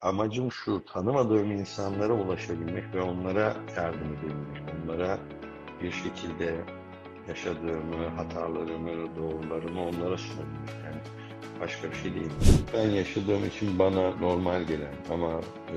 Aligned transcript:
amacım 0.00 0.52
şu, 0.52 0.84
tanımadığım 0.92 1.50
insanlara 1.50 2.12
ulaşabilmek 2.12 2.94
ve 2.94 3.02
onlara 3.02 3.56
yardım 3.76 4.14
edebilmek. 4.14 4.74
Onlara 4.84 5.18
bir 5.82 5.92
şekilde 5.92 6.54
yaşadığımı, 7.28 8.08
hatalarımı, 8.16 9.16
doğrularımı 9.16 9.82
onlara 9.82 10.18
sunabilmek. 10.18 10.74
Yani 10.84 11.00
başka 11.60 11.90
bir 11.90 11.96
şey 11.96 12.14
değil. 12.14 12.30
Ben 12.74 12.90
yaşadığım 12.90 13.46
için 13.46 13.78
bana 13.78 14.10
normal 14.10 14.62
gelen 14.62 14.94
ama 15.10 15.40
e, 15.68 15.76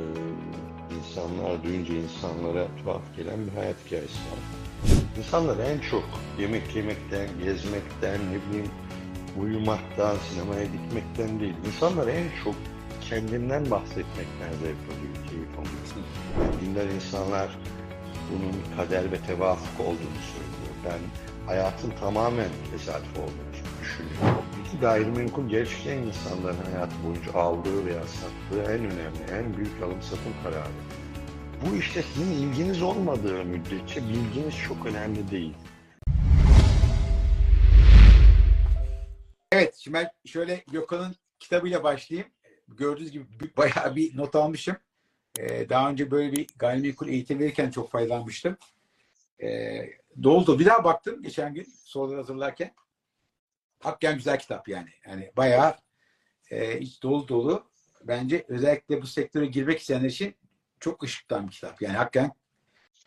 insanlar 0.99 1.63
duyunca 1.63 1.93
insanlara 1.93 2.67
tuhaf 2.83 3.01
gelen 3.17 3.47
bir 3.47 3.51
hayat 3.51 3.75
hikayesi 3.85 4.17
var. 4.17 4.39
İnsanlar 5.17 5.57
en 5.57 5.79
çok 5.79 6.03
yemek 6.39 6.75
yemekten, 6.75 7.27
gezmekten, 7.43 8.19
ne 8.31 8.49
bileyim 8.49 8.71
uyumaktan, 9.41 10.15
sinemaya 10.15 10.63
gitmekten 10.63 11.39
değil. 11.39 11.55
İnsanlar 11.65 12.07
en 12.07 12.23
çok 12.43 12.55
kendinden 13.11 13.71
bahsetmekten 13.71 14.51
zevk 14.61 14.83
alıyor, 14.91 15.15
keyif 15.29 15.59
alıyor. 15.59 16.07
Yani 16.39 16.61
dindar 16.61 16.85
insanlar 16.85 17.57
bunun 18.31 18.77
kader 18.77 19.11
ve 19.11 19.17
tevafuk 19.17 19.79
olduğunu 19.79 20.21
söylüyor. 20.33 20.75
Ben 20.85 20.99
hayatın 21.47 21.91
tamamen 21.99 22.49
tesadüf 22.71 23.17
olduğunu 23.17 23.53
düşünüyorum. 23.81 24.45
İki 24.65 24.79
gayrimenkul 24.79 25.49
gerçekten 25.49 25.97
insanların 25.97 26.71
hayatı 26.71 26.95
boyunca 27.05 27.33
aldığı 27.33 27.85
veya 27.85 28.03
sattığı 28.07 28.71
en 28.71 28.79
önemli, 28.79 29.31
en 29.31 29.57
büyük 29.57 29.83
alım 29.83 30.01
satım 30.01 30.33
kararı. 30.43 30.71
Bu 31.65 31.75
işte 31.75 32.03
sizin 32.03 32.31
ilginiz 32.31 32.81
olmadığı 32.81 33.45
müddetçe 33.45 34.01
bilginiz 34.01 34.55
çok 34.67 34.85
önemli 34.85 35.31
değil. 35.31 35.53
Evet, 39.51 39.75
şimdi 39.75 39.97
ben 39.97 40.11
şöyle 40.25 40.63
Gökhan'ın 40.71 41.15
kitabıyla 41.39 41.83
başlayayım. 41.83 42.31
Gördüğünüz 42.77 43.11
gibi 43.11 43.25
bayağı 43.57 43.95
bir 43.95 44.17
not 44.17 44.35
almışım. 44.35 44.77
Ee, 45.39 45.69
daha 45.69 45.89
önce 45.89 46.11
böyle 46.11 46.31
bir 46.31 46.47
gayrimenkul 46.55 47.07
eğitim 47.07 47.39
verirken 47.39 47.71
çok 47.71 47.91
faydalanmıştım. 47.91 48.57
Ee, 49.41 49.89
dolu. 50.23 50.59
Bir 50.59 50.65
daha 50.65 50.83
baktım 50.83 51.23
geçen 51.23 51.53
gün 51.53 51.67
soruları 51.83 52.17
hazırlarken. 52.17 52.73
Hakikaten 53.79 54.17
güzel 54.17 54.39
kitap 54.39 54.67
yani. 54.67 54.89
Yani 55.07 55.31
bayağı 55.37 55.75
e, 56.51 56.79
iç 56.79 57.03
dolu 57.03 57.27
dolu. 57.27 57.71
Bence 58.03 58.45
özellikle 58.47 59.01
bu 59.01 59.07
sektöre 59.07 59.45
girmek 59.45 59.79
isteyenler 59.79 60.09
için 60.09 60.35
çok 60.79 61.03
ışıktan 61.03 61.47
bir 61.47 61.51
kitap. 61.51 61.81
Yani 61.81 61.97
hakikaten 61.97 62.31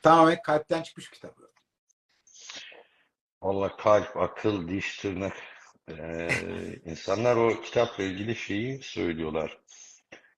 tamamen 0.02 0.42
kalpten 0.42 0.82
çıkmış 0.82 1.10
kitap. 1.10 1.38
Valla 3.42 3.76
kalp, 3.76 4.16
akıl, 4.16 4.68
diş, 4.68 4.98
tırnak. 4.98 5.53
Ee, 5.88 6.28
insanlar 6.84 7.36
o 7.36 7.60
kitapla 7.62 8.04
ilgili 8.04 8.36
şeyi 8.36 8.82
söylüyorlar. 8.82 9.58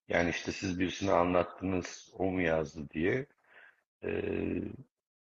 Yani 0.08 0.30
işte 0.30 0.52
siz 0.52 0.80
birisine 0.80 1.12
anlattınız, 1.12 2.10
o 2.18 2.24
mu 2.30 2.42
yazdı 2.42 2.90
diye. 2.90 3.26
Ee, 4.04 4.62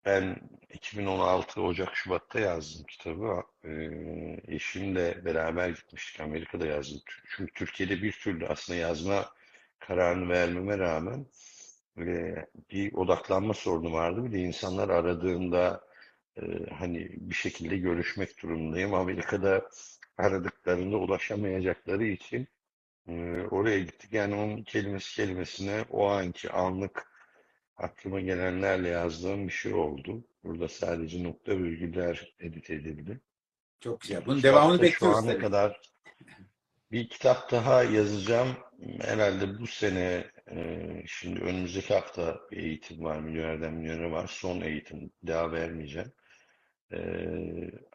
ben 0.04 0.36
2016 0.70 1.62
Ocak 1.62 1.96
Şubat'ta 1.96 2.40
yazdım 2.40 2.86
kitabı. 2.86 3.42
Ee, 3.64 4.54
eşimle 4.54 5.24
beraber 5.24 5.68
gitmiştik. 5.68 6.20
Amerika'da 6.20 6.66
yazdım. 6.66 7.00
Çünkü 7.36 7.52
Türkiye'de 7.54 8.02
bir 8.02 8.12
türlü 8.12 8.46
aslında 8.48 8.78
yazma 8.78 9.34
kararını 9.78 10.28
vermeme 10.28 10.78
rağmen 10.78 11.26
böyle 11.96 12.46
bir 12.70 12.94
odaklanma 12.94 13.54
sorunu 13.54 13.92
vardı. 13.92 14.24
Bir 14.24 14.32
de 14.32 14.38
insanlar 14.38 14.88
aradığında 14.88 15.80
e, 16.36 16.42
hani 16.78 17.08
bir 17.12 17.34
şekilde 17.34 17.76
görüşmek 17.78 18.42
durumundayım. 18.42 18.94
Amerika'da 18.94 19.70
aradıklarında 20.18 20.96
ulaşamayacakları 20.96 22.04
için 22.04 22.48
e, 23.08 23.40
oraya 23.50 23.78
gittik. 23.78 24.12
Yani 24.12 24.34
onun 24.34 24.62
kelimesi 24.62 25.16
kelimesine 25.16 25.84
o 25.90 26.06
anki 26.06 26.50
anlık 26.50 27.12
aklıma 27.76 28.20
gelenlerle 28.20 28.88
yazdığım 28.88 29.46
bir 29.48 29.52
şey 29.52 29.74
oldu. 29.74 30.24
Burada 30.44 30.68
sadece 30.68 31.24
nokta 31.24 31.58
virgüller 31.58 32.34
edit 32.40 32.70
edildi. 32.70 33.20
Çok 33.80 34.00
güzel. 34.00 34.26
Bunun 34.26 34.42
devamını 34.42 34.82
bekliyoruz 34.82 35.18
Şu 35.18 35.24
ana 35.24 35.32
tabii. 35.32 35.42
kadar 35.42 35.80
bir 36.92 37.08
kitap 37.08 37.50
daha 37.50 37.82
yazacağım. 37.82 38.48
Herhalde 39.00 39.58
bu 39.58 39.66
sene, 39.66 40.24
e, 40.50 40.86
şimdi 41.06 41.40
önümüzdeki 41.40 41.94
hafta 41.94 42.40
bir 42.50 42.56
eğitim 42.56 43.04
var. 43.04 43.20
Milyonerden 43.20 43.74
Milyonere 43.74 44.10
var. 44.10 44.26
Son 44.26 44.60
eğitim. 44.60 45.10
Daha 45.26 45.52
vermeyeceğim. 45.52 46.12
E, 46.92 46.98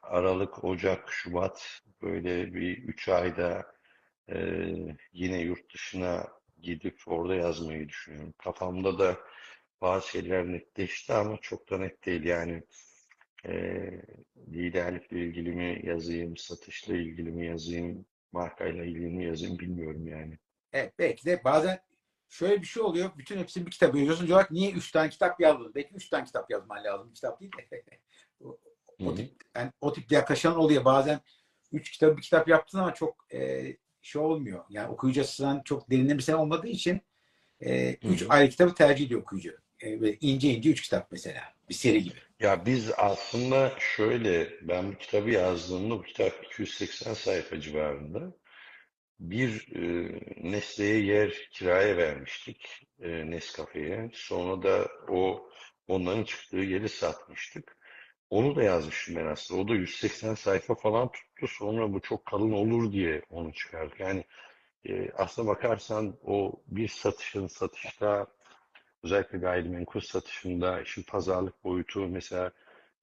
Aralık, 0.02 0.64
Ocak, 0.64 1.10
Şubat 1.12 1.82
böyle 2.02 2.54
bir 2.54 2.78
üç 2.78 3.10
ayda 3.10 3.74
e, 4.30 4.36
yine 5.14 5.42
yurt 5.42 5.74
dışına 5.74 6.28
gidip 6.62 7.02
orada 7.06 7.36
yazmayı 7.36 7.90
düşünüyorum. 7.90 8.34
Kafamda 8.38 9.00
da 9.00 9.18
bazı 9.82 10.10
şeyler 10.10 10.46
netleşti 10.46 11.14
ama 11.14 11.38
çok 11.42 11.70
da 11.70 11.78
net 11.78 12.06
değil. 12.06 12.24
Yani 12.24 12.64
e, 13.46 13.54
liderlikle 14.54 15.20
ilgili 15.20 15.52
mi 15.52 15.82
yazayım, 15.84 16.38
satışla 16.38 16.96
ilgili 16.96 17.32
mi 17.32 17.46
yazayım, 17.46 18.06
markayla 18.32 18.86
ilgili 18.86 19.08
mi 19.08 19.26
yazayım 19.26 19.60
bilmiyorum 19.60 20.08
yani. 20.08 20.38
Evet, 20.74 20.94
belki 21.00 21.26
de 21.26 21.44
bazen 21.44 21.80
şöyle 22.30 22.62
bir 22.62 22.68
şey 22.68 22.84
oluyor. 22.84 23.12
Bütün 23.18 23.38
hepsini 23.38 23.66
bir 23.66 23.72
kitap 23.72 23.96
yazıyorsun. 23.96 24.28
Diyorlar 24.28 24.48
niye 24.52 24.72
üç 24.72 24.92
tane 24.92 25.10
kitap 25.10 25.40
yazdın? 25.40 25.72
Belki 25.76 25.96
üç 25.96 26.10
tane 26.10 26.26
kitap 26.26 26.52
yazman 26.52 26.84
lazım. 26.84 27.14
Kitap 27.14 27.42
değil 27.42 27.52
de. 27.72 27.84
o, 29.02 29.06
Hı 29.06 29.10
o 29.10 29.16
tip, 29.16 29.32
yani 29.56 29.72
o 29.82 29.94
tip 29.94 30.12
yaklaşan 30.12 30.58
oluyor. 30.58 30.86
Bazen 30.86 31.20
üç 31.72 31.92
kitap 31.92 32.18
bir 32.18 32.22
kitap 32.22 32.48
yaptın 32.48 32.80
ama 32.80 32.94
çok 32.94 33.26
e, 33.34 33.64
şey 34.02 34.22
olmuyor. 34.22 34.64
Yani 34.70 34.90
okuyucu 34.90 35.22
açısından 35.22 35.62
çok 35.66 35.92
derinlemesine 35.92 36.36
olmadığı 36.36 36.68
için 36.68 37.02
e, 37.62 37.94
üç 37.94 38.26
ayrı 38.30 38.50
kitabı 38.50 38.74
tercih 38.74 39.06
ediyor 39.06 39.22
okuyucu. 39.22 39.58
E, 39.80 40.14
ince 40.14 40.50
ince 40.50 40.70
üç 40.70 40.82
kitap 40.82 41.12
mesela. 41.12 41.42
Bir 41.70 41.74
seri 41.74 42.04
gibi. 42.04 42.16
Ya 42.40 42.66
biz 42.66 42.92
aslında 42.98 43.76
şöyle, 43.80 44.50
ben 44.62 44.92
bu 44.92 44.98
kitabı 44.98 45.30
yazdığımda 45.30 45.98
bu 46.00 46.04
kitap 46.04 46.46
280 46.46 47.14
sayfa 47.14 47.60
civarında. 47.60 48.34
Bir 49.20 49.68
e, 49.76 50.12
Nestle'ye 50.52 51.00
yer 51.00 51.50
kiraya 51.52 51.98
vermiştik, 51.98 52.88
e, 53.00 53.32
Nescafe'ye. 53.32 54.10
Sonra 54.14 54.64
da 54.64 54.88
o 55.10 55.50
onların 55.88 56.24
çıktığı 56.24 56.58
yeri 56.58 56.90
satmıştık. 56.90 57.78
Onu 58.32 58.56
da 58.56 58.64
yazmıştım 58.64 59.16
ben 59.16 59.26
aslında. 59.26 59.62
O 59.62 59.68
da 59.68 59.74
180 59.76 60.36
sayfa 60.36 60.76
falan 60.76 61.12
tuttu. 61.12 61.48
Sonra 61.48 61.94
bu 61.94 62.00
çok 62.02 62.26
kalın 62.26 62.52
olur 62.52 62.92
diye 62.92 63.22
onu 63.30 63.54
çıkardık. 63.54 64.00
Yani 64.00 64.26
e, 64.90 65.12
aslına 65.12 65.48
bakarsan 65.48 66.16
o 66.26 66.54
bir 66.68 66.88
satışın 66.88 67.48
satışta 67.48 68.28
özellikle 69.04 69.38
gayrimenkul 69.38 70.00
satışında 70.02 70.82
işin 70.82 71.04
pazarlık 71.04 71.64
boyutu 71.64 72.08
mesela 72.08 72.52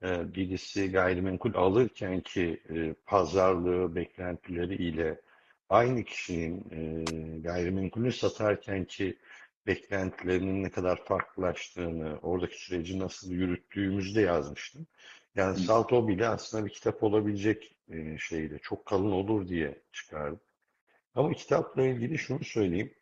e, 0.03 0.35
birisi 0.35 0.91
gayrimenkul 0.93 1.55
alırken 1.55 2.21
ki 2.21 2.63
e, 2.71 2.95
pazarlığı 3.07 3.97
beklentileri 3.97 4.75
ile 4.75 5.21
aynı 5.69 6.05
kişinin 6.05 6.65
e, 6.71 7.39
gayrimenkulünü 7.39 8.13
satarken 8.13 8.85
ki 8.85 9.19
beklentilerinin 9.69 10.65
ne 10.65 10.71
kadar 10.71 11.05
farklılaştığını, 11.05 12.19
oradaki 12.23 12.65
süreci 12.65 12.99
nasıl 12.99 13.31
yürüttüğümüzü 13.31 14.15
de 14.15 14.21
yazmıştım. 14.21 14.87
Yani. 15.35 15.59
Salto 15.59 16.09
bile 16.09 16.29
aslında 16.29 16.67
bir 16.67 16.71
kitap 16.71 17.03
olabilecek 17.03 17.77
e, 17.89 18.19
şeyde 18.19 18.59
çok 18.59 18.87
kalın 18.87 19.13
olur 19.13 19.49
diye 19.49 19.83
çıkardım. 19.93 20.41
Ama 21.15 21.33
kitapla 21.33 21.83
ilgili 21.87 22.19
şunu 22.19 22.45
söyleyeyim. 22.45 22.95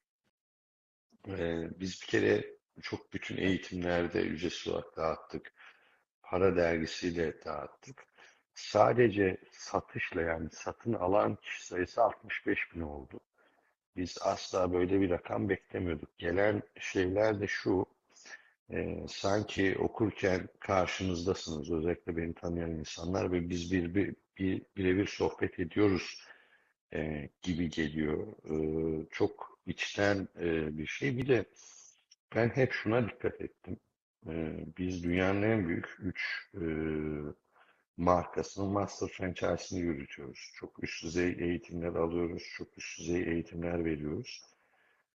E, 1.28 1.68
biz 1.80 2.02
bir 2.02 2.06
kere 2.06 2.56
çok 2.82 3.12
bütün 3.12 3.36
eğitimlerde 3.36 4.20
ücretsiz 4.22 4.68
olarak 4.68 4.96
dağıttık. 4.96 5.52
Para 6.22 6.56
dergisiyle 6.56 7.44
dağıttık. 7.44 8.06
Sadece 8.54 9.36
satışla 9.52 10.22
yani 10.22 10.50
satın 10.50 10.92
alan 10.92 11.36
kişi 11.36 11.66
sayısı 11.66 12.02
65 12.02 12.58
bin 12.74 12.80
oldu. 12.80 13.20
Biz 13.96 14.18
asla 14.22 14.72
böyle 14.72 15.00
bir 15.00 15.10
rakam 15.10 15.48
beklemiyorduk. 15.48 16.18
Gelen 16.18 16.62
şeyler 16.80 17.40
de 17.40 17.46
şu, 17.46 17.86
e, 18.70 19.06
sanki 19.08 19.76
okurken 19.78 20.48
karşınızdasınız, 20.60 21.70
özellikle 21.70 22.16
beni 22.16 22.34
tanıyan 22.34 22.70
insanlar 22.70 23.32
ve 23.32 23.50
biz 23.50 23.72
bir, 23.72 23.94
bir, 23.94 24.14
bir 24.38 24.62
birebir 24.76 25.06
sohbet 25.06 25.60
ediyoruz 25.60 26.22
e, 26.94 27.28
gibi 27.42 27.70
geliyor. 27.70 28.26
E, 28.50 28.56
çok 29.10 29.60
içten 29.66 30.28
e, 30.40 30.78
bir 30.78 30.86
şey. 30.86 31.16
Bir 31.18 31.28
de 31.28 31.44
ben 32.34 32.48
hep 32.48 32.72
şuna 32.72 33.08
dikkat 33.08 33.40
ettim. 33.40 33.76
E, 34.26 34.56
biz 34.78 35.04
dünyanın 35.04 35.42
en 35.42 35.68
büyük 35.68 35.96
3 35.98 36.50
markasının 37.96 38.72
master 38.72 39.08
franchise'ını 39.08 39.80
yürütüyoruz. 39.80 40.52
Çok 40.54 40.84
üst 40.84 41.04
düzey 41.04 41.36
eğitimler 41.38 41.94
alıyoruz, 41.94 42.42
çok 42.56 42.78
üst 42.78 42.98
düzey 43.00 43.22
eğitimler 43.22 43.84
veriyoruz. 43.84 44.42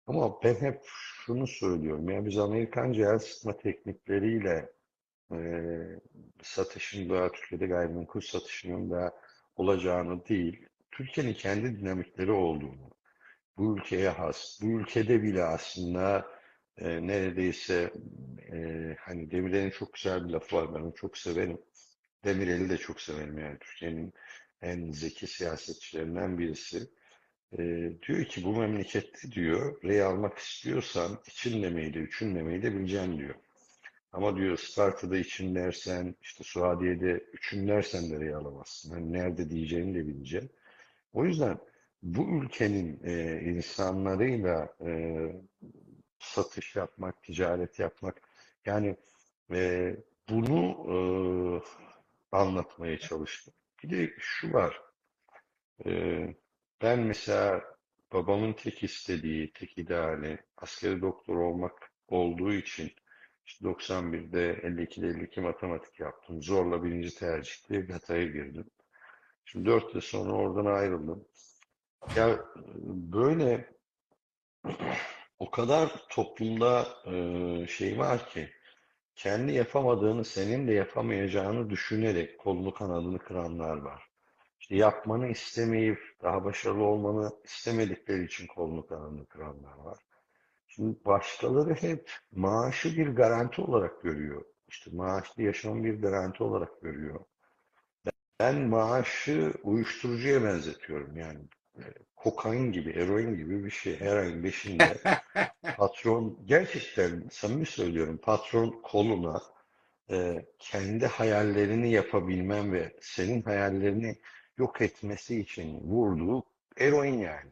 Ama 0.07 0.43
ben 0.43 0.55
hep 0.55 0.81
şunu 0.85 1.47
söylüyorum. 1.47 2.09
Yani 2.09 2.25
biz 2.25 2.37
Amerikanca 2.37 3.13
el 3.13 3.19
sıkma 3.19 3.57
teknikleriyle 3.57 4.69
e, 5.31 5.37
satışın 6.43 7.09
da 7.09 7.31
Türkiye'de 7.31 7.67
gayrimenkul 7.67 8.21
satışının 8.21 8.91
da 8.91 9.13
olacağını 9.55 10.27
değil, 10.27 10.65
Türkiye'nin 10.91 11.33
kendi 11.33 11.79
dinamikleri 11.79 12.31
olduğunu, 12.31 12.91
bu 13.57 13.77
ülkeye 13.77 14.09
has. 14.09 14.59
Bu 14.61 14.65
ülkede 14.67 15.23
bile 15.23 15.43
aslında 15.43 16.25
e, 16.77 17.07
neredeyse 17.07 17.93
e, 18.53 18.57
hani 18.99 19.31
Demirel'in 19.31 19.69
çok 19.69 19.93
güzel 19.93 20.27
bir 20.27 20.33
lafı 20.33 20.55
var. 20.55 20.75
Ben 20.75 20.79
onu 20.79 20.95
çok 20.95 21.17
severim. 21.17 21.57
Demirel'i 22.27 22.69
de 22.69 22.77
çok 22.77 23.01
severim 23.01 23.37
yani 23.37 23.57
Türkiye'nin 23.59 24.13
en 24.61 24.91
zeki 24.91 25.27
siyasetçilerinden 25.27 26.37
birisi. 26.37 26.87
E, 27.57 27.57
diyor 28.07 28.25
ki 28.25 28.43
bu 28.43 28.55
memlekette 28.55 29.31
diyor 29.31 29.83
rey 29.83 30.01
almak 30.01 30.37
istiyorsan 30.37 31.19
içinlemeyi 31.27 31.93
de 31.93 31.99
üçünlemeyi 31.99 32.63
de 32.63 32.75
bileceksin 32.75 33.17
diyor. 33.17 33.35
Ama 34.11 34.37
diyor 34.37 34.57
Sparta'da 34.57 35.17
için 35.17 35.55
dersen, 35.55 36.15
işte 36.21 36.43
Suadiye'de 36.43 37.23
üçün 37.33 37.67
dersen 37.67 38.11
de 38.11 38.19
rey 38.19 38.33
alamazsın. 38.33 38.91
Hani 38.91 39.13
nerede 39.13 39.49
diyeceğini 39.49 39.95
de 39.95 40.07
bileceksin. 40.07 40.51
O 41.13 41.25
yüzden 41.25 41.57
bu 42.03 42.43
ülkenin 42.43 43.01
e, 43.03 43.41
insanlarıyla 43.41 44.75
e, 44.85 45.17
satış 46.19 46.75
yapmak, 46.75 47.23
ticaret 47.23 47.79
yapmak 47.79 48.21
yani 48.65 48.97
e, 49.51 49.95
bunu 50.29 50.75
e, 50.89 50.97
anlatmaya 52.31 52.99
çalıştım. 52.99 53.53
Bir 53.83 53.89
de 53.89 54.13
şu 54.19 54.53
var. 54.53 54.81
E, 55.85 55.91
ben 56.81 56.99
mesela 56.99 57.61
babamın 58.13 58.53
tek 58.53 58.83
istediği, 58.83 59.53
tek 59.53 59.77
ideali 59.77 60.39
askeri 60.57 61.01
doktor 61.01 61.35
olmak 61.35 61.91
olduğu 62.07 62.53
için 62.53 62.91
işte 63.45 63.65
91'de 63.65 64.53
52'de 64.63 65.07
52 65.07 65.41
matematik 65.41 65.99
yaptım. 65.99 66.41
Zorla 66.43 66.83
birinci 66.83 67.15
tercihte 67.15 67.79
GATA'ya 67.79 68.25
girdim. 68.25 68.69
Şimdi 69.45 69.65
4 69.65 69.95
yıl 69.95 70.01
sonra 70.01 70.33
oradan 70.33 70.65
ayrıldım. 70.65 71.27
Ya 72.15 72.39
böyle 73.13 73.69
o 75.39 75.51
kadar 75.51 76.07
toplumda 76.09 76.87
e, 77.05 77.67
şey 77.67 77.97
var 77.99 78.29
ki 78.29 78.49
kendi 79.17 79.51
yapamadığını 79.51 80.25
senin 80.25 80.67
de 80.67 80.73
yapamayacağını 80.73 81.69
düşünerek 81.69 82.39
kolunu 82.39 82.73
kanadını 82.73 83.19
kıranlar 83.19 83.77
var. 83.77 84.03
İşte 84.59 84.75
yapmanı 84.75 85.27
istemeyip 85.27 85.99
daha 86.23 86.43
başarılı 86.45 86.83
olmanı 86.83 87.31
istemedikleri 87.43 88.25
için 88.25 88.47
kolunu 88.47 88.87
kanadını 88.87 89.25
kıranlar 89.25 89.77
var. 89.77 89.97
Şimdi 90.67 90.97
başkaları 91.05 91.73
hep 91.73 92.11
maaşı 92.31 92.97
bir 92.97 93.07
garanti 93.07 93.61
olarak 93.61 94.01
görüyor. 94.03 94.45
İşte 94.67 94.91
maaşlı 94.93 95.43
yaşamı 95.43 95.83
bir 95.83 96.01
garanti 96.01 96.43
olarak 96.43 96.81
görüyor. 96.81 97.19
Ben 98.39 98.61
maaşı 98.61 99.53
uyuşturucuya 99.63 100.43
benzetiyorum 100.43 101.17
yani. 101.17 101.39
Kokain 102.27 102.71
gibi, 102.71 102.91
eroin 102.91 103.37
gibi 103.37 103.65
bir 103.65 103.69
şey. 103.69 103.99
Her 103.99 104.17
ayın 104.17 104.43
beşinde 104.43 104.97
patron, 105.77 106.39
gerçekten 106.45 107.23
samimi 107.31 107.65
söylüyorum, 107.65 108.19
patron 108.23 108.81
koluna 108.83 109.41
e, 110.11 110.45
kendi 110.59 111.05
hayallerini 111.05 111.91
yapabilmen 111.91 112.73
ve 112.73 112.93
senin 113.01 113.41
hayallerini 113.41 114.15
yok 114.57 114.81
etmesi 114.81 115.39
için 115.39 115.81
vurduğu 115.81 116.43
eroin 116.77 117.17
yani. 117.17 117.51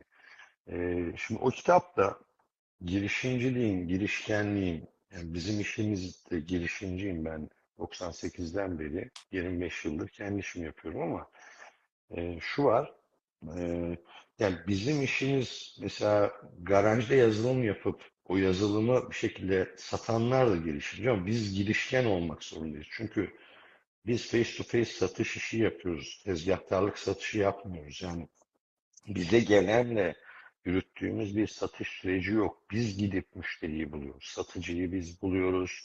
E, 0.67 0.77
şimdi 1.17 1.41
o 1.41 1.49
kitapta 1.49 2.19
girişimciliğin, 2.85 3.87
girişkenliğin, 3.87 4.89
yani 5.11 5.33
bizim 5.33 5.59
işimizde 5.59 6.39
girişimciyim 6.39 7.25
ben 7.25 7.49
98'den 7.79 8.79
beri 8.79 9.11
25 9.31 9.85
yıldır 9.85 10.07
kendi 10.07 10.39
işimi 10.39 10.65
yapıyorum 10.65 11.01
ama 11.01 11.29
e, 12.17 12.39
şu 12.39 12.63
var 12.63 12.93
e, 13.57 13.97
yani 14.39 14.57
bizim 14.67 15.01
işimiz 15.03 15.77
mesela 15.81 16.31
garajda 16.61 17.15
yazılım 17.15 17.63
yapıp 17.63 18.01
o 18.25 18.37
yazılımı 18.37 19.09
bir 19.09 19.15
şekilde 19.15 19.75
satanlar 19.77 20.51
da 20.51 20.55
girişimci 20.55 21.09
ama 21.09 21.25
biz 21.25 21.53
girişken 21.55 22.05
olmak 22.05 22.43
zorundayız. 22.43 22.87
Çünkü 22.91 23.33
biz 24.05 24.31
face 24.31 24.57
to 24.57 24.63
face 24.63 24.85
satış 24.85 25.37
işi 25.37 25.57
yapıyoruz. 25.57 26.21
Tezgahtarlık 26.25 26.97
satışı 26.97 27.37
yapmıyoruz. 27.37 28.01
Yani 28.01 28.27
bize 29.07 29.39
gelenle 29.39 30.15
yürüttüğümüz 30.65 31.37
bir 31.37 31.47
satış 31.47 31.87
süreci 31.87 32.31
yok. 32.31 32.63
Biz 32.71 32.97
gidip 32.97 33.35
müşteriyi 33.35 33.91
buluyoruz. 33.91 34.25
Satıcıyı 34.25 34.91
biz 34.91 35.21
buluyoruz. 35.21 35.83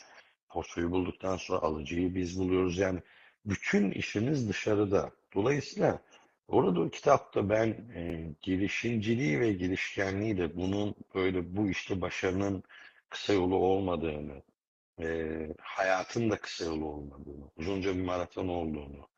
Portföyü 0.49 0.91
bulduktan 0.91 1.37
sonra 1.37 1.61
alıcıyı 1.61 2.15
biz 2.15 2.39
buluyoruz. 2.39 2.79
Yani 2.79 3.01
bütün 3.47 3.91
işimiz 3.91 4.49
dışarıda. 4.49 5.11
Dolayısıyla 5.35 6.03
orada 6.51 6.81
o 6.81 6.91
kitapta 6.91 7.49
ben 7.51 7.69
e, 7.95 8.35
girişimciliği 8.43 9.41
ve 9.41 9.53
girişkenliği 9.53 10.39
de 10.39 10.57
bunun 10.57 10.95
böyle 11.15 11.57
bu 11.57 11.71
işte 11.71 12.01
başarının 12.01 12.63
kısa 13.09 13.33
yolu 13.33 13.57
olmadığını, 13.57 14.43
e, 15.01 15.07
hayatın 15.61 16.31
da 16.31 16.37
kısa 16.39 16.65
yolu 16.65 16.85
olmadığını, 16.85 17.45
uzunca 17.57 17.95
bir 17.97 18.03
maraton 18.03 18.49
olduğunu, 18.49 19.09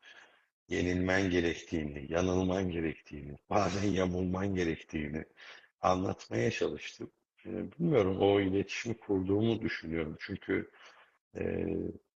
yenilmen 0.69 1.29
gerektiğini, 1.29 2.11
yanılman 2.13 2.71
gerektiğini, 2.71 3.37
bazen 3.49 3.89
yamulman 3.89 4.55
gerektiğini 4.55 5.25
anlatmaya 5.81 6.51
çalıştım. 6.51 7.11
E, 7.45 7.49
bilmiyorum 7.71 8.17
o 8.21 8.39
iletişimi 8.41 8.97
kurduğumu 8.97 9.61
düşünüyorum. 9.61 10.17
Çünkü 10.19 10.71
e, 11.37 11.67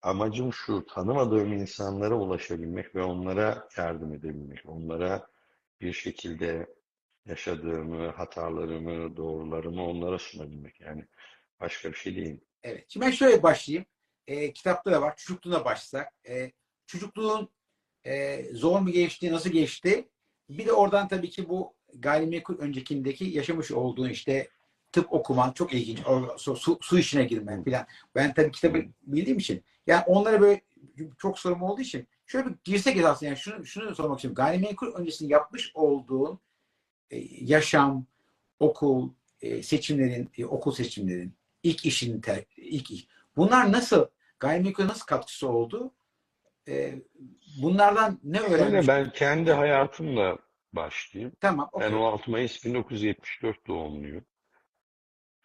amacım 0.02 0.52
şu, 0.52 0.86
tanımadığım 0.86 1.52
insanlara 1.52 2.14
ulaşabilmek 2.14 2.94
ve 2.94 3.02
onlara 3.02 3.68
yardım 3.76 4.14
edebilmek. 4.14 4.66
Onlara 4.66 5.28
bir 5.80 5.92
şekilde 5.92 6.66
yaşadığımı, 7.26 8.08
hatalarımı, 8.08 9.16
doğrularımı 9.16 9.86
onlara 9.86 10.18
sunabilmek. 10.18 10.80
Yani 10.80 11.04
başka 11.60 11.88
bir 11.88 11.96
şey 11.96 12.16
değil. 12.16 12.40
Evet. 12.62 12.84
Şimdi 12.88 13.06
ben 13.06 13.10
şöyle 13.10 13.42
başlayayım. 13.42 13.86
E, 14.26 14.52
kitapta 14.52 14.92
da 14.92 15.02
var. 15.02 15.16
Çocukluğuna 15.16 15.64
başlasak. 15.64 16.12
E, 16.28 16.52
çocukluğun 16.86 17.48
e, 18.04 18.44
zor 18.54 18.80
mu 18.80 18.90
geçti, 18.90 19.32
nasıl 19.32 19.50
geçti? 19.50 20.08
Bir 20.48 20.66
de 20.66 20.72
oradan 20.72 21.08
tabii 21.08 21.30
ki 21.30 21.48
bu 21.48 21.74
gayrimenkul 21.94 22.58
öncekindeki 22.58 23.24
yaşamış 23.24 23.70
olduğun 23.70 24.08
işte 24.08 24.48
tıp 24.92 25.12
okuman 25.12 25.52
çok 25.52 25.74
ilginç. 25.74 25.98
Su, 26.36 26.56
su, 26.56 26.78
su 26.82 26.98
işine 26.98 27.24
girmen 27.24 27.64
falan. 27.64 27.86
Ben 28.14 28.34
tabii 28.34 28.50
kitabı 28.50 28.82
bildiğim 29.02 29.38
için. 29.38 29.64
Yani 29.86 30.02
onlara 30.06 30.40
böyle 30.40 30.60
çok 31.18 31.38
sorum 31.38 31.62
olduğu 31.62 31.80
için 31.80 32.06
şöyle 32.26 32.46
bir 32.46 32.54
girsek 32.64 33.04
aslında 33.04 33.28
yani 33.28 33.38
şunu, 33.38 33.66
şunu 33.66 33.94
sormak 33.94 34.18
istiyorum. 34.18 34.34
Gayrimenkul 34.34 34.94
öncesinde 34.94 35.32
yapmış 35.32 35.72
olduğun 35.74 36.40
e, 37.10 37.18
yaşam, 37.40 38.06
okul, 38.60 39.10
e, 39.40 39.62
seçimlerin, 39.62 40.30
e, 40.38 40.44
okul 40.44 40.72
seçimlerin, 40.72 41.32
ilk 41.62 41.86
işin, 41.86 42.20
ter, 42.20 42.44
ilk 42.56 42.90
iş. 42.90 43.08
Bunlar 43.36 43.72
nasıl, 43.72 44.06
gayrimenkul 44.40 44.86
nasıl 44.86 45.06
katkısı 45.06 45.48
oldu? 45.48 45.92
E, 46.68 46.94
bunlardan 47.62 48.20
ne 48.24 48.40
öğrenmiş? 48.40 48.88
ben 48.88 49.10
kendi 49.10 49.52
hayatımla 49.52 50.38
başlayayım. 50.72 51.32
Tamam, 51.40 51.70
Ben 51.80 51.86
okey. 51.86 51.98
16 51.98 52.30
Mayıs 52.30 52.64
1974 52.64 53.66
doğumluyum. 53.66 54.24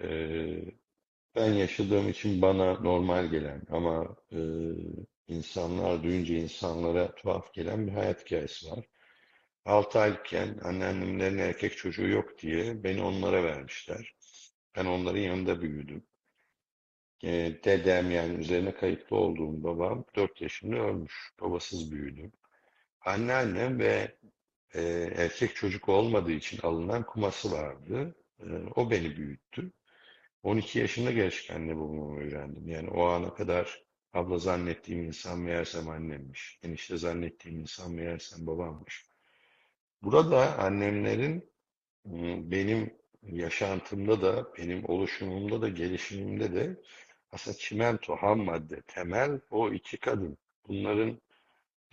Ee, 0.03 0.63
ben 1.36 1.53
yaşadığım 1.53 2.10
için 2.10 2.41
bana 2.41 2.74
normal 2.79 3.25
gelen 3.27 3.63
ama 3.72 4.17
e, 4.31 4.39
insanlar 5.27 6.03
duyunca 6.03 6.36
insanlara 6.36 7.15
tuhaf 7.15 7.53
gelen 7.53 7.88
bir 7.88 7.91
hayat 7.91 8.25
hikayesi 8.25 8.72
var. 8.72 8.86
6 9.65 10.00
aylıkken 10.00 10.60
anneannemlerin 10.63 11.38
erkek 11.38 11.77
çocuğu 11.77 12.08
yok 12.08 12.39
diye 12.39 12.84
beni 12.84 13.03
onlara 13.03 13.43
vermişler. 13.43 14.15
Ben 14.75 14.86
onların 14.86 15.20
yanında 15.20 15.62
büyüdüm. 15.62 16.03
E, 17.24 17.29
dedem 17.63 18.12
yani 18.12 18.34
üzerine 18.34 18.74
kayıtlı 18.75 19.17
olduğum 19.17 19.63
babam 19.63 20.05
4 20.15 20.41
yaşında 20.41 20.75
ölmüş. 20.75 21.31
Babasız 21.41 21.91
büyüdüm. 21.91 22.31
Anneannem 23.05 23.79
ve 23.79 24.17
e, 24.75 24.81
erkek 25.15 25.55
çocuk 25.55 25.89
olmadığı 25.89 26.31
için 26.31 26.60
alınan 26.63 27.05
kuması 27.05 27.51
vardı. 27.51 28.15
E, 28.39 28.46
o 28.75 28.91
beni 28.91 29.17
büyüttü. 29.17 29.72
12 30.43 30.79
yaşında 30.79 31.12
gerçek 31.12 31.51
anne 31.51 31.77
babamı 31.77 32.19
öğrendim. 32.21 32.67
Yani 32.67 32.89
o 32.89 33.05
ana 33.05 33.33
kadar 33.33 33.83
abla 34.13 34.38
zannettiğim 34.38 35.03
insan 35.03 35.39
meğersem 35.39 35.89
annemmiş. 35.89 36.60
Enişte 36.63 36.98
zannettiğim 36.98 37.60
insan 37.60 37.91
meğersem 37.91 38.48
babammış. 38.48 39.05
Burada 40.03 40.57
annemlerin 40.60 41.50
m, 42.05 42.51
benim 42.51 42.93
yaşantımda 43.24 44.21
da, 44.21 44.55
benim 44.57 44.89
oluşumumda 44.89 45.62
da, 45.62 45.69
gelişimimde 45.69 46.53
de 46.55 46.75
aslında 47.31 47.57
çimento, 47.57 48.15
ham 48.15 48.39
madde, 48.39 48.81
temel 48.81 49.39
o 49.51 49.71
iki 49.74 49.98
kadın. 49.98 50.38
Bunların 50.67 51.21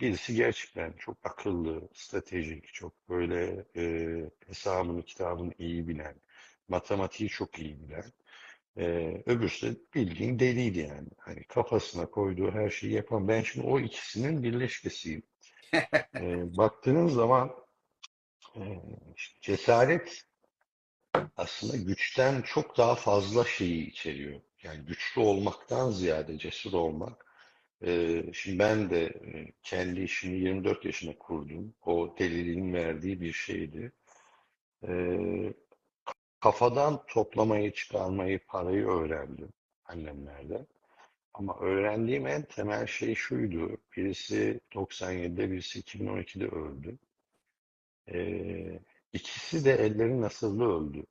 birisi 0.01 0.35
gerçekten 0.35 0.93
çok 0.93 1.17
akıllı, 1.23 1.89
stratejik, 1.93 2.73
çok 2.73 3.09
böyle 3.09 3.65
e, 3.75 4.31
hesabını, 4.47 5.03
kitabını 5.05 5.53
iyi 5.59 5.87
bilen, 5.87 6.15
matematiği 6.67 7.29
çok 7.29 7.59
iyi 7.59 7.79
bilen. 7.81 8.05
Ee, 8.77 9.23
öbürsü 9.25 9.85
bildiğin 9.95 10.39
deliydi 10.39 10.79
yani. 10.79 11.07
Hani 11.17 11.43
kafasına 11.43 12.05
koyduğu 12.05 12.51
her 12.51 12.69
şeyi 12.69 12.93
yapan. 12.93 13.27
Ben 13.27 13.41
şimdi 13.41 13.67
o 13.67 13.79
ikisinin 13.79 14.43
birleşkesiyim. 14.43 15.23
Ee, 15.73 15.79
baktığınız 16.57 17.13
zaman 17.13 17.51
e, 18.55 18.61
işte 19.15 19.39
cesaret 19.41 20.23
aslında 21.37 21.77
güçten 21.77 22.41
çok 22.41 22.77
daha 22.77 22.95
fazla 22.95 23.45
şeyi 23.45 23.87
içeriyor. 23.87 24.41
Yani 24.63 24.85
güçlü 24.85 25.21
olmaktan 25.21 25.91
ziyade 25.91 26.37
cesur 26.37 26.73
olmak. 26.73 27.25
Ee, 27.85 28.23
şimdi 28.33 28.59
ben 28.59 28.89
de 28.89 29.03
e, 29.05 29.53
kendi 29.63 30.01
işimi 30.01 30.37
24 30.39 30.85
yaşında 30.85 31.17
kurdum. 31.17 31.73
O 31.85 32.15
deliliğin 32.19 32.73
verdiği 32.73 33.21
bir 33.21 33.33
şeydi. 33.33 33.91
Ee, 34.87 35.53
kafadan 36.41 37.05
toplamayı, 37.07 37.73
çıkarmayı, 37.73 38.39
parayı 38.47 38.87
öğrendim 38.87 39.53
annemlerden. 39.85 40.67
Ama 41.33 41.59
öğrendiğim 41.59 42.27
en 42.27 42.41
temel 42.43 42.87
şey 42.87 43.15
şuydu. 43.15 43.77
Birisi 43.97 44.59
97'de, 44.73 45.51
birisi 45.51 45.79
2012'de 45.81 46.47
öldü. 46.47 46.97
Ee, 48.13 48.79
ikisi 49.13 49.65
de 49.65 49.73
elleri 49.73 50.21
nasırlı 50.21 50.77
öldü. 50.77 51.05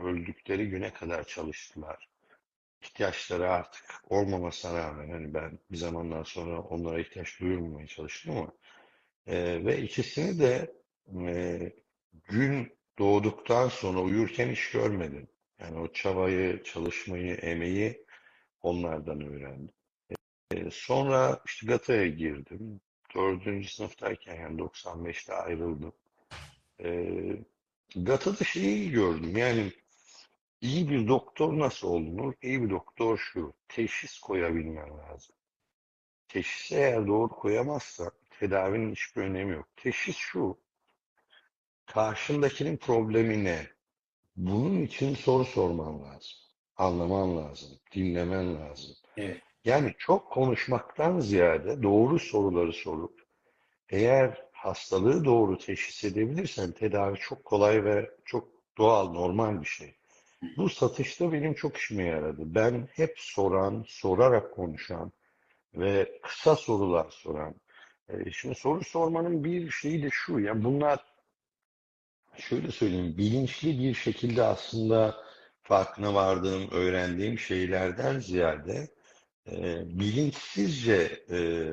Öldükleri 0.00 0.68
güne 0.70 0.92
kadar 0.92 1.24
çalıştılar. 1.24 2.08
İhtiyaçları 2.82 3.50
artık 3.50 3.84
olmamasına 4.10 4.78
rağmen 4.78 5.10
hani 5.10 5.34
ben 5.34 5.58
bir 5.70 5.76
zamandan 5.76 6.22
sonra 6.22 6.60
onlara 6.60 7.00
ihtiyaç 7.00 7.40
duyurmamaya 7.40 7.86
çalıştım 7.86 8.36
ama 8.36 8.52
e, 9.26 9.64
ve 9.64 9.82
ikisini 9.82 10.38
de 10.38 10.74
e, 11.26 11.72
gün 12.24 12.76
doğduktan 12.98 13.68
sonra 13.68 14.00
uyurken 14.00 14.50
hiç 14.50 14.70
görmedim. 14.70 15.28
Yani 15.58 15.78
o 15.78 15.92
çabayı, 15.92 16.62
çalışmayı, 16.62 17.34
emeği 17.34 18.04
onlardan 18.62 19.20
öğrendim. 19.20 19.74
E, 20.52 20.70
sonra 20.70 21.42
işte 21.46 21.66
GATA'ya 21.66 22.06
girdim. 22.06 22.80
Dördüncü 23.14 23.68
sınıftayken 23.68 24.34
yani 24.34 24.60
95'te 24.60 25.34
ayrıldım. 25.34 25.92
E, 26.84 27.10
GATA'da 27.96 28.44
şeyi 28.44 28.90
gördüm 28.90 29.36
yani 29.36 29.72
iyi 30.60 30.90
bir 30.90 31.08
doktor 31.08 31.58
nasıl 31.58 31.88
olunur? 31.88 32.34
İyi 32.42 32.62
bir 32.62 32.70
doktor 32.70 33.18
şu, 33.18 33.54
teşhis 33.68 34.18
koyabilmen 34.18 34.98
lazım. 34.98 35.36
Teşhisi 36.28 36.74
eğer 36.74 37.06
doğru 37.06 37.28
koyamazsan 37.28 38.10
tedavinin 38.40 38.92
hiçbir 38.92 39.22
önemi 39.22 39.52
yok. 39.52 39.68
Teşhis 39.76 40.16
şu, 40.16 40.58
karşındakinin 41.86 42.76
problemi 42.76 43.44
ne? 43.44 43.66
Bunun 44.36 44.82
için 44.82 45.14
soru 45.14 45.44
sorman 45.44 46.02
lazım. 46.02 46.38
Anlaman 46.76 47.36
lazım, 47.36 47.68
dinlemen 47.94 48.54
lazım. 48.54 48.94
Evet. 49.16 49.42
Yani 49.64 49.94
çok 49.98 50.30
konuşmaktan 50.30 51.20
ziyade 51.20 51.82
doğru 51.82 52.18
soruları 52.18 52.72
sorup 52.72 53.22
eğer 53.88 54.46
hastalığı 54.52 55.24
doğru 55.24 55.58
teşhis 55.58 56.04
edebilirsen 56.04 56.72
tedavi 56.72 57.18
çok 57.18 57.44
kolay 57.44 57.84
ve 57.84 58.10
çok 58.24 58.48
doğal, 58.78 59.12
normal 59.12 59.60
bir 59.60 59.66
şey. 59.66 59.94
Bu 60.56 60.68
satışta 60.68 61.32
benim 61.32 61.54
çok 61.54 61.76
işime 61.76 62.04
yaradı. 62.04 62.42
Ben 62.44 62.88
hep 62.92 63.14
soran, 63.16 63.84
sorarak 63.88 64.54
konuşan 64.54 65.12
ve 65.74 66.20
kısa 66.22 66.56
sorular 66.56 67.10
soran. 67.10 67.54
E, 68.08 68.30
şimdi 68.30 68.54
soru 68.54 68.84
sormanın 68.84 69.44
bir 69.44 69.70
şeyi 69.70 70.02
de 70.02 70.08
şu. 70.12 70.38
Yani 70.38 70.64
bunlar 70.64 71.04
şöyle 72.38 72.70
söyleyeyim, 72.70 73.14
bilinçli 73.18 73.78
bir 73.78 73.94
şekilde 73.94 74.42
aslında 74.42 75.16
farkına 75.62 76.14
vardığım, 76.14 76.70
öğrendiğim 76.70 77.38
şeylerden 77.38 78.20
ziyade 78.20 78.88
e, 79.50 79.82
bilinçsizce 79.98 81.24
e, 81.30 81.70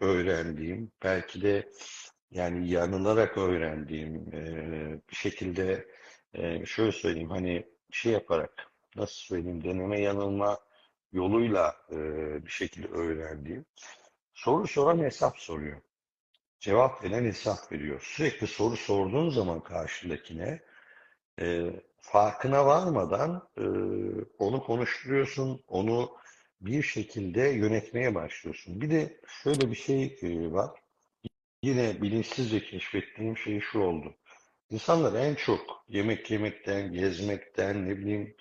öğrendiğim, 0.00 0.92
belki 1.04 1.42
de 1.42 1.72
yani 2.30 2.70
yanılarak 2.70 3.38
öğrendiğim 3.38 4.14
e, 4.34 4.42
bir 5.10 5.16
şekilde 5.16 5.86
e, 6.34 6.66
şöyle 6.66 6.92
söyleyeyim 6.92 7.30
hani 7.30 7.66
şey 7.90 8.12
yaparak 8.12 8.72
nasıl 8.96 9.14
söyleyeyim 9.20 9.64
deneme 9.64 10.00
yanılma 10.00 10.58
yoluyla 11.12 11.76
e, 11.90 11.96
bir 12.46 12.50
şekilde 12.50 12.88
öğrendiğim 12.88 13.64
soru 14.34 14.66
soran 14.66 14.98
hesap 14.98 15.38
soruyor. 15.38 15.80
Cevap 16.60 17.04
veren 17.04 17.24
hesap 17.24 17.72
veriyor. 17.72 18.00
Sürekli 18.04 18.46
soru 18.46 18.76
sorduğun 18.76 19.30
zaman 19.30 19.60
karşındakine 19.62 20.60
e, 21.40 21.70
farkına 22.00 22.66
varmadan 22.66 23.48
e, 23.58 23.64
onu 24.38 24.62
konuşturuyorsun, 24.62 25.64
onu 25.68 26.10
bir 26.60 26.82
şekilde 26.82 27.40
yönetmeye 27.40 28.14
başlıyorsun. 28.14 28.80
Bir 28.80 28.90
de 28.90 29.20
şöyle 29.42 29.70
bir 29.70 29.76
şey 29.76 30.18
e, 30.22 30.52
var. 30.52 30.70
Yine 31.62 32.02
bilinçsizce 32.02 32.60
keşfettiğim 32.64 33.36
şey 33.36 33.60
şu 33.60 33.80
oldu. 33.80 34.14
İnsanlar 34.70 35.14
en 35.20 35.34
çok 35.34 35.84
yemek 35.88 36.30
yemekten, 36.30 36.92
gezmekten, 36.92 37.88
ne 37.88 37.98
bileyim 37.98 38.36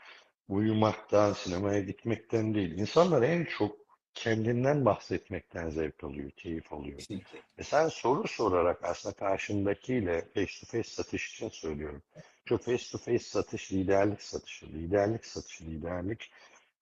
uyumaktan, 0.47 1.33
sinemaya 1.33 1.79
gitmekten 1.79 2.53
değil. 2.55 2.71
İnsanlar 2.77 3.21
en 3.21 3.45
çok 3.45 3.88
kendinden 4.19 4.85
bahsetmekten 4.85 5.69
zevk 5.69 6.03
alıyor, 6.03 6.31
keyif 6.31 6.73
alıyor. 6.73 6.97
Kesinlikle. 6.97 7.39
E 7.57 7.63
sen 7.63 7.88
soru 7.88 8.27
sorarak 8.27 8.83
aslında 8.83 9.15
karşındakiyle 9.15 10.21
face 10.33 10.59
to 10.59 10.65
face 10.65 10.89
satış 10.89 11.33
için 11.33 11.49
söylüyorum. 11.49 12.01
Çünkü 12.45 12.63
face 12.63 12.91
to 12.91 12.97
face 12.97 13.19
satış 13.19 13.73
liderlik 13.73 14.21
satışı, 14.21 14.65
liderlik 14.65 15.25
satışı, 15.25 15.63
liderlik 15.65 16.31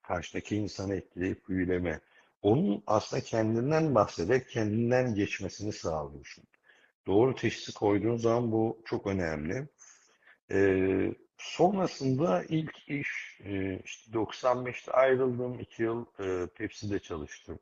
karşıdaki 0.02 0.56
insanı 0.56 0.96
etkileyip 0.96 1.50
büyüleme. 1.50 2.00
Onun 2.42 2.84
aslında 2.88 3.24
kendinden 3.24 3.96
bahsederek 3.96 4.50
kendinden 4.50 5.16
geçmesini 5.16 5.74
sağlıyorsun. 5.74 6.44
Doğru 7.08 7.36
teşhisi 7.36 7.74
koyduğun 7.74 8.18
zaman 8.18 8.52
bu 8.52 8.82
çok 8.86 9.08
önemli. 9.08 9.68
Ee, 10.52 11.14
sonrasında 11.38 12.44
ilk 12.50 12.90
iş 12.90 13.40
e, 13.46 13.80
işte 13.86 14.12
95'te 14.12 14.92
ayrıldım. 14.92 15.60
iki 15.60 15.84
yıl 15.84 16.06
e, 16.20 16.48
Pepsi'de 16.48 17.00
çalıştım. 17.00 17.60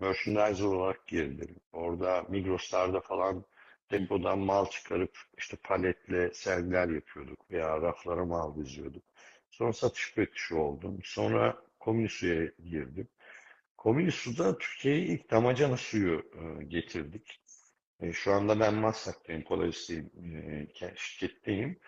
Merchandiser 0.00 0.64
olarak 0.64 1.06
girdim. 1.06 1.56
Orada 1.72 2.22
Migros'larda 2.28 3.00
falan 3.00 3.44
depodan 3.90 4.38
mal 4.38 4.66
çıkarıp 4.66 5.18
işte 5.38 5.56
paletle 5.56 6.34
sergiler 6.34 6.88
yapıyorduk 6.88 7.50
veya 7.50 7.82
raflara 7.82 8.24
mal 8.24 8.56
diziyorduk. 8.56 9.02
Sonra 9.50 9.72
satış 9.72 10.16
müfettişi 10.16 10.54
oldum. 10.54 10.98
Sonra 11.04 11.62
Komünisu'ya 11.80 12.44
girdim. 12.70 13.08
Komünisu'da 13.76 14.58
Türkiye'ye 14.58 15.02
ilk 15.06 15.30
damacana 15.30 15.76
suyu 15.76 16.22
e, 16.34 16.64
getirdik. 16.64 17.40
Şu 18.12 18.32
anda 18.32 18.60
ben 18.60 18.74
Maslak'tayım, 18.74 19.42
Polaris'teyim, 19.42 20.10
şirketteyim. 20.96 21.78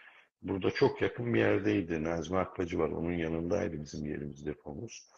Burada 0.42 0.70
çok 0.70 1.02
yakın 1.02 1.34
bir 1.34 1.38
yerdeydi. 1.38 2.04
Nazmi 2.04 2.38
Akbacı 2.38 2.78
var, 2.78 2.88
onun 2.88 3.12
yanındaydı 3.12 3.82
bizim 3.82 4.06
yerimiz, 4.06 4.46
depomuz. 4.46 5.08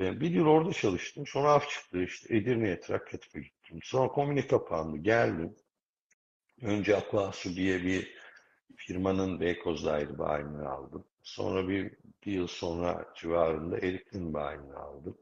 E, 0.00 0.20
bir 0.20 0.30
yıl 0.30 0.46
orada 0.46 0.72
çalıştım. 0.72 1.26
Sonra 1.26 1.52
af 1.52 1.70
çıktı 1.70 2.02
işte 2.02 2.36
Edirne'ye, 2.36 2.80
Trakya'ya 2.80 3.42
gittim. 3.42 3.78
Sonra 3.82 4.08
komüne 4.08 4.46
kapandı, 4.46 4.96
geldim. 4.96 5.56
Önce 6.62 6.96
Aquasu 6.96 7.56
diye 7.56 7.82
bir 7.82 8.14
firmanın 8.76 9.40
Beykoz'daydı 9.40 10.18
bayini 10.18 10.68
aldım. 10.68 11.04
Sonra 11.22 11.68
bir, 11.68 11.94
bir 12.26 12.32
yıl 12.32 12.46
sonra 12.46 13.12
civarında 13.16 13.78
Erikli'nin 13.78 14.34
bayini 14.34 14.74
aldım. 14.74 15.18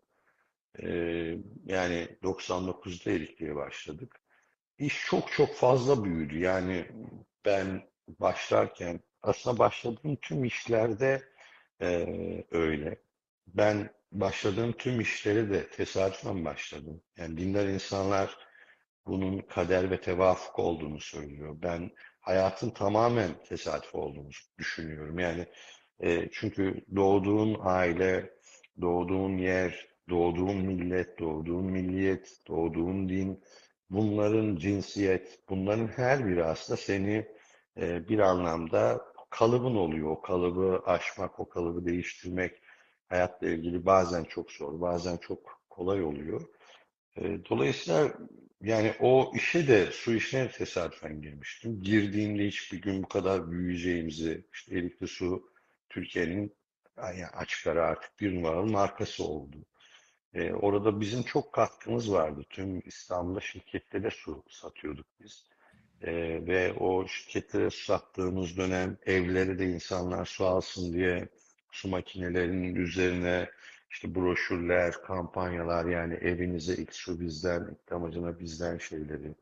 Ee, 0.82 1.36
yani 1.66 2.08
99'da 2.22 3.10
Erikli'ye 3.10 3.56
başladık. 3.56 4.20
İş 4.78 5.06
çok 5.06 5.32
çok 5.32 5.54
fazla 5.54 6.04
büyüdü. 6.04 6.38
Yani 6.38 6.86
ben 7.44 7.90
başlarken 8.08 9.00
aslında 9.22 9.58
başladığım 9.58 10.16
tüm 10.16 10.44
işlerde 10.44 11.22
e, 11.82 12.06
öyle. 12.50 13.02
Ben 13.46 13.90
başladığım 14.12 14.72
tüm 14.72 15.00
işleri 15.00 15.50
de 15.50 15.68
tesadüfen 15.68 16.44
başladım. 16.44 17.02
Yani 17.16 17.36
dinler 17.36 17.66
insanlar 17.66 18.36
bunun 19.06 19.38
kader 19.38 19.90
ve 19.90 20.00
tevafuk 20.00 20.58
olduğunu 20.58 21.00
söylüyor. 21.00 21.56
Ben 21.62 21.90
hayatın 22.20 22.70
tamamen 22.70 23.30
tesadüf 23.48 23.94
olduğunu 23.94 24.28
düşünüyorum. 24.58 25.18
Yani 25.18 25.46
e, 26.00 26.28
çünkü 26.32 26.84
doğduğun 26.96 27.56
aile, 27.60 28.30
doğduğun 28.80 29.36
yer, 29.38 29.88
doğduğun 30.10 30.56
millet, 30.56 31.18
doğduğun 31.18 31.64
milliyet, 31.64 32.38
doğduğun 32.48 33.08
din, 33.08 33.44
bunların 33.90 34.56
cinsiyet, 34.56 35.38
bunların 35.48 35.86
her 35.86 36.26
biri 36.26 36.44
aslında 36.44 36.76
seni 36.76 37.26
e, 37.80 38.08
bir 38.08 38.18
anlamda 38.18 39.09
kalıbın 39.30 39.74
oluyor. 39.74 40.10
O 40.10 40.22
kalıbı 40.22 40.82
aşmak, 40.86 41.40
o 41.40 41.48
kalıbı 41.48 41.86
değiştirmek 41.86 42.62
hayatla 43.08 43.48
ilgili 43.48 43.86
bazen 43.86 44.24
çok 44.24 44.52
zor, 44.52 44.80
bazen 44.80 45.16
çok 45.16 45.60
kolay 45.70 46.02
oluyor. 46.02 46.40
E, 47.16 47.22
dolayısıyla 47.50 48.12
yani 48.62 48.94
o 49.00 49.32
işe 49.34 49.68
de 49.68 49.86
su 49.92 50.14
işine 50.14 50.50
tesadüfen 50.50 51.22
girmiştim. 51.22 51.82
Girdiğimde 51.82 52.46
hiçbir 52.46 52.82
gün 52.82 53.02
bu 53.02 53.08
kadar 53.08 53.50
büyüyeceğimizi, 53.50 54.44
işte 54.52 54.78
Erikli 54.78 55.08
Su 55.08 55.50
Türkiye'nin 55.90 56.54
yani 56.98 57.26
açık 57.26 57.66
ara 57.66 57.86
artık 57.86 58.20
bir 58.20 58.34
numaralı 58.34 58.66
markası 58.66 59.24
oldu. 59.24 59.56
Ee, 60.34 60.52
orada 60.52 61.00
bizim 61.00 61.22
çok 61.22 61.52
katkımız 61.52 62.12
vardı. 62.12 62.44
Tüm 62.50 62.82
İstanbul'da 62.86 63.40
şirketlere 63.40 64.10
su 64.10 64.44
satıyorduk 64.48 65.06
biz. 65.20 65.49
Ee, 66.02 66.46
ve 66.46 66.72
o 66.72 67.06
şirketlere 67.06 67.70
sattığımız 67.70 68.56
dönem 68.56 68.96
evleri 69.06 69.58
de 69.58 69.66
insanlar 69.66 70.24
su 70.26 70.46
alsın 70.46 70.92
diye 70.92 71.28
su 71.72 71.88
makinelerinin 71.88 72.74
üzerine 72.74 73.50
işte 73.90 74.14
broşürler, 74.14 74.92
kampanyalar 74.92 75.84
yani 75.84 76.14
evinize 76.14 76.74
ilk 76.74 76.94
su 76.94 77.20
bizden, 77.20 77.60
ilk 77.70 77.90
damacana 77.90 78.38
bizden 78.38 78.78
şeyleri. 78.78 79.34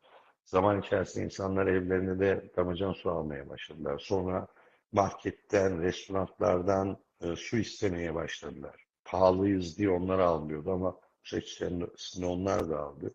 Zaman 0.45 0.81
içerisinde 0.81 1.25
insanlar 1.25 1.67
evlerine 1.67 2.21
de 2.21 2.51
damacana 2.57 2.95
su 2.95 3.11
almaya 3.11 3.49
başladılar. 3.49 3.99
Sonra 3.99 4.47
marketten, 4.93 5.83
restoranlardan 5.83 6.99
e, 7.21 7.37
su 7.37 7.59
istemeye 7.59 8.15
başladılar. 8.15 8.87
Pahalıyız 9.05 9.79
diye 9.79 9.91
onlar 9.91 10.19
almıyordu 10.19 10.73
ama 10.73 10.97
su 11.23 11.39
içerisinde 11.39 12.27
onlar 12.27 12.71
da 12.71 12.79
aldı. 12.79 13.15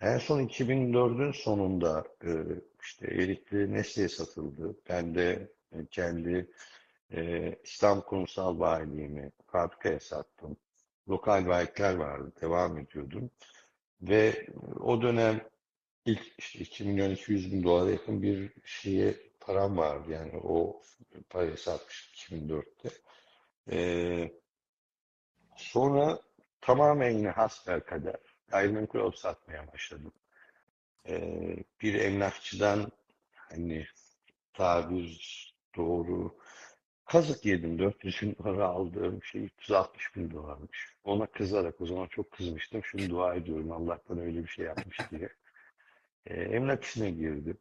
En 0.00 0.18
son 0.18 0.40
2004'ün 0.40 1.32
sonunda 1.32 2.04
e, 2.24 2.30
işte 2.82 3.06
Erikli 3.06 3.72
Nesli'ye 3.72 4.08
satıldı. 4.08 4.76
Ben 4.88 5.14
de 5.14 5.50
e, 5.72 5.86
kendi 5.90 6.50
e, 7.12 7.54
İslam 7.64 8.00
Kurumsal 8.00 8.60
Bayiliğimi 8.60 9.32
fabrikaya 9.46 10.00
sattım. 10.00 10.56
Lokal 11.08 11.46
bayilikler 11.46 11.94
vardı, 11.94 12.32
devam 12.40 12.78
ediyordum. 12.78 13.30
Ve 14.02 14.46
o 14.80 15.02
dönem 15.02 15.40
ilk 16.04 16.22
işte 16.38 16.58
2 16.58 16.84
milyon 16.84 17.10
200 17.10 17.52
bin 17.52 17.62
dolara 17.62 17.90
yakın 17.90 18.22
bir 18.22 18.52
şeye 18.64 19.14
param 19.40 19.76
vardı. 19.76 20.10
Yani 20.12 20.32
o 20.42 20.82
parayı 21.30 21.56
satmıştım 21.56 22.38
2004'te. 22.38 22.90
E, 23.72 24.30
sonra 25.56 26.20
tamamen 26.60 27.10
yine 27.10 27.30
hasbelkader 27.30 28.29
gayrimenkul 28.50 29.00
alıp 29.00 29.18
satmaya 29.18 29.72
başladım. 29.72 30.12
Ee, 31.08 31.56
bir 31.82 31.94
emlakçıdan 31.94 32.92
hani 33.32 33.86
tabir 34.52 35.54
doğru 35.76 36.38
kazık 37.04 37.44
yedim. 37.44 37.78
400 37.78 38.22
bin 38.22 38.36
dolara 38.38 38.66
aldığım 38.66 39.22
şey 39.22 39.44
360 39.44 40.16
bin 40.16 40.30
dolarmış. 40.30 40.94
Ona 41.04 41.26
kızarak 41.26 41.80
o 41.80 41.86
zaman 41.86 42.06
çok 42.06 42.30
kızmıştım. 42.30 42.82
Şimdi 42.84 43.10
dua 43.10 43.34
ediyorum 43.34 43.72
Allah'tan 43.72 44.18
öyle 44.18 44.42
bir 44.42 44.48
şey 44.48 44.64
yapmış 44.66 44.98
diye. 45.10 45.28
Ee, 46.26 46.34
emlak 46.34 46.84
işine 46.84 47.10
girdim. 47.10 47.58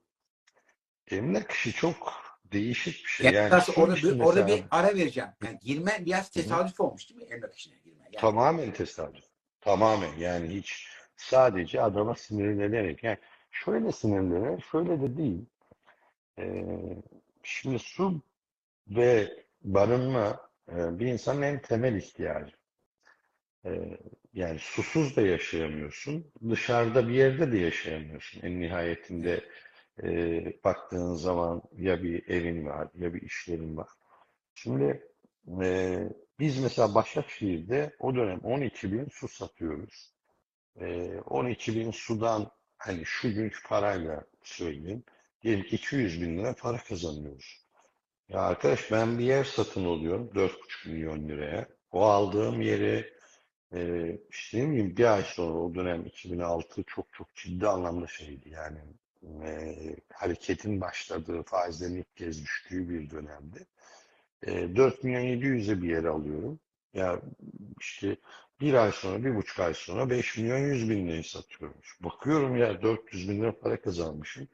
Emlak 1.12 1.52
işi 1.52 1.74
çok 1.74 2.14
değişik 2.52 3.06
bir 3.06 3.10
şey. 3.10 3.26
Yani, 3.32 3.36
Yani 3.54 3.64
orada, 3.76 3.96
bir, 3.96 4.20
orada 4.20 4.48
bir 4.48 4.64
ara 4.72 4.96
vereceğim. 4.96 5.30
Yani 5.44 5.60
girmen 5.64 6.06
biraz 6.06 6.30
tesadüf 6.30 6.80
olmuş 6.80 7.10
değil 7.10 7.22
mi? 7.22 7.28
Emlak 7.34 7.56
işine 7.56 7.76
girmen. 7.84 8.06
Yani, 8.06 8.22
Tamamen 8.22 8.74
tesadüf. 8.74 9.29
Tamamen 9.62 10.14
yani 10.20 10.50
hiç 10.50 10.88
sadece 11.16 11.82
adama 11.82 12.16
sinirlenerek 12.16 13.04
yani 13.04 13.18
şöyle 13.52 13.92
sinirlenerek 13.92 14.64
şöyle 14.72 15.02
de 15.02 15.18
değil. 15.18 15.46
Ee, 16.40 16.64
şimdi 17.44 17.80
su 17.80 18.22
ve 18.88 19.34
barınma 19.62 20.40
e, 20.72 21.00
bir 21.00 21.06
insanın 21.08 21.42
en 21.42 21.62
temel 21.62 21.96
ihtiyacı. 21.96 22.56
Ee, 23.66 23.98
yani 24.34 24.60
susuz 24.60 25.16
da 25.16 25.22
yaşayamıyorsun. 25.22 26.32
Dışarıda 26.50 27.08
bir 27.08 27.14
yerde 27.14 27.52
de 27.52 27.58
yaşayamıyorsun. 27.58 28.42
En 28.42 28.62
nihayetinde 28.62 29.44
e, 30.04 30.10
baktığın 30.64 31.16
zaman 31.16 31.62
ya 31.78 32.04
bir 32.04 32.30
evin 32.30 32.66
var 32.66 32.88
ya 32.96 33.14
bir 33.14 33.22
işlerin 33.22 33.78
var. 33.78 33.90
Şimdi 34.56 35.08
e, 35.62 36.00
biz 36.40 36.60
mesela 36.60 36.96
Başakşehir'de 36.96 37.96
o 38.00 38.16
dönem 38.16 38.40
12 38.40 38.92
bin 38.94 39.10
su 39.12 39.28
satıyoruz. 39.28 40.14
E, 40.82 41.20
12 41.26 41.76
bin 41.76 41.92
sudan 41.92 42.52
hani 42.78 43.06
şu 43.06 43.34
günkü 43.34 43.64
parayla 43.64 44.24
söyleyeyim. 44.44 45.04
Diyelim 45.44 45.64
ki 45.64 45.76
200 45.76 46.22
bin 46.22 46.38
lira 46.38 46.54
para 46.54 46.78
kazanıyoruz. 46.78 47.66
Ya 48.30 48.42
arkadaş 48.42 48.92
ben 48.92 49.20
bir 49.20 49.24
yer 49.26 49.44
satın 49.44 49.86
alıyorum 49.86 50.32
4,5 50.36 50.90
milyon 50.90 51.30
liraya. 51.30 51.68
O 51.92 52.04
aldığım 52.04 52.62
yeri 52.62 53.14
e, 53.74 54.12
işte 54.30 54.60
ne 54.60 54.70
bileyim 54.70 54.98
bir 54.98 55.14
ay 55.14 55.24
sonra 55.24 55.54
o 55.54 55.76
dönem 55.76 56.06
2006 56.06 56.84
çok 56.88 57.14
çok 57.14 57.36
ciddi 57.36 57.68
anlamda 57.68 58.08
şeydi 58.08 58.50
yani 58.50 58.80
e, 59.44 59.76
hareketin 60.14 60.82
başladığı 60.82 61.44
faizlerin 61.44 61.96
ilk 61.96 62.16
kez 62.16 62.44
düştüğü 62.44 62.90
bir 62.90 63.10
dönemdi. 63.10 63.68
E, 64.48 64.76
4 64.76 65.04
milyon 65.04 65.22
700'e 65.22 65.82
bir 65.82 65.90
yer 65.90 66.04
alıyorum. 66.04 66.60
Ya 66.94 67.22
işte 67.80 68.18
bir 68.62 68.74
ay 68.74 68.92
sonra, 68.92 69.26
bir 69.26 69.36
buçuk 69.36 69.60
ay 69.60 69.74
sonra 69.74 70.10
5 70.10 70.38
milyon 70.38 70.58
100 70.58 70.90
bin 70.90 71.08
lirayı 71.08 71.24
satıyorum. 71.24 71.78
Bakıyorum 72.02 72.58
ya 72.58 72.82
400 72.82 73.30
bin 73.30 73.42
lira 73.42 73.60
para 73.60 73.82
kazanmışım. 73.82 74.48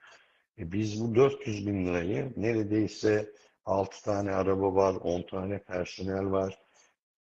E 0.60 0.72
biz 0.72 1.02
bu 1.02 1.16
400 1.16 1.68
bin 1.68 1.86
lirayı 1.86 2.34
neredeyse 2.38 3.30
6 3.66 4.04
tane 4.04 4.32
araba 4.32 4.76
var, 4.76 4.96
10 4.96 5.22
tane 5.22 5.60
personel 5.60 6.32
var. 6.32 6.60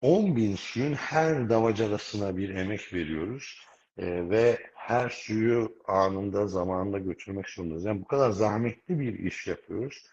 10 0.01 0.37
bin 0.37 0.57
suyun 0.57 0.95
her 0.95 1.49
damacanasına 1.49 2.37
bir 2.37 2.49
emek 2.55 2.95
veriyoruz. 2.95 3.61
E, 3.99 4.31
ve 4.31 4.59
her 4.75 5.11
suyu 5.11 5.77
anında, 5.85 6.47
zamanında 6.47 6.99
götürmek 6.99 7.49
zorundayız. 7.49 7.85
Yani 7.85 8.01
bu 8.01 8.05
kadar 8.05 8.31
zahmetli 8.31 9.01
bir 9.01 9.19
iş 9.19 9.47
yapıyoruz. 9.47 10.07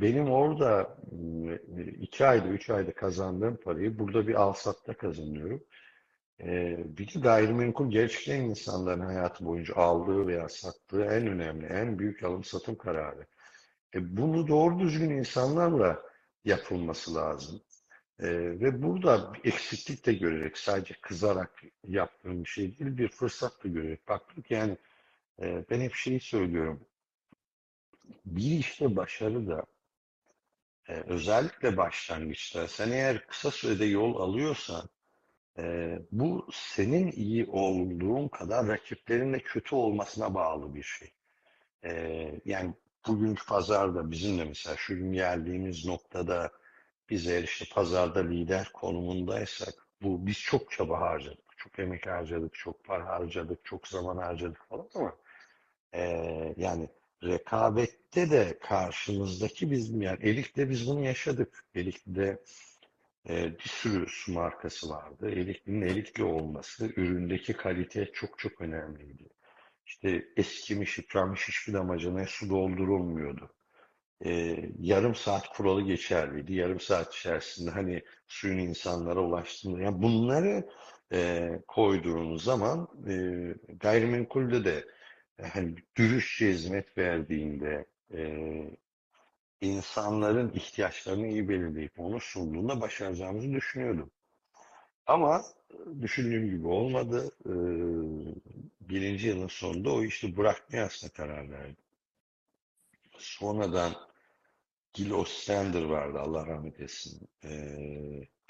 Benim 0.00 0.30
orada 0.30 0.96
e, 1.78 1.84
iki 1.84 2.26
ayda, 2.26 2.48
üç 2.48 2.70
ayda 2.70 2.94
kazandığım 2.94 3.56
parayı 3.56 3.98
burada 3.98 4.28
bir 4.28 4.34
alsatta 4.34 4.94
kazanıyorum. 4.94 5.64
Bir 6.84 7.14
de 7.14 7.20
gayrimenkul 7.20 7.90
gerçekten 7.90 8.40
insanların 8.40 9.00
hayatı 9.00 9.44
boyunca 9.44 9.74
aldığı 9.74 10.26
veya 10.26 10.48
sattığı 10.48 11.04
en 11.04 11.26
önemli, 11.26 11.66
en 11.66 11.98
büyük 11.98 12.22
alım 12.24 12.44
satım 12.44 12.76
kararı. 12.76 13.26
E, 13.94 14.16
bunu 14.16 14.48
doğru 14.48 14.78
düzgün 14.78 15.10
insanlarla 15.10 16.02
yapılması 16.44 17.14
lazım. 17.14 17.60
Ve 18.20 18.82
burada 18.82 19.32
bir 19.34 19.52
eksiklik 19.52 20.06
de 20.06 20.12
görerek, 20.12 20.58
sadece 20.58 20.94
kızarak 21.00 21.62
yaptığım 21.84 22.44
bir 22.44 22.48
şey 22.48 22.78
değil, 22.78 22.96
bir 22.98 23.08
fırsat 23.08 23.64
da 23.64 23.68
görerek 23.68 24.08
baktık. 24.08 24.50
Yani 24.50 24.76
ben 25.40 25.80
hep 25.80 25.94
şeyi 25.94 26.20
söylüyorum. 26.20 26.80
Bir 28.26 28.58
işte 28.58 28.96
başarı 28.96 29.46
da 29.46 29.64
e, 30.90 30.94
özellikle 31.06 31.76
başlangıçta 31.76 32.68
sen 32.68 32.90
eğer 32.90 33.26
kısa 33.26 33.50
sürede 33.50 33.84
yol 33.84 34.20
alıyorsan 34.20 34.88
e, 35.58 35.98
bu 36.12 36.48
senin 36.52 37.12
iyi 37.12 37.46
olduğun 37.46 38.28
kadar 38.28 38.68
rakiplerin 38.68 39.32
de 39.32 39.40
kötü 39.40 39.74
olmasına 39.74 40.34
bağlı 40.34 40.74
bir 40.74 40.82
şey. 40.82 41.12
E, 41.84 41.92
yani 42.44 42.74
bugünkü 43.08 43.46
pazarda 43.46 44.10
bizim 44.10 44.38
de 44.38 44.44
mesela 44.44 44.76
şu 44.76 44.96
gün 44.96 45.12
geldiğimiz 45.12 45.86
noktada 45.86 46.50
biz 47.10 47.28
eğer 47.28 47.42
işte 47.42 47.64
pazarda 47.74 48.20
lider 48.20 48.70
konumundaysak 48.72 49.74
bu 50.02 50.26
biz 50.26 50.38
çok 50.40 50.70
çaba 50.70 51.00
harcadık, 51.00 51.44
çok 51.56 51.78
emek 51.78 52.06
harcadık, 52.06 52.54
çok 52.54 52.84
para 52.84 53.06
harcadık, 53.06 53.64
çok 53.64 53.88
zaman 53.88 54.16
harcadık 54.16 54.68
falan 54.68 54.88
ama 54.94 55.16
e, 55.94 56.02
yani 56.56 56.88
rekabette 57.24 58.30
de 58.30 58.58
karşımızdaki 58.62 59.70
bizim 59.70 60.02
yani 60.02 60.18
Elik'te 60.22 60.70
biz 60.70 60.88
bunu 60.88 61.04
yaşadık. 61.04 61.64
Elik'te 61.74 62.38
e, 63.28 63.58
bir 63.58 63.68
sürü 63.68 64.06
su 64.08 64.32
markası 64.32 64.90
vardı. 64.90 65.30
Elikli'nin 65.30 65.82
Elikli 65.82 66.24
olması, 66.24 66.86
üründeki 66.96 67.52
kalite 67.52 68.12
çok 68.12 68.38
çok 68.38 68.60
önemliydi. 68.60 69.28
İşte 69.86 70.24
eskimiş, 70.36 70.98
yıpranmış 70.98 71.48
hiçbir 71.48 71.72
damacanaya 71.72 72.26
su 72.26 72.50
doldurulmuyordu. 72.50 73.50
E, 74.24 74.56
yarım 74.80 75.14
saat 75.14 75.48
kuralı 75.48 75.82
geçerliydi. 75.82 76.54
Yarım 76.54 76.80
saat 76.80 77.14
içerisinde 77.14 77.70
hani 77.70 78.02
suyun 78.26 78.58
insanlara 78.58 79.20
ulaştığında. 79.20 79.80
Yani 79.80 80.02
bunları 80.02 80.68
e, 81.12 81.50
koyduğunuz 81.68 82.44
zaman 82.44 82.88
e, 83.08 83.14
gayrimenkulde 83.80 84.64
de 84.64 84.84
hani 85.48 85.74
dürüstçe 85.96 86.48
hizmet 86.50 86.98
verdiğinde 86.98 87.86
e, 88.14 88.40
insanların 89.60 90.52
ihtiyaçlarını 90.52 91.26
iyi 91.26 91.48
belirleyip 91.48 92.00
onu 92.00 92.20
sunduğunda 92.20 92.80
başaracağımızı 92.80 93.52
düşünüyordum. 93.52 94.10
Ama 95.06 95.44
düşündüğüm 96.02 96.50
gibi 96.50 96.66
olmadı. 96.66 97.30
E, 97.46 97.52
birinci 98.80 99.28
yılın 99.28 99.46
sonunda 99.46 99.92
o 99.92 100.04
işi 100.04 100.36
bırakmaya 100.36 100.84
aslında 100.84 101.12
karar 101.12 101.50
verdim. 101.50 101.76
Sonradan 103.18 103.94
Gil 104.94 105.10
Ostrander 105.10 105.82
vardı 105.82 106.18
Allah 106.18 106.46
rahmet 106.46 106.80
etsin. 106.80 107.28
E, 107.44 107.50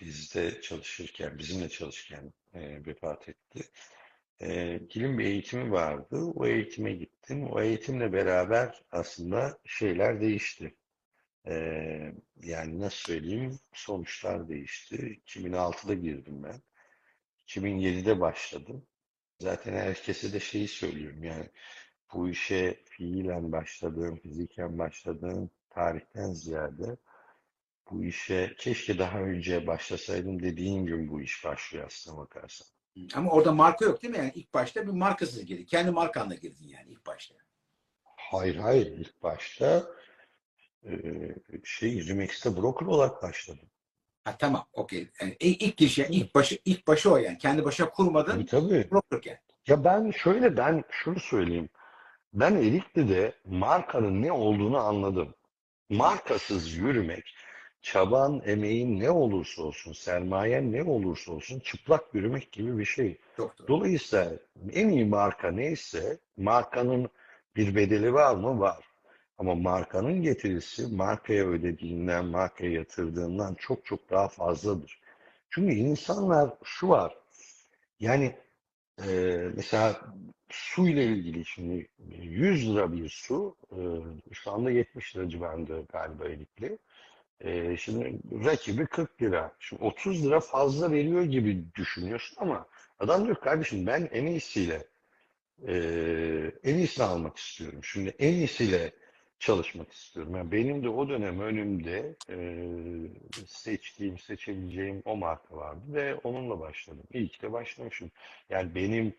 bizde 0.00 0.61
çalışırken, 0.61 1.38
bizimle 1.38 1.68
çalışırken 1.68 2.33
e, 2.55 2.87
vefat 2.87 3.29
etti. 3.29 3.61
E, 4.42 4.79
Gil'in 4.90 5.18
bir 5.18 5.24
eğitimi 5.24 5.72
vardı. 5.72 6.16
O 6.35 6.46
eğitime 6.46 6.92
gittim. 6.92 7.50
O 7.53 7.61
eğitimle 7.61 8.12
beraber 8.12 8.83
aslında 8.92 9.59
şeyler 9.66 10.20
değişti. 10.20 10.74
E, 11.48 11.55
yani 12.42 12.81
nasıl 12.81 12.98
söyleyeyim? 12.98 13.61
Sonuçlar 13.74 14.48
değişti. 14.48 14.96
2006'da 14.96 15.94
girdim 15.94 16.42
ben. 16.42 16.62
2007'de 17.44 18.20
başladım. 18.20 18.87
Zaten 19.40 19.74
herkese 19.74 20.33
de 20.33 20.40
şeyi 20.40 20.68
söylüyorum 20.68 21.24
yani 21.24 21.46
bu 22.14 22.29
işe 22.31 22.83
fiilen 22.87 23.53
başladığım, 23.53 24.16
fiziken 24.20 24.79
başladığım 24.79 25.50
tarihten 25.70 26.33
ziyade 26.33 26.96
bu 27.90 28.05
işe 28.05 28.55
keşke 28.59 28.98
daha 28.98 29.20
önce 29.20 29.66
başlasaydım 29.66 30.42
dediğim 30.42 30.87
gün 30.87 31.09
bu 31.09 31.20
iş 31.22 31.44
başlıyor 31.44 31.87
aslına 31.87 32.16
bakarsan. 32.16 32.68
Ama 33.14 33.31
orada 33.31 33.53
marka 33.53 33.85
yok 33.85 34.03
değil 34.03 34.14
mi? 34.14 34.18
Yani 34.18 34.33
ilk 34.35 34.55
başta 34.55 34.87
bir 34.87 34.92
markasız 34.92 35.44
girdin. 35.44 35.64
Kendi 35.64 35.90
markanla 35.90 36.35
girdin 36.35 36.68
yani 36.68 36.90
ilk 36.90 37.07
başta. 37.07 37.35
Hayır 38.05 38.57
hayır 38.57 38.87
ilk 38.87 39.22
başta 39.22 39.85
e, 40.85 40.92
şey 41.64 42.09
Remix'te 42.09 42.57
broker 42.57 42.87
olarak 42.87 43.22
başladım. 43.22 43.68
Ha 44.24 44.37
tamam 44.38 44.66
okey. 44.72 45.09
Yani 45.20 45.37
ilk, 45.40 45.81
ilk 45.83 45.98
yani 45.98 46.14
ilk 46.14 46.35
başı 46.35 46.59
ilk 46.64 46.87
başı 46.87 47.12
o 47.12 47.16
yani. 47.16 47.38
Kendi 47.38 47.64
başına 47.64 47.90
kurmadın. 47.90 48.33
Tabii 48.33 48.46
tabii. 48.46 48.90
Brokerken. 48.90 49.38
Ya 49.66 49.85
ben 49.85 50.11
şöyle 50.11 50.57
ben 50.57 50.85
şunu 50.90 51.20
söyleyeyim. 51.20 51.68
Ben 52.33 52.55
Erikli'de 52.55 53.35
markanın 53.44 54.22
ne 54.22 54.33
olduğunu 54.33 54.79
anladım. 54.79 55.35
Markasız 55.90 56.72
yürümek, 56.72 57.35
çaban, 57.82 58.42
emeğin 58.44 59.00
ne 59.00 59.10
olursa 59.10 59.62
olsun, 59.62 59.92
sermayen 59.92 60.72
ne 60.72 60.82
olursa 60.82 61.32
olsun 61.32 61.60
çıplak 61.60 62.14
yürümek 62.14 62.52
gibi 62.52 62.78
bir 62.78 62.84
şey. 62.84 63.18
Çok. 63.36 63.68
Dolayısıyla 63.68 64.32
en 64.72 64.88
iyi 64.88 65.04
marka 65.04 65.50
neyse 65.50 66.18
markanın 66.36 67.10
bir 67.56 67.74
bedeli 67.74 68.12
var 68.12 68.34
mı? 68.34 68.60
Var. 68.60 68.84
Ama 69.38 69.54
markanın 69.54 70.22
getirisi 70.22 70.86
markaya 70.86 71.46
ödediğinden, 71.46 72.24
markaya 72.24 72.70
yatırdığından 72.72 73.54
çok 73.54 73.84
çok 73.84 74.10
daha 74.10 74.28
fazladır. 74.28 75.00
Çünkü 75.50 75.74
insanlar 75.74 76.50
şu 76.64 76.88
var. 76.88 77.16
Yani 78.00 78.36
e, 79.06 79.10
mesela 79.56 80.00
su 80.48 80.88
ile 80.88 81.04
ilgili 81.04 81.44
şimdi 81.44 81.88
100 82.22 82.68
lira 82.70 82.92
bir 82.92 83.08
su 83.08 83.56
e, 83.72 83.78
şu 84.32 84.50
anda 84.50 84.70
70 84.70 85.16
lira 85.16 85.28
civarında 85.28 85.80
galiba 85.92 86.24
Erikli. 86.24 86.78
E, 87.40 87.76
şimdi 87.76 88.18
rakibi 88.44 88.87
40 88.87 89.22
lira. 89.22 89.53
Şimdi 89.61 89.85
30 89.85 90.26
lira 90.26 90.40
fazla 90.40 90.92
veriyor 90.92 91.22
gibi 91.22 91.64
düşünüyorsun 91.74 92.37
ama 92.40 92.66
adam 92.98 93.24
diyor 93.24 93.37
kardeşim 93.40 93.87
ben 93.87 94.09
en 94.12 94.26
iyisiyle 94.26 94.87
e, 95.68 95.74
en 96.64 96.74
iyisini 96.74 97.05
almak 97.05 97.37
istiyorum. 97.37 97.85
Şimdi 97.85 98.14
en 98.18 98.33
iyisiyle 98.35 98.92
çalışmak 99.38 99.92
istiyorum. 99.92 100.37
Yani 100.37 100.53
benim 100.53 100.85
de 100.85 100.88
o 100.88 101.09
dönem 101.09 101.40
önümde 101.40 102.16
e, 102.31 102.37
seçtiğim, 103.46 104.18
seçebileceğim 104.18 105.03
o 105.05 105.16
marka 105.16 105.57
vardı 105.57 105.83
ve 105.88 106.14
onunla 106.14 106.61
başladım. 106.61 107.05
İyi 107.12 107.29
ki 107.29 107.42
de 107.42 107.53
başlamışım. 107.53 108.11
Yani 108.50 108.74
benim 108.74 109.14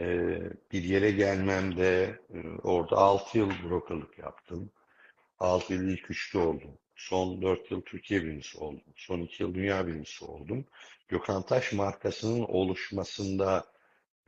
e, 0.00 0.38
bir 0.72 0.82
yere 0.82 1.10
gelmemde 1.10 2.20
e, 2.34 2.38
orada 2.62 2.96
6 2.96 3.38
yıl 3.38 3.50
brokerlık 3.70 4.18
yaptım. 4.18 4.70
6 5.38 5.74
yıl 5.74 5.88
ilk 5.88 6.10
üçte 6.10 6.38
oldum. 6.38 6.78
Son 7.08 7.42
4 7.42 7.70
yıl 7.70 7.80
Türkiye 7.80 8.22
birincisi 8.24 8.58
oldum. 8.58 8.82
Son 8.96 9.20
2 9.20 9.42
yıl 9.42 9.54
dünya 9.54 9.86
birincisi 9.86 10.24
oldum. 10.24 10.64
Gökhan 11.08 11.46
Taş 11.46 11.72
markasının 11.72 12.44
oluşmasında 12.44 13.64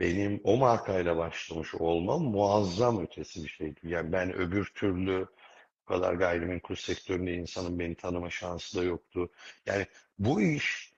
benim 0.00 0.40
o 0.44 0.56
markayla 0.56 1.16
başlamış 1.16 1.74
olmam 1.74 2.22
muazzam 2.22 3.00
ötesi 3.02 3.44
bir 3.44 3.48
şeydi. 3.48 3.80
Yani 3.82 4.12
ben 4.12 4.32
öbür 4.32 4.64
türlü 4.74 5.26
bu 5.80 5.84
kadar 5.84 6.14
gayrimenkul 6.14 6.74
sektöründe 6.74 7.34
insanın 7.34 7.78
beni 7.78 7.94
tanıma 7.94 8.30
şansı 8.30 8.78
da 8.78 8.84
yoktu. 8.84 9.30
Yani 9.66 9.86
bu 10.18 10.40
iş 10.42 10.92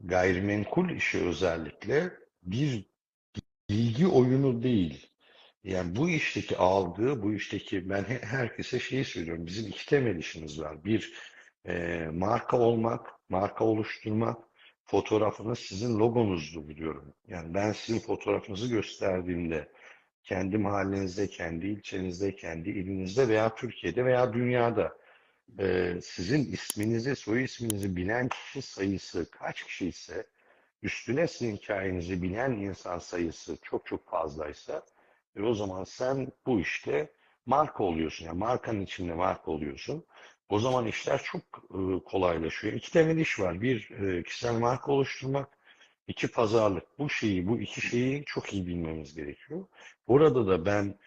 gayrimenkul 0.00 0.90
işi 0.90 1.18
özellikle 1.18 2.10
bir 2.42 2.84
bilgi 3.70 4.06
oyunu 4.06 4.62
değil. 4.62 5.11
Yani 5.64 5.96
bu 5.96 6.10
işteki 6.10 6.56
algı, 6.56 7.22
bu 7.22 7.32
işteki 7.34 7.90
ben 7.90 8.04
he- 8.04 8.22
herkese 8.22 8.78
şeyi 8.78 9.04
söylüyorum. 9.04 9.46
Bizim 9.46 9.66
iki 9.66 9.86
temel 9.86 10.16
işimiz 10.16 10.60
var. 10.60 10.84
Bir 10.84 11.12
e, 11.66 12.06
marka 12.12 12.58
olmak, 12.58 13.10
marka 13.28 13.64
oluşturmak, 13.64 14.38
fotoğrafınız 14.84 15.58
sizin 15.58 15.98
logonuzdu 15.98 16.68
biliyorum. 16.68 17.14
Yani 17.28 17.54
ben 17.54 17.72
sizin 17.72 18.00
fotoğrafınızı 18.00 18.68
gösterdiğimde 18.68 19.68
kendi 20.22 20.58
mahallenizde, 20.58 21.28
kendi 21.28 21.66
ilçenizde, 21.66 22.36
kendi 22.36 22.70
ilinizde 22.70 23.28
veya 23.28 23.54
Türkiye'de 23.54 24.04
veya 24.04 24.32
dünyada 24.32 24.98
e, 25.58 25.94
sizin 26.02 26.52
isminizi, 26.52 27.16
soy 27.16 27.44
isminizi 27.44 27.96
bilen 27.96 28.28
kişi 28.28 28.62
sayısı 28.62 29.30
kaç 29.30 29.62
kişi 29.64 29.88
ise 29.88 30.26
üstüne 30.82 31.28
sizin 31.28 31.56
hikayenizi 31.56 32.22
bilen 32.22 32.52
insan 32.52 32.98
sayısı 32.98 33.58
çok 33.62 33.86
çok 33.86 34.08
fazlaysa 34.10 34.82
e, 35.36 35.42
o 35.42 35.54
zaman 35.54 35.84
sen 35.84 36.32
bu 36.46 36.60
işte 36.60 37.12
marka 37.46 37.84
oluyorsun. 37.84 38.26
Yani 38.26 38.38
markanın 38.38 38.80
içinde 38.80 39.14
marka 39.14 39.50
oluyorsun. 39.50 40.04
O 40.48 40.58
zaman 40.58 40.86
işler 40.86 41.22
çok 41.22 41.42
e, 41.70 42.04
kolaylaşıyor. 42.04 42.74
İki 42.74 42.92
temel 42.92 43.16
iş 43.16 43.40
var. 43.40 43.60
Bir 43.60 43.90
e, 43.90 44.22
kişisel 44.22 44.54
marka 44.54 44.92
oluşturmak, 44.92 45.58
iki 46.08 46.28
pazarlık. 46.28 46.98
Bu 46.98 47.10
şeyi, 47.10 47.48
bu 47.48 47.60
iki 47.60 47.80
şeyi 47.80 48.24
çok 48.24 48.52
iyi 48.52 48.66
bilmemiz 48.66 49.14
gerekiyor. 49.14 49.66
Orada 50.06 50.46
da 50.46 50.66
ben 50.66 50.98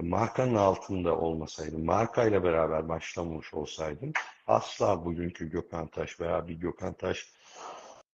markanın 0.00 0.54
altında 0.54 1.16
olmasaydım, 1.18 1.84
markayla 1.84 2.44
beraber 2.44 2.88
başlamış 2.88 3.54
olsaydım 3.54 4.12
asla 4.46 5.04
bugünkü 5.04 5.50
Gökhan 5.50 5.86
Taş 5.86 6.20
veya 6.20 6.48
bir 6.48 6.54
Gökhan 6.54 6.92
Taş 6.94 7.32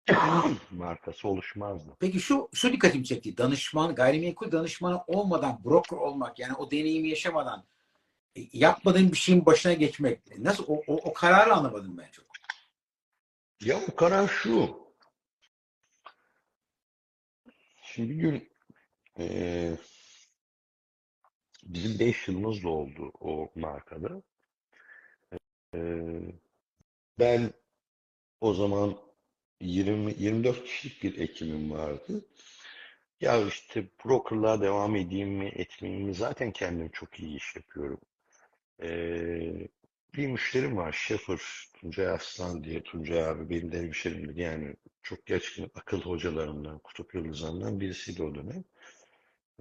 markası 0.70 1.28
oluşmazdı. 1.28 1.96
Peki 2.00 2.20
şu 2.20 2.48
şu 2.54 2.72
dikkatimi 2.72 3.04
çekti. 3.04 3.36
Danışman, 3.36 3.94
gayrimenkul 3.94 4.52
danışmanı 4.52 5.02
olmadan 5.06 5.60
broker 5.64 5.96
olmak 5.96 6.38
yani 6.38 6.54
o 6.54 6.70
deneyimi 6.70 7.08
yaşamadan 7.08 7.64
e, 8.36 8.40
yapmadığın 8.52 9.12
bir 9.12 9.16
şeyin 9.16 9.46
başına 9.46 9.72
geçmek. 9.72 10.38
Nasıl 10.38 10.64
o, 10.68 10.82
o, 10.86 10.96
o 10.96 11.12
kararı 11.12 11.54
anlamadım 11.54 11.98
ben 11.98 12.10
çok. 12.10 12.26
Ya 13.64 13.80
o 13.88 13.96
karar 13.96 14.28
şu. 14.28 14.84
Şimdi 17.82 18.10
bir 18.10 18.14
gün 18.14 18.48
eee 19.18 19.78
bizim 21.62 21.98
5 21.98 22.28
yılımız 22.28 22.62
da 22.62 22.68
oldu 22.68 23.12
o 23.20 23.52
markada. 23.54 24.22
Eee, 25.74 26.34
ben 27.18 27.52
o 28.40 28.54
zaman 28.54 29.03
20 29.64 30.14
24 30.18 30.64
kişilik 30.64 31.02
bir 31.02 31.18
ekibim 31.18 31.70
vardı. 31.70 32.24
Ya 33.20 33.46
işte 33.46 33.84
brokerlığa 34.04 34.60
devam 34.60 34.96
edeyim 34.96 35.28
mi, 35.30 35.52
etmeyeyim 35.56 36.06
mi? 36.06 36.14
Zaten 36.14 36.52
kendim 36.52 36.90
çok 36.92 37.20
iyi 37.20 37.36
iş 37.36 37.56
yapıyorum. 37.56 38.00
Ee, 38.82 39.68
bir 40.16 40.26
müşterim 40.28 40.76
var, 40.76 40.92
Şefir 40.92 41.42
Tuncay 41.74 42.08
Aslan 42.08 42.64
diye. 42.64 42.82
Tuncay 42.82 43.24
abi 43.24 43.50
benim 43.50 43.72
de 43.72 43.78
hemşerimdir. 43.78 44.36
Yani 44.36 44.76
çok 45.02 45.26
gerçekten 45.26 45.70
akıl 45.80 46.00
hocalarımdan, 46.02 46.78
kutup 46.78 47.14
yıldızlarından 47.14 47.80
birisiydi 47.80 48.22
o 48.22 48.34
dönem. 48.34 48.64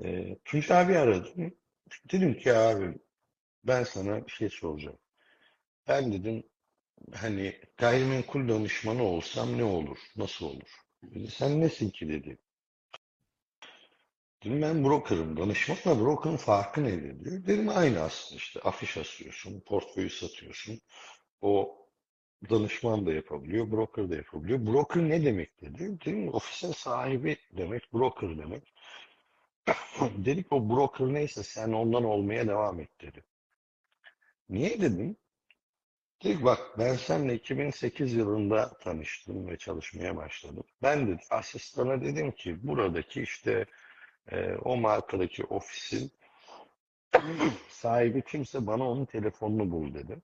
Ee, 0.04 0.38
Tuncay 0.46 0.82
abi 0.82 0.98
aradım. 0.98 1.54
Dedim 2.12 2.34
ki 2.38 2.54
abi 2.54 2.98
ben 3.64 3.84
sana 3.84 4.28
bir 4.28 4.32
şey 4.32 4.50
soracağım. 4.50 4.98
Ben 5.88 6.14
dedim 6.14 6.44
hani 7.14 7.56
gayrimenkul 7.78 8.50
danışmanı 8.50 9.04
olsam 9.04 9.58
ne 9.58 9.64
olur, 9.64 9.98
nasıl 10.18 10.46
olur? 10.46 10.70
Dedi, 11.04 11.32
sen 11.32 11.62
nesin 11.62 11.90
ki 11.90 12.10
dedi. 12.10 12.38
Dedim 14.44 14.62
ben 14.62 14.84
brokerım. 14.84 15.38
Danışmanla 15.38 16.00
brokerın 16.00 16.38
farkı 16.38 16.84
nedir 16.84 17.26
diyor. 17.26 17.46
Dedim 17.48 17.70
aynı 17.70 18.00
aslında 18.02 18.38
işte 18.38 18.60
afiş 18.60 18.98
asıyorsun, 18.98 19.60
portföyü 19.60 20.10
satıyorsun. 20.10 20.82
O 21.42 21.78
danışman 22.50 23.06
da 23.06 23.14
yapabiliyor, 23.14 23.72
broker 23.72 24.10
da 24.10 24.16
yapabiliyor. 24.16 24.66
Broker 24.66 25.10
ne 25.10 25.26
demek 25.26 25.62
dedi. 25.62 26.00
Dedim 26.06 26.34
ofisin 26.34 26.72
sahibi 26.72 27.38
demek, 27.58 27.94
broker 27.94 28.38
demek. 28.38 28.74
Dedik 30.26 30.54
o 30.54 30.70
broker 30.70 31.08
neyse 31.08 31.44
sen 31.44 31.72
ondan 31.72 32.04
olmaya 32.04 32.48
devam 32.48 32.80
et 32.80 33.02
dedi. 33.02 33.24
Niye 34.50 34.82
dedim? 34.82 35.18
Dedik 36.24 36.44
bak 36.44 36.60
ben 36.80 36.96
seninle 36.96 37.36
2008 37.36 38.14
yılında 38.14 38.78
tanıştım 38.78 39.48
ve 39.48 39.58
çalışmaya 39.58 40.16
başladım. 40.16 40.64
Ben 40.82 41.08
de 41.08 41.20
asistana 41.30 42.02
dedim 42.02 42.32
ki 42.32 42.68
buradaki 42.68 43.22
işte 43.22 43.66
e, 44.32 44.54
o 44.56 44.78
markadaki 44.78 45.44
ofisin 45.44 46.12
sahibi 47.70 48.22
kimse 48.22 48.68
bana 48.68 48.90
onun 48.90 49.06
telefonunu 49.06 49.72
bul 49.72 49.94
dedi. 49.94 50.22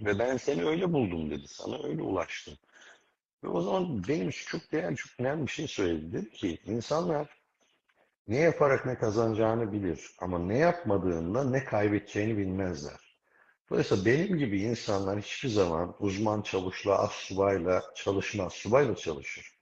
Ve 0.00 0.18
ben 0.18 0.36
seni 0.36 0.64
öyle 0.64 0.92
buldum 0.92 1.30
dedi. 1.30 1.48
Sana 1.48 1.82
öyle 1.86 2.02
ulaştım. 2.02 2.54
Ve 3.44 3.48
o 3.48 3.60
zaman 3.60 4.02
benim 4.08 4.28
için 4.28 4.46
çok 4.46 4.72
değerli, 4.72 4.96
çok 4.96 5.20
önemli 5.20 5.46
bir 5.46 5.52
şey 5.52 5.66
söyledi. 5.66 6.12
Dedi 6.12 6.30
ki 6.30 6.58
insanlar 6.64 7.28
ne 8.28 8.36
yaparak 8.36 8.86
ne 8.86 8.98
kazanacağını 8.98 9.72
bilir 9.72 10.10
ama 10.18 10.38
ne 10.38 10.58
yapmadığında 10.58 11.44
ne 11.44 11.64
kaybedeceğini 11.64 12.38
bilmezler. 12.38 13.03
Dolayısıyla 13.70 14.04
benim 14.04 14.38
gibi 14.38 14.62
insanlar 14.62 15.20
hiçbir 15.20 15.48
zaman 15.48 15.96
uzman 15.98 16.42
çavuşla, 16.42 16.98
astsubayla 16.98 17.82
çalışmaz, 17.94 18.52
subayla 18.52 18.96
çalışır. 18.96 19.58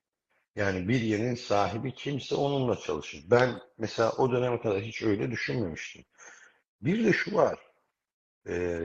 Yani 0.56 0.88
bir 0.88 1.00
yerin 1.00 1.34
sahibi 1.34 1.94
kimse 1.94 2.34
onunla 2.34 2.76
çalışır. 2.76 3.24
Ben 3.30 3.60
mesela 3.78 4.12
o 4.12 4.32
döneme 4.32 4.60
kadar 4.60 4.80
hiç 4.80 5.02
öyle 5.02 5.30
düşünmemiştim. 5.30 6.04
Bir 6.82 7.04
de 7.04 7.12
şu 7.12 7.34
var. 7.34 7.58
Ee, 8.48 8.80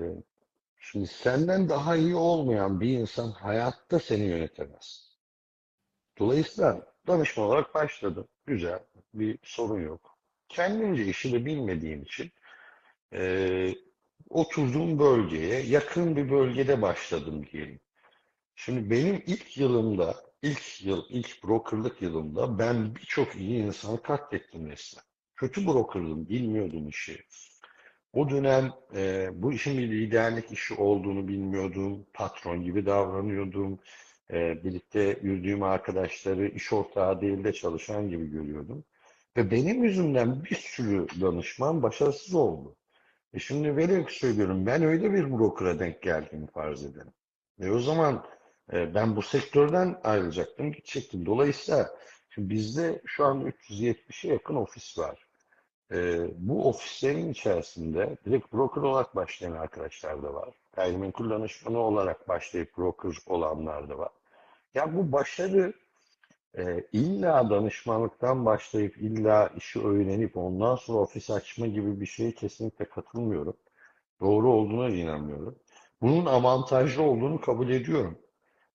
şimdi 0.80 1.08
senden 1.08 1.70
daha 1.70 1.96
iyi 1.96 2.16
olmayan 2.16 2.82
bir 2.82 3.00
insan 3.00 3.32
hayatta 3.32 4.00
seni 4.00 4.24
yönetemez. 4.24 5.18
Dolayısıyla 6.20 6.94
danışman 7.08 7.46
olarak 7.48 7.74
başladım. 7.76 8.28
Güzel. 8.46 8.80
Bir 9.14 9.40
sorun 9.44 9.82
yok. 9.82 10.18
Kendimce 10.50 11.06
işi 11.06 11.34
de 11.34 11.46
bilmediğim 11.46 12.04
için 12.04 12.32
ee, 13.14 13.76
oturduğum 14.30 15.00
bölgeye 15.00 15.62
yakın 15.62 16.16
bir 16.16 16.32
bölgede 16.32 16.82
başladım 16.82 17.46
diyelim. 17.52 17.80
Şimdi 18.56 18.90
benim 18.90 19.24
ilk 19.28 19.58
yılımda, 19.58 20.16
ilk 20.42 20.86
yıl, 20.86 21.04
ilk 21.10 21.44
brokerlık 21.44 22.02
yılımda 22.02 22.60
ben 22.60 22.96
birçok 22.96 23.36
iyi 23.36 23.64
insanı 23.64 24.02
katlettim 24.02 24.70
resmen. 24.70 25.04
Kötü 25.36 25.68
brokerdım, 25.68 26.30
bilmiyordum 26.30 26.88
işi. 26.90 27.24
O 28.14 28.30
dönem 28.30 28.74
e, 28.96 29.30
bu 29.34 29.54
işin 29.54 29.78
bir 29.78 29.92
liderlik 29.92 30.52
işi 30.52 30.74
olduğunu 30.74 31.28
bilmiyordum. 31.28 32.06
Patron 32.14 32.64
gibi 32.64 32.86
davranıyordum. 32.86 33.80
E, 34.34 34.64
birlikte 34.64 35.20
yürüdüğüm 35.22 35.64
arkadaşları 35.64 36.48
iş 36.48 36.74
ortağı 36.74 37.22
değil 37.22 37.44
de 37.44 37.54
çalışan 37.54 38.10
gibi 38.10 38.32
görüyordum. 38.32 38.84
Ve 39.38 39.52
benim 39.52 39.84
yüzümden 39.84 40.44
bir 40.44 40.56
sürü 40.56 41.08
danışman 41.22 41.84
başarısız 41.84 42.36
oldu. 42.36 42.76
E 43.38 43.40
şimdi 43.40 43.78
velev 43.78 44.06
söylüyorum 44.08 44.66
ben 44.66 44.84
öyle 44.84 45.14
bir 45.14 45.32
broker'a 45.32 45.80
denk 45.80 46.02
geldiğimi 46.02 46.48
farz 46.48 46.86
edelim. 46.86 47.14
Ve 47.60 47.72
o 47.72 47.80
zaman 47.80 48.26
e, 48.74 48.96
ben 48.96 49.16
bu 49.16 49.22
sektörden 49.22 50.00
ayrılacaktım, 50.04 50.72
gidecektim. 50.72 51.26
Dolayısıyla 51.26 51.90
şimdi 52.30 52.50
bizde 52.50 53.02
şu 53.06 53.26
an 53.26 53.42
370'e 53.42 54.34
yakın 54.34 54.56
ofis 54.56 54.98
var. 54.98 55.28
E, 55.92 56.28
bu 56.38 56.70
ofislerin 56.70 57.32
içerisinde 57.32 58.18
direkt 58.26 58.54
broker 58.54 58.82
olarak 58.82 59.16
başlayan 59.16 59.52
arkadaşlar 59.52 60.24
da 60.24 60.34
var. 60.34 60.50
Gayrimenkul 60.76 61.30
danışmanı 61.30 61.80
olarak 61.80 62.28
başlayıp 62.28 62.78
broker 62.78 63.18
olanlar 63.26 63.90
da 63.90 63.98
var. 63.98 64.12
Ya 64.74 64.96
bu 64.96 65.12
başarı 65.12 65.74
e, 66.58 66.88
illa 66.94 67.50
danışmanlıktan 67.50 68.46
başlayıp 68.46 68.98
illa 68.98 69.48
işi 69.58 69.80
öğrenip 69.82 70.38
ondan 70.38 70.76
sonra 70.76 71.00
ofis 71.00 71.30
açma 71.30 71.68
gibi 71.68 72.02
bir 72.02 72.06
şeye 72.06 72.32
kesinlikle 72.32 72.86
katılmıyorum. 72.90 73.58
Doğru 74.22 74.52
olduğuna 74.54 74.90
inanmıyorum. 74.90 75.60
Bunun 76.02 76.26
avantajlı 76.26 77.04
olduğunu 77.04 77.42
kabul 77.42 77.70
ediyorum. 77.70 78.20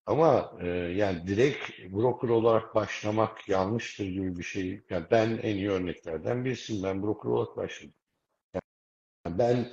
Ama 0.07 0.53
e, 0.61 0.67
yani 0.69 1.27
direkt 1.27 1.71
broker 1.93 2.29
olarak 2.29 2.75
başlamak 2.75 3.49
yanlıştır 3.49 4.05
gibi 4.07 4.39
bir 4.39 4.43
şey. 4.45 4.83
Yani 4.91 5.07
ben 5.11 5.31
en 5.43 5.57
iyi 5.57 5.71
örneklerden 5.71 6.45
birisiyim. 6.45 6.83
Ben 6.85 7.03
broker 7.03 7.31
olarak 7.31 7.57
başladım. 7.57 7.95
Yani 9.27 9.39
ben 9.39 9.73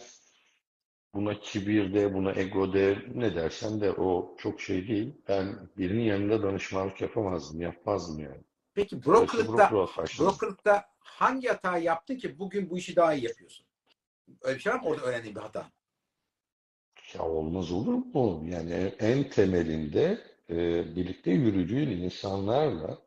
buna 1.14 1.40
kibir 1.40 1.94
de, 1.94 2.14
buna 2.14 2.32
ego 2.32 2.74
de, 2.74 2.98
ne 3.16 3.36
dersen 3.36 3.82
de 3.82 3.92
o 3.92 4.36
çok 4.38 4.62
şey 4.62 4.88
değil. 4.88 5.14
Ben 5.28 5.70
birinin 5.78 6.04
yanında 6.04 6.44
danışmanlık 6.44 7.02
yapamazdım, 7.02 7.62
yapmazdım 7.62 8.20
yani. 8.20 8.42
Peki 8.74 9.06
brokerlıkta, 9.06 9.72
brokerlıkta 10.20 10.86
hangi 11.00 11.48
hatayı 11.48 11.84
yaptın 11.84 12.16
ki 12.16 12.40
bugün 12.40 12.70
bu 12.70 12.78
işi 12.78 12.96
daha 12.96 13.14
iyi 13.14 13.26
yapıyorsun? 13.26 13.66
Öyle 14.42 14.56
bir 14.56 14.62
şey 14.62 14.74
var 14.74 14.80
mı 14.80 14.88
orada 14.88 15.02
öğrendiğin 15.02 15.36
bir 15.36 15.42
hata? 15.42 15.72
Ya 17.14 17.24
olmaz 17.24 17.72
olur 17.72 17.94
mu? 17.94 18.46
Yani 18.50 18.74
en 19.00 19.30
temelinde 19.30 20.22
e, 20.50 20.56
birlikte 20.96 21.32
yürüdüğün 21.32 21.90
insanlarla 21.90 22.98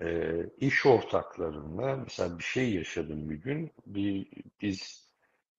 e, 0.00 0.36
iş 0.58 0.86
ortaklarınla 0.86 1.96
mesela 1.96 2.38
bir 2.38 2.44
şey 2.44 2.74
yaşadım 2.74 3.30
bir 3.30 3.36
gün. 3.36 3.72
Bir, 3.86 4.26
biz 4.62 5.03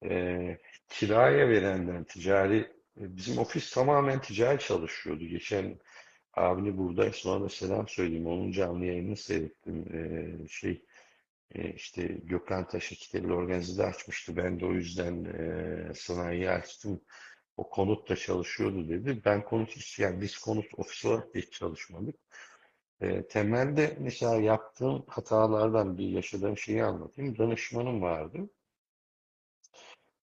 e, 0.04 0.58
kiraya 0.90 1.50
verenden 1.50 2.04
ticari 2.04 2.58
e, 3.02 3.18
bizim 3.18 3.38
ofis 3.38 3.72
tamamen 3.74 4.22
ticari 4.22 4.60
çalışıyordu. 4.60 5.26
Geçen 5.26 5.80
abini 6.34 6.78
burada 6.78 7.12
sonra 7.12 7.46
da 7.46 7.50
selam 7.50 7.88
söyleyeyim. 7.88 8.28
Onun 8.28 8.52
canlı 8.52 8.86
yayını 8.86 9.18
seyrettim. 9.18 9.86
E, 9.94 10.48
şey 10.48 10.82
e, 11.56 11.74
işte 11.74 12.04
Gökhan 12.24 12.68
Taşı 12.68 12.96
Kiteli 12.96 13.34
organizede 13.34 13.84
açmıştı. 13.86 14.38
Ben 14.38 14.60
de 14.60 14.66
o 14.66 14.72
yüzden 14.74 15.26
e, 15.26 15.94
sanayiyi 15.96 16.50
açtım. 16.50 17.02
O 17.58 17.70
konutta 17.70 18.16
çalışıyordu 18.16 18.90
dedi. 18.90 19.22
Ben 19.26 19.44
konut 19.44 19.70
hiç 19.76 20.00
yani 20.00 20.22
biz 20.22 20.38
konut 20.38 20.66
ofis 20.78 21.06
olarak 21.06 21.36
hiç 21.36 21.52
çalışmadık. 21.52 22.16
E, 23.02 23.28
temelde 23.28 23.98
mesela 24.00 24.36
yaptığım 24.36 25.06
hatalardan 25.08 25.98
bir 25.98 26.10
yaşadığım 26.10 26.58
şeyi 26.58 26.84
anlatayım. 26.84 27.38
Danışmanım 27.38 28.02
vardı. 28.02 28.50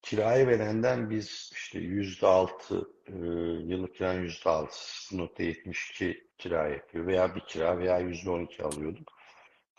Kiraya 0.03 0.47
verenden 0.47 1.11
biz 1.11 1.51
işte 1.55 1.79
yüzde 1.79 2.27
altı 2.27 2.89
e, 3.07 3.13
yıllık 3.73 3.95
kiranın 3.95 4.23
yüzde 4.23 4.51
altı 4.51 4.77
0.72 4.77 6.27
kira 6.39 6.69
yapıyor 6.69 7.07
veya 7.07 7.35
bir 7.35 7.41
kira 7.41 7.79
veya 7.79 7.99
yüzde 7.99 8.31
on 8.31 8.41
iki 8.41 8.63
alıyorduk. 8.63 9.13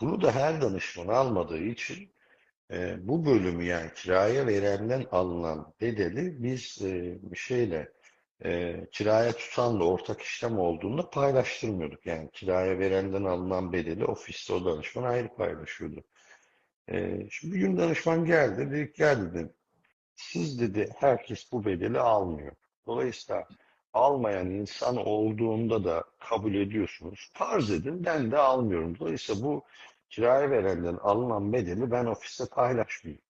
Bunu 0.02 0.22
da 0.22 0.36
her 0.36 0.62
danışman 0.62 1.08
almadığı 1.08 1.64
için 1.64 2.14
e, 2.72 3.08
bu 3.08 3.26
bölümü 3.26 3.64
yani 3.66 3.92
kiraya 3.96 4.48
verenden 4.48 5.06
alınan 5.12 5.74
bedeli 5.82 6.44
biz 6.44 6.82
e, 6.82 7.20
şeyle 7.36 7.92
e, 8.46 8.80
kiraya 8.92 9.32
tutanla 9.32 9.84
ortak 9.86 10.22
işlem 10.22 10.60
olduğunda 10.60 11.10
paylaştırmıyorduk. 11.10 12.06
Yani 12.06 12.30
kiraya 12.32 12.80
verenden 12.80 13.24
alınan 13.24 13.74
bedeli 13.74 14.06
ofiste 14.06 14.54
o 14.54 14.66
danışman 14.66 15.04
ayrı 15.04 15.36
paylaşıyordu. 15.36 16.04
E, 16.92 17.28
şimdi 17.30 17.56
bir 17.56 17.60
gün 17.60 17.78
danışman 17.78 18.26
geldi, 18.26 18.72
dedik 18.72 18.96
gel 18.96 19.34
dedi. 19.34 19.54
Siz 20.16 20.60
dedi 20.60 20.90
herkes 20.98 21.52
bu 21.52 21.66
bedeli 21.66 22.00
almıyor. 22.00 22.54
Dolayısıyla 22.88 23.48
almayan 23.94 24.50
insan 24.50 24.98
olduğunda 24.98 25.84
da 25.84 26.04
kabul 26.20 26.54
ediyorsunuz. 26.54 27.32
Farz 27.34 27.72
edin 27.72 28.06
ben 28.06 28.32
de 28.32 28.38
almıyorum. 28.38 29.00
Dolayısıyla 29.00 29.44
bu 29.44 29.64
kiraya 30.10 30.52
verenden 30.52 30.96
alınan 30.96 31.54
bedeli 31.54 31.92
ben 31.92 32.06
ofiste 32.06 32.46
paylaşmayayım. 32.46 33.22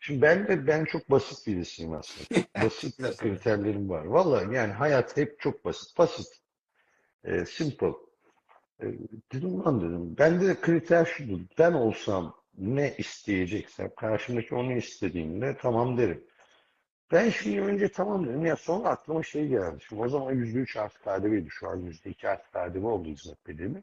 Şimdi 0.00 0.22
ben 0.22 0.48
de 0.48 0.66
ben 0.66 0.84
çok 0.84 1.10
basit 1.10 1.46
birisiyim 1.46 1.92
aslında. 1.92 2.44
Basit 2.64 3.18
kriterlerim 3.18 3.88
var. 3.88 4.04
Vallahi 4.04 4.54
yani 4.54 4.72
hayat 4.72 5.16
hep 5.16 5.40
çok 5.40 5.64
basit. 5.64 5.98
Basit. 5.98 6.26
E, 7.24 7.44
simple. 7.44 7.92
E, 8.82 8.84
dedim 9.32 9.64
lan 9.64 9.80
dedim. 9.80 10.18
Bende 10.18 10.48
de 10.48 10.60
kriter 10.60 11.04
şudur. 11.04 11.40
Ben 11.58 11.72
olsam 11.72 12.34
ne 12.58 12.94
isteyeceksem 12.98 13.90
karşımdaki 13.96 14.54
onu 14.54 14.72
istediğimde 14.72 15.56
tamam 15.56 15.98
derim. 15.98 16.24
Ben 17.12 17.30
şimdi 17.30 17.60
önce 17.60 17.88
tamam 17.88 18.26
dedim 18.26 18.46
ya 18.46 18.56
sonra 18.56 18.88
aklıma 18.88 19.22
şey 19.22 19.48
geldi. 19.48 19.84
Şimdi 19.88 20.02
o 20.02 20.08
zaman 20.08 20.34
%3 20.34 20.80
artı 20.80 20.98
KDV'ydi. 21.00 21.50
Şu 21.50 21.68
an 21.68 21.80
%2 21.80 22.28
artı 22.28 22.50
KDV 22.50 22.84
oldu 22.84 23.08
hizmet 23.08 23.46
bedeli. 23.46 23.82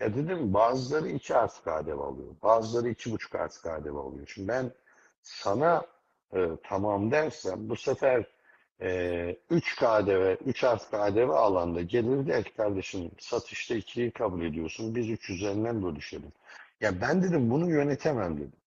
Ya 0.00 0.14
dedim 0.16 0.54
bazıları 0.54 1.08
2 1.08 1.34
artı 1.34 1.62
KDV 1.62 1.98
alıyor. 2.00 2.28
Bazıları 2.42 2.88
2,5 2.90 3.38
artı 3.38 3.60
KDV 3.60 3.96
alıyor. 3.96 4.26
Şimdi 4.34 4.48
ben 4.48 4.72
sana 5.22 5.86
e, 6.34 6.48
tamam 6.64 7.10
dersem 7.10 7.68
bu 7.68 7.76
sefer 7.76 8.24
e, 8.80 9.36
3 9.50 9.76
KDV, 9.76 10.36
3 10.46 10.64
artı 10.64 10.90
KDV 10.90 11.30
alanda 11.30 11.82
gelir 11.82 12.44
ki 12.44 12.54
kardeşim 12.56 13.10
satışta 13.18 13.74
2'yi 13.74 14.10
kabul 14.10 14.44
ediyorsun. 14.44 14.94
Biz 14.94 15.10
3 15.10 15.30
üzerinden 15.30 15.82
bölüşelim. 15.82 16.32
Ya 16.80 17.00
ben 17.00 17.22
dedim 17.22 17.50
bunu 17.50 17.70
yönetemem 17.70 18.36
dedim. 18.36 18.60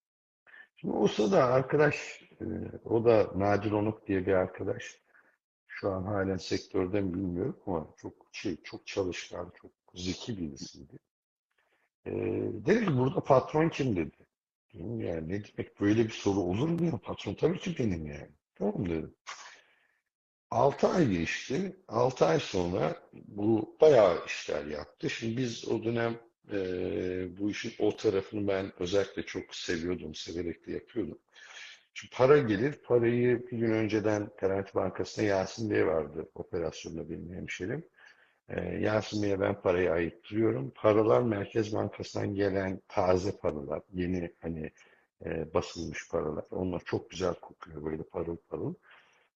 Şimdi 0.75 0.93
o 0.93 1.07
sırada 1.07 1.45
arkadaş, 1.45 2.21
e, 2.41 2.45
o 2.85 3.05
da 3.05 3.31
Nadir 3.35 3.71
Onuk 3.71 4.07
diye 4.07 4.25
bir 4.25 4.33
arkadaş. 4.33 4.99
Şu 5.67 5.91
an 5.91 6.03
halen 6.03 6.37
sektörde 6.37 7.01
mi 7.01 7.13
bilmiyorum 7.13 7.59
ama 7.67 7.87
çok 7.97 8.13
şey, 8.31 8.57
çok 8.63 8.87
çalışkan, 8.87 9.51
çok 9.61 9.71
zeki 9.93 10.37
birisiydi. 10.37 10.95
E, 12.05 12.11
dedi 12.65 12.85
ki 12.85 12.97
burada 12.97 13.23
patron 13.23 13.69
kim 13.69 13.95
dedi. 13.95 14.17
Dedim 14.73 15.01
ya 15.01 15.21
ne 15.21 15.43
demek 15.43 15.81
böyle 15.81 16.05
bir 16.05 16.09
soru 16.13 16.39
olur 16.39 16.69
mu 16.69 16.85
ya? 16.85 16.97
Patron 16.97 17.33
tabii 17.33 17.59
ki 17.59 17.75
benim 17.79 18.05
yani. 18.05 18.29
Tamam 18.55 18.89
dedim. 18.89 19.15
6 20.51 20.87
ay 20.87 21.09
geçti. 21.09 21.75
6 21.87 22.25
ay 22.25 22.39
sonra 22.39 22.95
bu 23.13 23.77
bayağı 23.81 24.25
işler 24.25 24.65
yaptı. 24.65 25.09
Şimdi 25.09 25.37
biz 25.37 25.67
o 25.67 25.83
dönem 25.83 26.19
e, 26.51 26.57
bu 27.37 27.51
işin 27.51 27.73
o 27.79 27.97
tarafını 27.97 28.47
ben 28.47 28.71
özellikle 28.79 29.23
çok 29.23 29.55
seviyordum. 29.55 30.15
Severek 30.15 30.67
de 30.67 30.71
yapıyordum. 30.71 31.19
Şimdi 31.93 32.15
para 32.15 32.37
gelir. 32.37 32.73
Parayı 32.73 33.47
bir 33.51 33.57
gün 33.57 33.71
önceden 33.71 34.29
Garanti 34.37 34.75
Bankası'na 34.75 35.25
Yasin 35.25 35.69
Bey 35.69 35.87
vardı 35.87 36.29
operasyonda 36.35 37.09
benim 37.09 37.33
hemşerim. 37.33 37.85
E, 38.49 38.61
Yasin 38.61 39.23
Bey'e 39.23 39.39
ben 39.39 39.61
parayı 39.61 39.91
ayıttırıyorum. 39.91 40.71
Paralar 40.75 41.21
Merkez 41.21 41.73
Bankası'ndan 41.73 42.35
gelen 42.35 42.81
taze 42.87 43.37
paralar. 43.37 43.81
Yeni 43.93 44.35
hani 44.41 44.71
e, 45.25 45.53
basılmış 45.53 46.09
paralar. 46.09 46.45
Onlar 46.51 46.81
çok 46.85 47.09
güzel 47.09 47.33
kokuyor 47.33 47.85
böyle 47.85 48.03
parıl 48.03 48.37
parıl. 48.49 48.73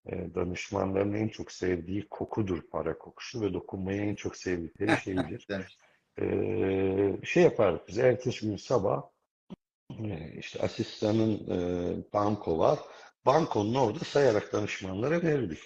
E, 0.06 0.36
danışmanların 0.36 1.14
en 1.14 1.28
çok 1.28 1.52
sevdiği 1.52 2.08
kokudur 2.10 2.62
para 2.72 2.98
kokusu 2.98 3.42
ve 3.42 3.54
dokunmayı 3.54 4.02
en 4.02 4.16
çok 4.16 4.38
sevdikleri 4.38 4.98
şeydir. 5.04 5.48
Ee, 6.22 7.18
şey 7.24 7.44
yapardık 7.44 7.88
biz 7.88 7.98
ertesi 7.98 8.48
gün 8.48 8.58
sabah 8.58 9.04
e, 10.00 10.34
işte 10.38 10.60
asistanın 10.62 11.34
e, 11.50 12.14
banko 12.14 12.60
var. 12.60 12.80
Bankonun 13.26 13.76
orada 13.76 14.00
sayarak 14.00 14.54
danışmanlara 14.54 15.22
verirdik. 15.24 15.60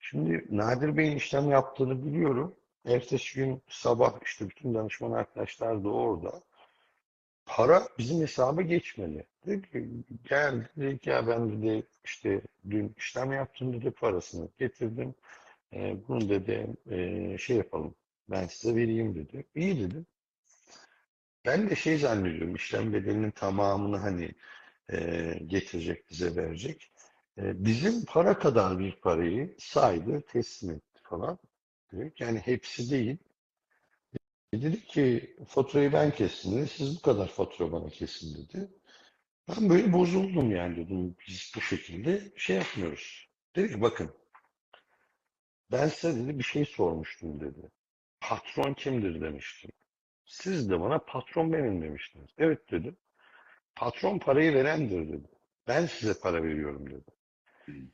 Şimdi 0.00 0.46
Nadir 0.50 0.96
Bey'in 0.96 1.16
işlem 1.16 1.50
yaptığını 1.50 2.06
biliyorum. 2.06 2.56
Ertesi 2.86 3.34
gün 3.34 3.62
sabah 3.68 4.12
işte 4.24 4.48
bütün 4.48 4.74
danışman 4.74 5.12
arkadaşlar 5.12 5.84
da 5.84 5.88
orada. 5.88 6.42
Para 7.46 7.88
bizim 7.98 8.20
hesaba 8.20 8.62
geçmedi. 8.62 9.26
Dedi 9.46 9.70
ki, 9.70 9.88
geldi 10.24 10.68
dedi 10.76 10.98
ki 10.98 11.10
ya 11.10 11.26
ben 11.26 11.62
dedi 11.62 11.86
işte 12.04 12.40
dün 12.70 12.94
işlem 12.98 13.32
yaptım 13.32 13.72
dedi 13.72 13.90
parasını 13.90 14.48
getirdim. 14.58 15.14
E, 15.72 15.96
bunu 16.08 16.28
dedi 16.28 16.66
e, 16.90 17.38
şey 17.38 17.56
yapalım 17.56 17.94
ben 18.32 18.46
size 18.46 18.76
vereyim 18.76 19.14
dedi. 19.14 19.46
İyi 19.54 19.80
dedim. 19.80 20.06
Ben 21.46 21.70
de 21.70 21.76
şey 21.76 21.98
zannediyorum 21.98 22.54
işlem 22.54 22.92
bedelinin 22.92 23.30
tamamını 23.30 23.96
hani 23.96 24.34
e, 24.92 25.38
getirecek 25.46 26.10
bize 26.10 26.36
verecek. 26.36 26.92
E, 27.38 27.64
bizim 27.64 28.04
para 28.04 28.38
kadar 28.38 28.78
bir 28.78 28.92
parayı 28.96 29.56
saydı 29.58 30.20
teslim 30.20 30.70
etti 30.70 31.00
falan. 31.02 31.38
Dedik 31.92 32.20
yani 32.20 32.38
hepsi 32.38 32.90
değil. 32.90 33.16
E, 34.52 34.62
dedi 34.62 34.84
ki 34.84 35.36
faturayı 35.48 35.92
ben 35.92 36.10
kestim 36.10 36.52
dedi. 36.56 36.68
Siz 36.68 36.96
bu 36.96 37.02
kadar 37.02 37.28
fatura 37.28 37.72
bana 37.72 37.88
kesin 37.88 38.34
dedi. 38.34 38.68
Ben 39.48 39.70
böyle 39.70 39.92
bozuldum 39.92 40.50
yani 40.50 40.76
dedim. 40.76 41.16
Biz 41.28 41.52
bu 41.56 41.60
şekilde 41.60 42.32
şey 42.36 42.56
yapmıyoruz. 42.56 43.28
Dedi 43.56 43.72
ki 43.72 43.80
bakın 43.80 44.10
ben 45.72 45.88
size 45.88 46.16
dedi 46.24 46.38
bir 46.38 46.44
şey 46.44 46.64
sormuştum 46.64 47.40
dedi. 47.40 47.70
Patron 48.22 48.74
kimdir 48.74 49.20
demiştim. 49.20 49.70
Siz 50.24 50.70
de 50.70 50.80
bana 50.80 50.98
patron 50.98 51.52
benim 51.52 51.82
demiştiniz. 51.82 52.30
Evet 52.38 52.70
dedim. 52.70 52.96
Patron 53.76 54.18
parayı 54.18 54.54
verendir 54.54 55.08
dedi. 55.08 55.28
Ben 55.68 55.86
size 55.86 56.20
para 56.20 56.42
veriyorum 56.42 56.90
dedi. 56.90 57.10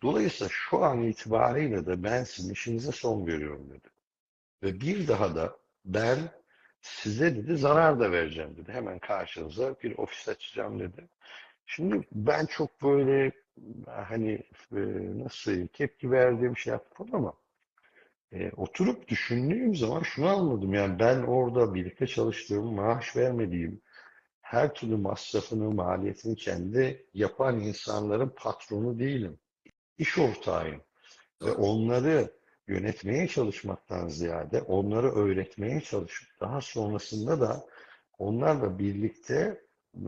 Dolayısıyla 0.03 0.49
şu 0.53 0.85
an 0.85 1.03
itibariyle 1.03 1.87
de 1.87 2.03
ben 2.03 2.25
sizin 2.25 2.53
işinize 2.53 2.93
son 2.93 3.27
veriyorum 3.27 3.71
dedi. 3.71 3.89
Ve 4.63 4.81
bir 4.81 5.09
daha 5.09 5.35
da 5.35 5.57
ben 5.85 6.19
size 6.81 7.37
dedi 7.37 7.57
zarar 7.57 8.01
da 8.01 8.13
vereceğim 8.13 8.57
dedi. 8.57 8.73
Hemen 8.73 8.99
karşınıza 8.99 9.75
bir 9.83 9.99
ofis 9.99 10.29
açacağım 10.29 10.81
dedi. 10.81 11.09
Şimdi 11.67 12.07
ben 12.13 12.47
çok 12.47 12.83
böyle 12.83 13.33
hani 13.87 14.33
e, 14.73 14.81
nasıl 15.19 15.37
söyleyeyim 15.37 15.71
tepki 15.73 16.11
verdiğim 16.11 16.57
şey 16.57 16.71
yaptım 16.71 17.09
ama 17.13 17.33
e, 18.33 18.51
oturup 18.51 19.09
düşündüğüm 19.09 19.77
zaman 19.77 20.03
şunu 20.03 20.29
anladım. 20.29 20.75
Yani 20.75 20.99
ben 20.99 21.23
orada 21.23 21.75
birlikte 21.75 22.07
çalıştığım, 22.07 22.75
maaş 22.75 23.17
vermediğim, 23.17 23.81
her 24.41 24.75
türlü 24.75 24.97
masrafını, 24.97 25.71
maliyetini 25.71 26.37
kendi 26.37 27.07
yapan 27.15 27.61
insanların 27.61 28.33
patronu 28.37 28.99
değilim. 28.99 29.39
İş 29.99 30.19
ortağıyım. 30.19 30.83
Ve 31.43 31.53
onları 31.53 32.33
yönetmeye 32.69 33.29
çalışmaktan 33.29 34.09
ziyade 34.09 34.63
onları 34.63 35.13
öğretmeye 35.13 35.81
çalışıp 35.81 36.29
daha 36.41 36.61
sonrasında 36.61 37.41
da 37.41 37.67
onlarla 38.19 38.79
birlikte 38.79 39.61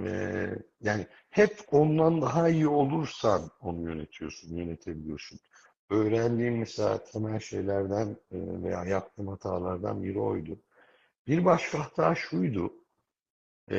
e, 0.07 0.51
yani 0.81 1.07
hep 1.31 1.57
ondan 1.71 2.23
daha 2.23 2.49
iyi 2.49 2.69
olursan 2.69 3.51
onu 3.61 3.83
yönetiyorsun, 3.83 4.57
yönetebiliyorsun. 4.57 5.39
Öğrendiğim 5.91 6.59
mesela 6.59 7.05
temel 7.05 7.41
şeylerden 7.41 8.07
e, 8.33 8.37
veya 8.63 8.85
yaptığım 8.85 9.29
hatalardan 9.29 10.03
biri 10.03 10.21
oydu. 10.21 10.59
Bir 11.27 11.45
başka 11.45 11.79
hata 11.81 12.15
şuydu. 12.15 12.73
E, 13.71 13.77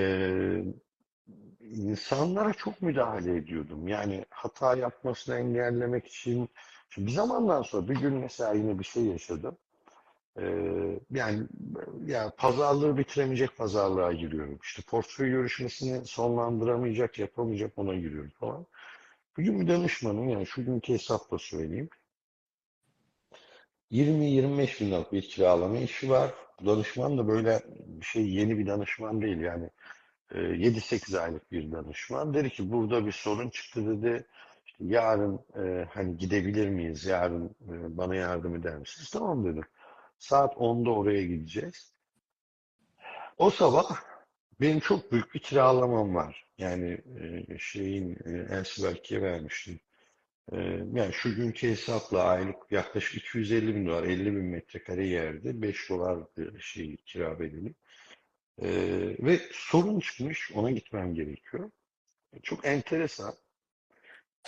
insanlara 1.62 2.54
çok 2.54 2.82
müdahale 2.82 3.38
ediyordum. 3.38 3.88
Yani 3.88 4.26
hata 4.30 4.76
yapmasını 4.76 5.36
engellemek 5.36 6.08
için. 6.08 6.50
Şimdi 6.90 7.08
bir 7.08 7.12
zamandan 7.14 7.62
sonra 7.62 7.90
bir 7.90 7.96
gün 7.96 8.14
mesela 8.14 8.54
yine 8.54 8.80
bir 8.80 8.84
şey 8.84 9.04
yaşadım. 9.04 9.58
Ee, 10.40 11.00
yani 11.12 11.48
ya 12.06 12.34
pazarlığı 12.38 12.98
bitiremeyecek 12.98 13.58
pazarlığa 13.58 14.14
giriyorum. 14.14 14.60
İşte 14.64 14.82
portföy 14.88 15.30
görüşmesini 15.30 16.06
sonlandıramayacak, 16.06 17.20
yapamayacak 17.20 17.72
ona 17.78 17.96
giriyorum 17.96 18.32
falan. 18.40 18.66
Bugün 19.38 19.62
bir 19.62 19.68
danışmanım 19.68 20.30
yani 20.30 20.46
şu 20.46 20.66
günkü 20.66 20.94
hesapla 20.94 21.38
söyleyeyim. 21.40 21.90
20-25 23.92 24.82
bin 24.82 24.92
liralık 24.92 25.14
bir 25.14 25.22
kiralama 25.22 25.78
işi 25.78 26.10
var. 26.10 26.32
Danışman 26.66 27.18
da 27.18 27.28
böyle 27.28 27.62
bir 27.86 28.06
şey 28.06 28.30
yeni 28.30 28.58
bir 28.58 28.68
danışman 28.68 29.22
değil 29.22 29.40
yani. 29.40 29.70
7-8 30.32 31.20
aylık 31.20 31.52
bir 31.52 31.72
danışman. 31.72 32.34
Dedi 32.34 32.50
ki 32.50 32.72
burada 32.72 33.06
bir 33.06 33.12
sorun 33.12 33.50
çıktı 33.50 33.88
dedi. 33.88 34.26
İşte 34.66 34.84
yarın 34.86 35.40
e, 35.56 35.86
hani 35.94 36.18
gidebilir 36.18 36.70
miyiz? 36.70 37.06
Yarın 37.06 37.46
e, 37.46 37.98
bana 37.98 38.16
yardım 38.16 38.56
eder 38.56 38.78
misiniz? 38.78 39.10
Tamam 39.10 39.46
dedim. 39.46 39.64
Saat 40.20 40.54
10'da 40.58 40.92
oraya 40.92 41.24
gideceğiz. 41.24 41.92
O 43.38 43.50
sabah 43.50 44.02
benim 44.62 44.80
çok 44.80 45.12
büyük 45.12 45.34
bir 45.34 45.40
kiralamam 45.40 46.16
var. 46.16 46.46
Yani 46.58 47.02
e, 47.20 47.58
şeyin 47.60 48.18
e, 48.26 48.56
Ensibelki'ye 48.56 49.22
vermiştim. 49.22 49.80
E, 50.52 50.58
yani 50.94 51.14
şu 51.14 51.36
günkü 51.36 51.70
hesapla 51.70 52.24
aylık 52.24 52.72
yaklaşık 52.72 53.16
250 53.16 53.76
bin 53.76 53.86
dolar, 53.88 54.04
50 54.04 54.26
bin 54.26 54.44
metrekare 54.44 55.08
yerde 55.08 55.62
5 55.62 55.90
dolar 55.90 56.20
şey 56.60 56.98
kira 56.98 57.40
bedeli. 57.40 57.74
Ee, 58.62 59.16
ve 59.20 59.40
sorun 59.52 60.00
çıkmış, 60.00 60.52
ona 60.56 60.72
gitmem 60.72 61.16
gerekiyor. 61.16 61.72
Çok 62.44 62.66
enteresan. 62.66 63.34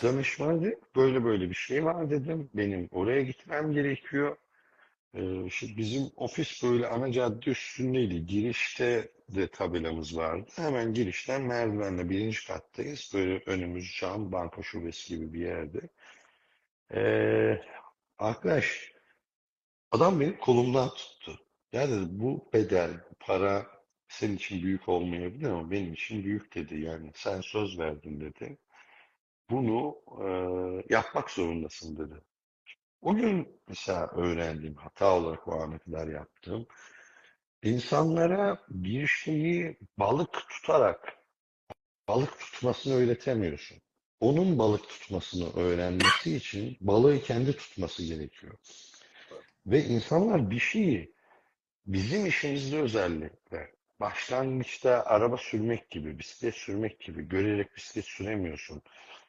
Danışman 0.04 0.63
dedi, 0.63 0.80
böyle 0.96 1.24
böyle 1.24 1.50
bir 1.50 1.56
şey 1.56 1.86
var 1.86 2.10
dedim. 2.10 2.50
Benim 2.54 2.89
oraya 2.92 3.22
gitmem 3.22 3.74
gerekiyor. 3.74 4.38
Ee, 5.13 5.45
işte 5.45 5.67
bizim 5.78 6.12
ofis 6.15 6.63
böyle 6.63 6.88
ana 6.88 7.12
cadde 7.12 7.49
üstündeydi. 7.49 8.26
Girişte 8.26 9.12
de 9.30 9.47
tabelamız 9.47 10.17
vardı. 10.17 10.52
Hemen 10.56 10.93
girişten 10.93 11.41
merdivenle 11.41 12.10
birinci 12.10 12.47
kattayız. 12.47 13.12
Böyle 13.13 13.43
önümüz 13.45 13.97
cam, 13.99 14.32
banka 14.32 14.63
şubesi 14.63 15.15
gibi 15.15 15.34
bir 15.34 15.39
yerde. 15.39 15.80
Ee, 16.93 17.62
arkadaş, 18.17 18.93
adam 19.91 20.19
beni 20.19 20.38
kolumdan 20.38 20.89
tuttu. 20.89 21.39
Ya 21.73 21.89
dedi 21.89 22.06
bu 22.10 22.49
bedel, 22.54 22.91
para 23.19 23.67
senin 24.08 24.36
için 24.36 24.63
büyük 24.63 24.89
olmayabilir 24.89 25.49
ama 25.49 25.71
benim 25.71 25.93
için 25.93 26.23
büyük 26.23 26.56
dedi. 26.56 26.82
Yani 26.82 27.12
sen 27.15 27.41
söz 27.41 27.80
verdin 27.80 28.21
dedi. 28.21 28.58
Bunu 29.49 29.97
e, 30.21 30.28
yapmak 30.93 31.32
zorundasın 31.32 31.97
dedi. 31.97 32.21
O 33.04 33.16
gün 33.16 33.62
mesela 33.68 34.08
öğrendiğim, 34.08 34.76
hata 34.76 35.13
olarak 35.16 35.48
o 35.48 35.62
ana 35.62 35.78
kadar 35.78 36.08
yaptığım, 36.08 36.68
insanlara 37.63 38.60
bir 38.70 39.08
şeyi 39.08 39.78
balık 39.98 40.34
tutarak 40.50 41.18
balık 42.08 42.39
tutmasını 42.39 42.94
öğretemiyorsun. 42.94 43.78
Onun 44.20 44.60
balık 44.60 44.89
tutmasını 44.89 45.54
öğrenmesi 45.56 46.36
için 46.36 46.78
balığı 46.82 47.22
kendi 47.22 47.58
tutması 47.58 48.04
gerekiyor. 48.04 48.54
Ve 49.66 49.84
insanlar 49.84 50.52
bir 50.52 50.60
şeyi 50.60 51.13
bizim 51.86 52.26
işimizde 52.26 52.80
özellikle 52.80 53.72
başlangıçta 54.00 55.04
araba 55.06 55.38
sürmek 55.38 55.89
gibi, 55.89 56.20
bisiklet 56.20 56.56
sürmek 56.56 57.00
gibi 57.00 57.28
görerek 57.28 57.76
bisiklet 57.76 58.06
süremiyorsun. 58.06 58.82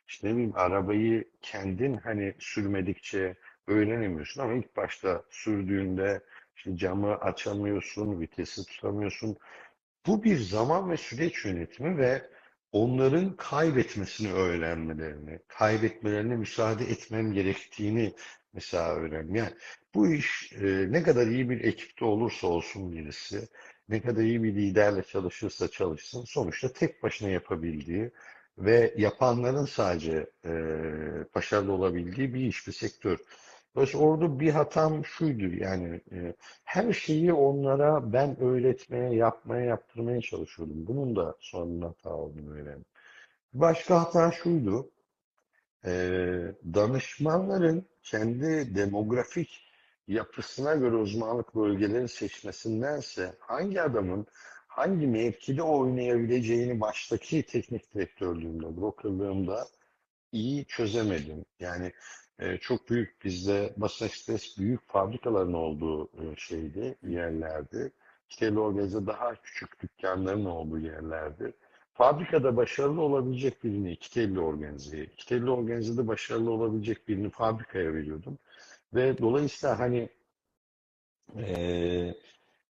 İşte 0.08 0.28
ne 0.28 0.32
bileyim 0.32 0.52
arabayı 0.54 1.30
kendin 1.42 1.96
hani 1.96 2.34
sürmedikçe 2.38 3.36
öğrenemiyorsun 3.66 4.40
ama 4.42 4.54
ilk 4.54 4.76
başta 4.76 5.22
sürdüğünde 5.30 6.20
işte 6.56 6.76
camı 6.76 7.14
açamıyorsun, 7.16 8.20
vitesi 8.20 8.66
tutamıyorsun. 8.66 9.36
Bu 10.06 10.24
bir 10.24 10.38
zaman 10.38 10.90
ve 10.90 10.96
süreç 10.96 11.44
yönetimi 11.44 11.98
ve 11.98 12.22
onların 12.72 13.36
kaybetmesini 13.36 14.32
öğrenmelerini, 14.32 15.38
kaybetmelerine 15.48 16.36
müsaade 16.36 16.84
etmem 16.84 17.32
gerektiğini 17.32 18.14
mesela 18.52 18.94
öğrendim. 18.94 19.34
Yani 19.34 19.52
bu 19.94 20.08
iş 20.12 20.52
e, 20.52 20.86
ne 20.92 21.02
kadar 21.02 21.26
iyi 21.26 21.50
bir 21.50 21.64
ekipte 21.64 22.04
olursa 22.04 22.46
olsun 22.46 22.92
birisi, 22.92 23.48
ne 23.88 24.02
kadar 24.02 24.22
iyi 24.22 24.42
bir 24.42 24.54
liderle 24.54 25.02
çalışırsa 25.02 25.68
çalışsın, 25.68 26.24
sonuçta 26.24 26.72
tek 26.72 27.02
başına 27.02 27.28
yapabildiği 27.28 28.10
ve 28.58 28.94
yapanların 28.96 29.64
sadece 29.64 30.26
e, 30.44 30.50
başarılı 31.34 31.72
olabildiği 31.72 32.34
bir 32.34 32.40
iş, 32.40 32.66
bir 32.66 32.72
sektör. 32.72 33.18
Dolayısıyla 33.74 34.06
orada 34.06 34.40
bir 34.40 34.50
hatam 34.50 35.04
şuydu 35.04 35.56
yani 35.56 36.00
e, 36.12 36.34
her 36.64 36.92
şeyi 36.92 37.32
onlara 37.32 38.12
ben 38.12 38.40
öğretmeye, 38.40 39.14
yapmaya, 39.14 39.64
yaptırmaya 39.64 40.20
çalışıyordum. 40.20 40.86
Bunun 40.86 41.16
da 41.16 41.34
sonunda 41.40 41.86
hata 41.86 42.10
olduğunu 42.10 42.50
öğrendim. 42.52 42.84
Başka 43.54 44.00
hata 44.00 44.32
şuydu, 44.32 44.90
e, 45.84 45.90
danışmanların 46.74 47.86
kendi 48.02 48.74
demografik 48.74 49.64
yapısına 50.08 50.74
göre 50.74 50.96
uzmanlık 50.96 51.54
bölgeleri 51.54 52.08
seçmesindense 52.08 53.34
hangi 53.40 53.82
adamın 53.82 54.26
hangi 54.66 55.06
mevkide 55.06 55.62
oynayabileceğini 55.62 56.80
baştaki 56.80 57.42
teknik 57.42 57.94
direktörlüğümde, 57.94 58.76
brokerlığımda 58.76 59.66
iyi 60.32 60.64
çözemedim. 60.64 61.44
Yani 61.60 61.92
e, 62.38 62.56
çok 62.56 62.90
büyük 62.90 63.24
bizde 63.24 63.72
basın 63.76 64.06
ekspres 64.06 64.58
büyük 64.58 64.88
fabrikaların 64.88 65.52
olduğu 65.52 66.04
e, 66.04 66.36
şeydi, 66.36 66.98
yerlerdi. 67.08 67.92
İşte 68.30 68.58
organize 68.58 69.06
daha 69.06 69.34
küçük 69.34 69.82
dükkanların 69.82 70.44
olduğu 70.44 70.78
yerlerdi. 70.78 71.52
Fabrikada 71.92 72.56
başarılı 72.56 73.00
olabilecek 73.00 73.64
birini 73.64 73.92
iki 73.92 74.10
telli 74.10 74.40
organizeye, 74.40 75.04
iki 75.04 75.26
telli 75.26 75.50
organizede 75.50 76.06
başarılı 76.08 76.50
olabilecek 76.50 77.08
birini 77.08 77.30
fabrikaya 77.30 77.94
veriyordum. 77.94 78.38
Ve 78.94 79.18
dolayısıyla 79.18 79.78
hani 79.78 80.08
e, 81.38 82.14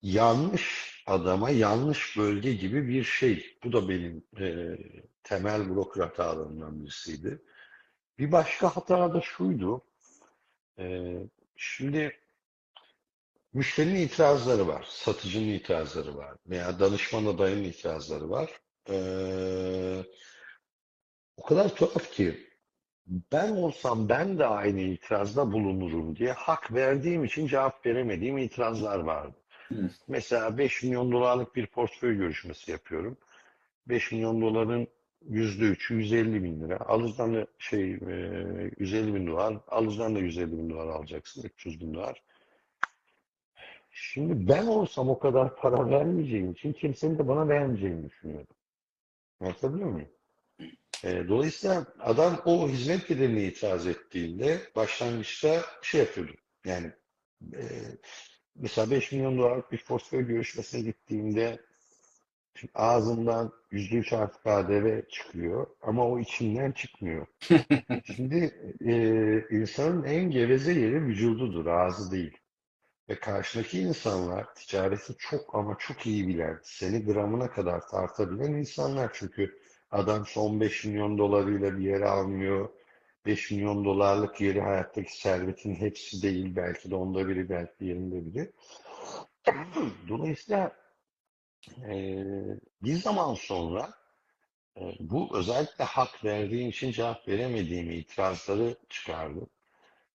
yanlış 0.03 0.95
adama 1.07 1.51
yanlış 1.51 2.17
bölge 2.19 2.53
gibi 2.53 2.89
bir 2.89 3.05
şey. 3.05 3.57
Bu 3.65 3.73
da 3.73 3.89
benim 3.89 4.25
e, 4.41 4.79
temel 5.23 5.69
broker 5.69 6.03
hatalarımdan 6.03 6.83
birisiydi. 6.83 7.43
Bir 8.19 8.33
başka 8.33 8.77
hata 8.77 9.15
da 9.15 9.21
şuydu. 9.21 9.83
E, 10.79 11.15
şimdi 11.57 12.19
müşterinin 13.53 14.01
itirazları 14.01 14.69
var, 14.69 14.87
satıcının 14.89 15.49
itirazları 15.49 16.17
var 16.17 16.37
veya 16.47 16.81
danışman 16.81 17.27
adayının 17.27 17.65
itirazları 17.65 18.31
var. 18.31 18.61
E, 18.91 18.97
o 21.37 21.43
kadar 21.43 21.75
tuhaf 21.75 22.13
ki 22.13 22.49
ben 23.33 23.51
olsam 23.51 24.09
ben 24.09 24.39
de 24.39 24.47
aynı 24.47 24.81
itirazda 24.81 25.53
bulunurum 25.53 26.17
diye 26.17 26.33
hak 26.33 26.73
verdiğim 26.73 27.25
için 27.25 27.47
cevap 27.47 27.87
veremediğim 27.87 28.39
itirazlar 28.39 28.99
vardı. 28.99 29.37
Hı. 29.69 29.91
Mesela 30.09 30.59
5 30.59 30.83
milyon 30.83 31.13
dolarlık 31.13 31.57
bir 31.57 31.67
portföy 31.67 32.17
görüşmesi 32.17 32.71
yapıyorum. 32.71 33.17
5 33.89 34.13
milyon 34.13 34.41
doların 34.41 34.89
%3'ü 35.31 35.95
150 35.95 36.45
bin 36.45 36.61
lira. 36.61 36.81
Alıcıdan 36.81 37.35
da 37.35 37.47
şey 37.59 37.95
e, 37.95 38.71
150 38.79 39.15
bin 39.15 39.27
dolar, 39.27 39.57
alıcıdan 39.69 40.15
da 40.15 40.19
150 40.19 40.59
bin 40.59 40.71
dolar 40.71 40.87
alacaksın. 40.87 41.43
300 41.43 41.81
bin 41.81 41.95
dolar. 41.95 42.23
Şimdi 43.91 44.49
ben 44.49 44.67
olsam 44.67 45.09
o 45.09 45.19
kadar 45.19 45.57
para 45.57 45.91
vermeyeceğim 45.91 46.53
için 46.53 46.73
kimsenin 46.73 47.19
de 47.19 47.29
bana 47.29 47.49
vermeyeceğini 47.49 48.11
düşünüyorum. 48.11 48.47
Anlatabiliyor 49.41 49.89
muyum? 49.89 50.09
E, 51.05 51.29
dolayısıyla 51.29 51.87
adam 52.01 52.43
o 52.45 52.69
hizmet 52.69 53.11
bedeline 53.11 53.45
itiraz 53.45 53.87
ettiğinde 53.87 54.61
başlangıçta 54.77 55.63
şey 55.83 56.01
yapıyordum. 56.01 56.37
Yani 56.65 56.93
e, 57.53 57.63
mesela 58.57 58.91
5 58.91 59.13
milyon 59.13 59.39
dolarlık 59.39 59.73
bir 59.73 59.85
portföy 59.85 60.27
görüşmesine 60.27 60.81
gittiğimde 60.81 61.59
şimdi 62.55 62.73
ağzımdan 62.75 63.53
%3 63.73 64.17
artı 64.17 64.39
KDV 64.43 65.09
çıkıyor 65.09 65.67
ama 65.83 66.09
o 66.09 66.19
içimden 66.19 66.73
çıkmıyor. 66.73 67.27
Şimdi 68.17 68.55
e, 68.87 68.95
insanın 69.57 70.05
en 70.05 70.31
geveze 70.31 70.73
yeri 70.73 71.07
vücududur, 71.07 71.67
ağzı 71.67 72.11
değil. 72.11 72.39
Ve 73.09 73.21
karşındaki 73.21 73.81
insanlar 73.81 74.55
ticareti 74.55 75.15
çok 75.19 75.55
ama 75.55 75.77
çok 75.79 76.07
iyi 76.07 76.29
bilen, 76.29 76.61
seni 76.63 77.05
gramına 77.05 77.51
kadar 77.51 77.89
tartabilen 77.89 78.53
insanlar. 78.53 79.11
Çünkü 79.13 79.59
adam 79.91 80.27
son 80.27 80.61
5 80.61 80.85
milyon 80.85 81.19
dolarıyla 81.19 81.79
bir 81.79 81.85
yere 81.85 82.09
almıyor. 82.09 82.69
5 83.27 83.51
milyon 83.51 83.85
dolarlık 83.85 84.41
yeri 84.41 84.61
hayattaki 84.61 85.21
servetin 85.21 85.75
hepsi 85.75 86.23
değil. 86.23 86.57
Belki 86.57 86.91
de 86.91 86.95
onda 86.95 87.29
biri, 87.29 87.49
belki 87.49 87.81
de 87.81 87.85
yerinde 87.85 88.27
biri. 88.27 88.53
Dolayısıyla 90.09 90.84
e, 91.89 92.25
bir 92.83 92.95
zaman 92.95 93.35
sonra 93.35 93.91
e, 94.81 94.83
bu 95.01 95.39
özellikle 95.39 95.85
hak 95.85 96.25
verdiğim 96.25 96.69
için 96.69 96.93
cevap 96.93 97.29
veremediğim 97.29 97.91
itirazları 97.91 98.77
çıkardım. 98.89 99.47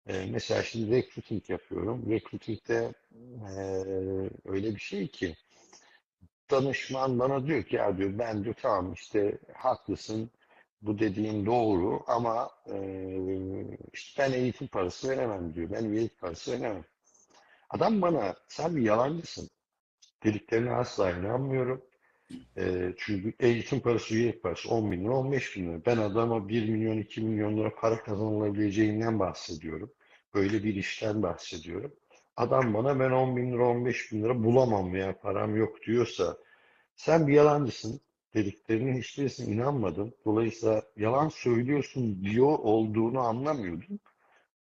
E, 0.08 0.26
mesela 0.26 0.64
şimdi 0.64 0.92
recruiting 0.92 1.50
yapıyorum. 1.50 2.12
Recruiting'de 2.12 2.94
e, 3.50 3.54
öyle 4.46 4.76
bir 4.76 4.80
şey 4.80 5.08
ki 5.08 5.36
danışman 6.52 7.20
bana 7.20 7.48
diyor 7.48 7.64
ki 7.64 7.76
ya 7.76 7.98
diyor 7.98 8.20
ben 8.20 8.44
diyor 8.44 8.56
tamam 8.62 8.94
işte 8.94 9.38
haklısın 9.54 10.32
bu 10.82 11.00
dediğin 11.00 11.46
doğru 11.46 12.04
ama 12.08 12.50
e, 12.68 12.78
işte 13.94 14.24
ben 14.24 14.32
eğitim 14.32 14.68
parası 14.68 15.10
veremem 15.10 15.54
diyor. 15.56 15.72
Ben 15.72 15.86
üyelik 15.86 16.20
parası 16.22 16.52
veremem. 16.52 16.86
Adam 17.70 18.02
bana 18.02 18.36
sen 18.48 18.76
bir 18.76 18.82
yalancısın 18.82 19.50
dediklerine 20.24 20.72
asla 20.72 21.12
inanmıyorum. 21.12 21.82
E, 22.58 22.94
çünkü 22.98 23.34
eğitim 23.40 23.80
parası, 23.80 24.16
üyelik 24.16 24.44
parası 24.44 24.70
10 24.70 24.92
bin 24.92 25.04
lira, 25.04 25.14
15 25.14 25.58
bin 25.58 25.68
lira. 25.68 25.86
Ben 25.86 25.98
adama 25.98 26.50
1 26.50 26.70
milyon, 26.70 26.98
2 26.98 27.22
milyon 27.22 27.58
lira 27.58 27.76
para 27.76 28.04
kazanılabileceğinden 28.04 29.20
bahsediyorum. 29.20 29.92
Böyle 30.34 30.64
bir 30.64 30.76
işten 30.76 31.24
bahsediyorum. 31.24 31.94
Adam 32.38 32.74
bana 32.74 33.00
ben 33.00 33.12
10 33.12 33.38
bin 33.38 33.52
lira, 33.54 33.68
15 33.68 34.12
bin 34.12 34.24
lira 34.24 34.44
bulamam 34.44 34.94
veya 34.94 35.20
param 35.20 35.56
yok 35.56 35.82
diyorsa 35.88 36.38
sen 36.96 37.28
bir 37.28 37.34
yalancısın 37.34 38.02
dediklerinin 38.34 38.98
hiçbirisine 39.02 39.56
inanmadım. 39.56 40.14
Dolayısıyla 40.26 40.84
yalan 40.98 41.30
söylüyorsun 41.30 42.24
diyor 42.24 42.60
olduğunu 42.60 43.20
anlamıyordum. 43.20 44.00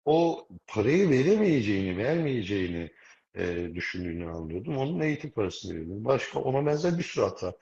O 0.05 0.47
parayı 0.67 1.09
veremeyeceğini, 1.09 1.97
vermeyeceğini 1.97 2.91
e, 3.35 3.75
düşündüğünü 3.75 4.29
anlıyordum. 4.29 4.77
Onun 4.77 4.99
eğitim 4.99 5.31
parasını 5.31 5.73
veriyordum. 5.73 6.05
Başka 6.05 6.39
ona 6.39 6.65
benzer 6.65 6.97
bir 6.97 7.03
sürü 7.03 7.25
hata. 7.25 7.53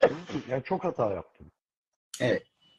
Yani 0.48 0.62
çok 0.64 0.84
hata 0.84 1.12
yaptım. 1.12 1.52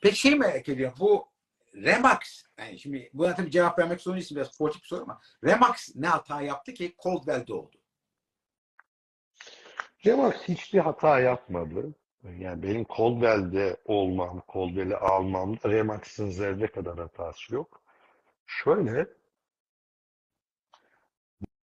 Peki 0.01 0.15
şey 0.15 0.35
merak 0.35 0.69
ediyorum. 0.69 0.95
Bu 0.99 1.33
Remax, 1.75 2.43
yani 2.59 2.79
şimdi 2.79 3.09
buna 3.13 3.35
tabii 3.35 3.51
cevap 3.51 3.79
vermek 3.79 4.01
zorundayız 4.01 4.35
biraz 4.35 4.57
politik 4.57 4.81
bir 4.81 4.87
soru 4.87 5.01
ama 5.01 5.21
Remax 5.43 5.95
ne 5.95 6.07
hata 6.07 6.41
yaptı 6.41 6.73
ki 6.73 6.95
Coldwell'de 7.03 7.53
oldu? 7.53 7.77
Remax 10.05 10.35
hiçbir 10.35 10.79
hata 10.79 11.19
yapmadı. 11.19 11.93
Yani 12.37 12.63
benim 12.63 12.85
Coldwell'de 12.85 13.77
olmam, 13.85 14.43
Coldwell'i 14.53 14.95
almamda 14.95 15.69
Remax'ın 15.69 16.29
zerre 16.29 16.67
kadar 16.67 16.99
hatası 16.99 17.55
yok. 17.55 17.81
Şöyle, 18.45 19.07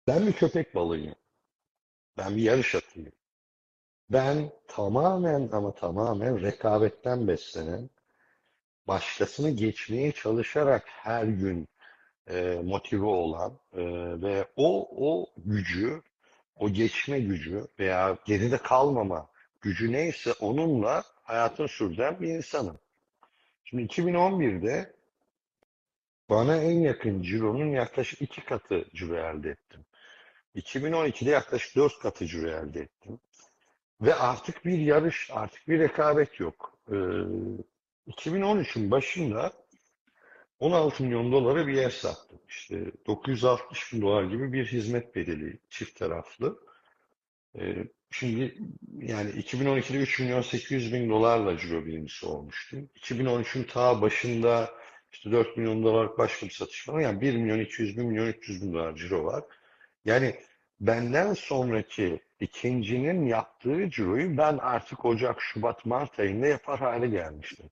ben 0.07 0.27
bir 0.27 0.33
köpek 0.33 0.75
balığıyım. 0.75 1.15
Ben 2.19 2.37
bir 2.37 2.43
yarış 2.43 2.75
atıyım. 2.75 3.13
Ben 4.11 4.51
tamamen 4.69 5.49
ama 5.53 5.75
tamamen 5.75 6.43
rekabetten 6.43 7.29
beslenen, 7.29 7.91
başkasını 8.89 9.51
geçmeye 9.51 10.13
çalışarak 10.13 10.85
her 10.87 11.25
gün 11.25 11.69
e, 12.31 12.61
motive 12.65 13.07
olan 13.07 13.59
e, 13.73 13.83
ve 14.23 14.47
o 14.57 14.89
o 15.07 15.27
gücü, 15.37 16.03
o 16.57 16.71
geçme 16.71 17.21
gücü 17.21 17.67
veya 17.79 18.19
geride 18.27 18.59
kalmama 18.59 19.31
gücü 19.61 19.93
neyse 19.93 20.33
onunla 20.33 21.05
hayatını 21.23 21.69
sürdüren 21.69 22.21
bir 22.21 22.29
insanım. 22.29 22.79
Şimdi 23.65 23.83
2011'de 23.83 24.93
bana 26.31 26.57
en 26.57 26.81
yakın 26.81 27.23
cironun 27.23 27.71
yaklaşık 27.71 28.23
iki 28.23 28.45
katı 28.45 28.85
ciro 28.95 29.17
elde 29.17 29.51
ettim. 29.51 29.85
2012'de 30.57 31.31
yaklaşık 31.31 31.77
dört 31.77 31.99
katı 31.99 32.27
ciro 32.27 32.49
elde 32.49 32.81
ettim. 32.81 33.21
Ve 34.01 34.15
artık 34.15 34.65
bir 34.65 34.79
yarış, 34.79 35.31
artık 35.33 35.69
bir 35.69 35.79
rekabet 35.79 36.41
yok. 36.41 36.79
Ee, 36.91 36.95
2013'ün 38.09 38.91
başında 38.91 39.53
16 40.61 41.05
milyon 41.05 41.33
dolara 41.33 41.67
bir 41.67 41.75
yer 41.75 41.91
sattım. 41.91 42.39
İşte 42.49 42.85
960 43.07 43.93
bin 43.93 44.03
dolar 44.03 44.25
gibi 44.25 44.53
bir 44.53 44.67
hizmet 44.67 45.15
bedeli 45.15 45.59
çift 45.71 45.99
taraflı. 45.99 46.59
Ee, 47.59 47.89
şimdi 48.11 48.59
yani 48.99 49.31
2012'de 49.31 49.99
3 49.99 50.21
milyon 50.21 50.43
800 50.43 50.93
bin 50.93 51.11
dolarla 51.11 51.59
ciro 51.59 51.87
birincisi 51.87 52.27
olmuştum. 52.27 52.89
2013'ün 52.97 53.65
ta 53.65 54.03
başında 54.03 54.71
işte 55.13 55.33
4 55.33 55.57
milyon 55.57 55.83
dolar 55.85 56.19
başka 56.19 56.47
bir 56.47 56.53
satış 56.53 56.89
var. 56.89 57.01
Yani 57.01 57.21
1 57.21 57.37
milyon 57.37 57.59
200 57.59 57.97
bin, 57.97 58.07
milyon 58.07 58.27
300 58.27 58.63
bin 58.63 58.73
dolar 58.73 58.97
ciro 58.97 59.25
var. 59.25 59.45
Yani 60.07 60.35
benden 60.81 61.33
sonraki 61.35 62.21
ikincinin 62.41 63.27
yaptığı 63.27 63.91
ciroyu 63.91 64.37
ben 64.37 64.59
artık 64.59 65.05
Ocak, 65.05 65.43
Şubat, 65.43 65.87
Mart 65.87 66.21
ayında 66.21 66.47
yapar 66.47 66.79
hale 66.79 67.07
gelmiştim. 67.07 67.71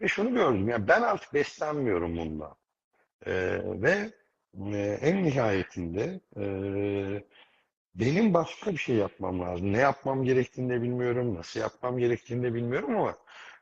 Ve 0.00 0.08
şunu 0.08 0.34
gördüm, 0.34 0.68
yani 0.68 0.88
ben 0.88 1.02
artık 1.02 1.34
beslenmiyorum 1.34 2.16
bundan. 2.16 2.54
Ee, 3.26 3.60
ve 3.64 4.10
e, 4.72 4.98
en 5.02 5.24
nihayetinde 5.24 6.20
e, 6.36 6.44
benim 7.94 8.34
başka 8.34 8.72
bir 8.72 8.78
şey 8.78 8.96
yapmam 8.96 9.40
lazım. 9.40 9.72
Ne 9.72 9.78
yapmam 9.78 10.24
gerektiğini 10.24 10.70
de 10.70 10.82
bilmiyorum, 10.82 11.34
nasıl 11.34 11.60
yapmam 11.60 11.98
gerektiğini 11.98 12.42
de 12.42 12.54
bilmiyorum 12.54 12.96
ama 12.96 13.16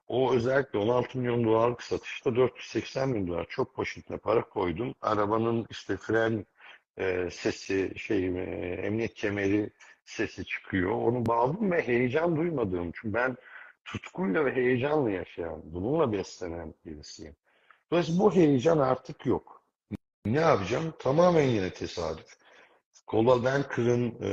o 0.08 0.34
özellikle 0.34 0.78
16 0.78 1.18
milyon 1.18 1.44
dolarlık 1.44 1.82
satışta 1.82 2.36
480 2.36 3.14
bin 3.14 3.26
dolar 3.26 3.46
çok 3.48 3.74
poşetine 3.74 4.16
para 4.16 4.42
koydum. 4.42 4.94
Arabanın 5.02 5.66
işte 5.70 5.96
fren 5.96 6.46
e, 6.98 7.28
sesi, 7.30 7.92
şey, 7.96 8.26
e, 8.26 8.42
emniyet 8.82 9.14
kemeri 9.14 9.70
sesi 10.04 10.44
çıkıyor. 10.44 10.90
Onu 10.90 11.26
bağladım 11.26 11.72
ve 11.72 11.82
heyecan 11.82 12.36
duymadığım. 12.36 12.92
Çünkü 12.94 13.14
ben 13.14 13.36
tutkuyla 13.84 14.44
ve 14.44 14.54
heyecanla 14.54 15.10
yaşayan, 15.10 15.60
bununla 15.64 16.12
beslenen 16.12 16.74
birisiyim. 16.86 17.36
Dolayısıyla 17.90 18.20
bu 18.20 18.34
heyecan 18.34 18.78
artık 18.78 19.26
yok. 19.26 19.64
Ne 20.26 20.40
yapacağım? 20.40 20.94
Tamamen 20.98 21.42
yine 21.42 21.70
tesadüf. 21.70 22.36
Kola 23.06 23.44
Banker'ın 23.44 24.22
e, 24.22 24.30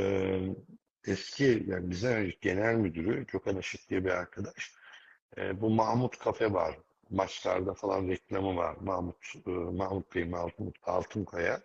eski, 1.07 1.63
yani 1.67 1.89
bizden 1.89 2.13
önceki 2.13 2.37
genel 2.41 2.75
müdürü 2.75 3.25
Gökhan 3.25 3.57
Işık 3.57 3.89
diye 3.89 4.05
bir 4.05 4.09
arkadaş. 4.09 4.71
E, 5.37 5.61
bu 5.61 5.69
Mahmut 5.69 6.19
Kafe 6.19 6.53
var. 6.53 6.77
Maçlarda 7.09 7.73
falan 7.73 8.07
reklamı 8.07 8.55
var. 8.55 8.75
Mahmut, 8.81 9.33
e, 9.47 9.49
Mahmut 9.49 10.15
Bey, 10.15 10.25
Mahmut 10.25 10.75
Altınkaya. 10.83 11.61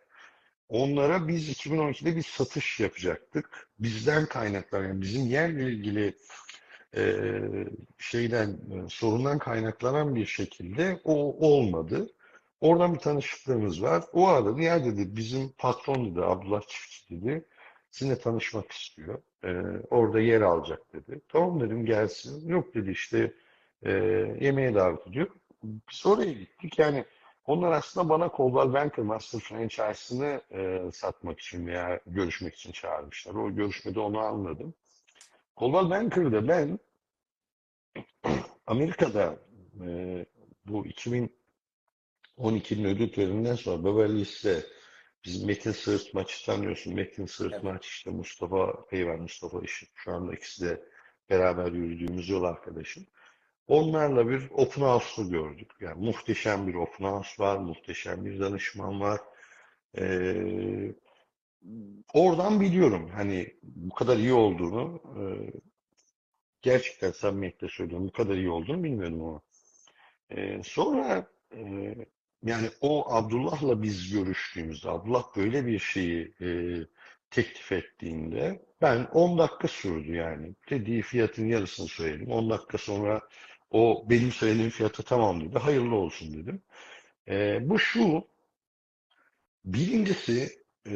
Onlara 0.70 1.28
biz 1.28 1.50
2012'de 1.50 2.16
bir 2.16 2.22
satış 2.22 2.80
yapacaktık. 2.80 3.68
Bizden 3.78 4.26
kaynaklanan, 4.26 4.88
yani 4.88 5.00
bizim 5.00 5.26
yerle 5.26 5.62
ilgili 5.72 6.14
e, 6.96 7.30
şeyden, 7.98 8.48
e, 8.48 8.88
sorundan 8.88 9.38
kaynaklanan 9.38 10.14
bir 10.14 10.26
şekilde 10.26 11.00
o 11.04 11.14
olmadı. 11.48 12.10
Oradan 12.60 12.94
bir 12.94 12.98
tanışıklığımız 12.98 13.82
var. 13.82 14.04
O 14.12 14.28
aradı. 14.28 14.60
Ya 14.60 14.84
dedi 14.84 15.16
bizim 15.16 15.52
patron 15.58 16.10
dedi 16.10 16.20
Abdullah 16.24 16.62
Çiftçi 16.68 17.10
dedi. 17.10 17.44
Sizinle 17.90 18.18
tanışmak 18.18 18.72
istiyor. 18.72 19.22
E, 19.44 19.50
orada 19.90 20.20
yer 20.20 20.40
alacak 20.40 20.80
dedi. 20.92 21.20
Tamam 21.28 21.60
dedim 21.60 21.86
gelsin. 21.86 22.48
Yok 22.48 22.74
dedi 22.74 22.90
işte 22.90 23.32
e, 23.82 23.92
yemeğe 24.40 24.74
davet 24.74 25.06
ediyor. 25.06 25.28
Biz 25.64 26.06
oraya 26.06 26.32
gittik. 26.32 26.78
Yani 26.78 27.04
onlar 27.50 27.72
aslında 27.72 28.08
bana 28.08 28.30
Coldwell 28.36 28.72
Banker 28.72 29.04
Master 29.04 29.40
franchise'ını 29.40 30.40
e, 30.50 30.90
satmak 30.92 31.40
için 31.40 31.66
veya 31.66 32.00
görüşmek 32.06 32.54
için 32.54 32.72
çağırmışlar. 32.72 33.34
O 33.34 33.54
görüşmede 33.54 34.00
onu 34.00 34.18
anladım. 34.18 34.74
Coldwell 35.56 35.90
Banker'da 35.90 36.48
ben 36.48 36.78
Amerika'da 38.66 39.38
e, 39.86 40.26
bu 40.66 40.86
2012'nin 40.86 42.84
ödül 42.84 43.12
töreninden 43.12 43.54
sonra 43.54 43.84
Beverly 43.84 44.18
Hills'te 44.18 44.66
biz 45.24 45.44
Metin 45.44 45.72
Sığırt 45.72 46.14
maçı 46.14 46.46
tanıyorsun. 46.46 46.94
Metin 46.94 47.26
Sığırt 47.26 47.52
Evet. 47.52 47.64
maç 47.64 47.86
işte 47.86 48.10
Mustafa 48.10 48.74
Bey 48.92 49.06
var, 49.06 49.14
Mustafa 49.14 49.60
Işık. 49.60 49.88
Şu 49.94 50.12
anda 50.12 50.34
ikisi 50.34 50.64
de 50.64 50.82
beraber 51.30 51.72
yürüdüğümüz 51.72 52.28
yol 52.28 52.44
arkadaşım. 52.44 53.06
Onlarla 53.70 54.28
bir 54.28 54.40
house'u 54.48 55.30
gördük. 55.30 55.70
Yani 55.80 56.04
muhteşem 56.04 56.66
bir 56.66 56.74
house 56.74 57.42
var, 57.42 57.58
muhteşem 57.58 58.24
bir 58.24 58.40
danışman 58.40 59.00
var. 59.00 59.20
Ee, 59.98 60.92
oradan 62.14 62.60
biliyorum 62.60 63.10
hani 63.14 63.54
bu 63.62 63.94
kadar 63.94 64.16
iyi 64.16 64.32
olduğunu, 64.32 65.02
e, 65.16 65.22
gerçekten 66.62 67.10
samimiyetle 67.10 67.68
söylüyorum, 67.68 68.08
bu 68.08 68.12
kadar 68.12 68.34
iyi 68.34 68.50
olduğunu 68.50 68.84
bilmiyordum 68.84 69.22
ama. 69.22 69.40
Ee, 70.30 70.60
sonra 70.64 71.26
e, 71.54 71.94
yani 72.44 72.68
o 72.80 73.12
Abdullah'la 73.14 73.82
biz 73.82 74.12
görüştüğümüzde, 74.12 74.90
Abdullah 74.90 75.36
böyle 75.36 75.66
bir 75.66 75.78
şeyi 75.78 76.34
e, 76.40 76.48
teklif 77.30 77.72
ettiğinde 77.72 78.62
ben 78.82 79.04
10 79.04 79.38
dakika 79.38 79.68
sürdü 79.68 80.14
yani. 80.14 80.54
Dediği 80.70 81.02
fiyatın 81.02 81.46
yarısını 81.46 81.88
söyledim. 81.88 82.30
10 82.30 82.50
dakika 82.50 82.78
sonra 82.78 83.20
o 83.70 84.06
benim 84.10 84.32
söylediğim 84.32 84.70
fiyata 84.70 85.02
tamam 85.02 85.40
dedi. 85.40 85.58
Hayırlı 85.58 85.94
olsun 85.96 86.34
dedim. 86.34 86.62
Ee, 87.28 87.58
bu 87.62 87.78
şu, 87.78 88.28
birincisi 89.64 90.48
e, 90.86 90.92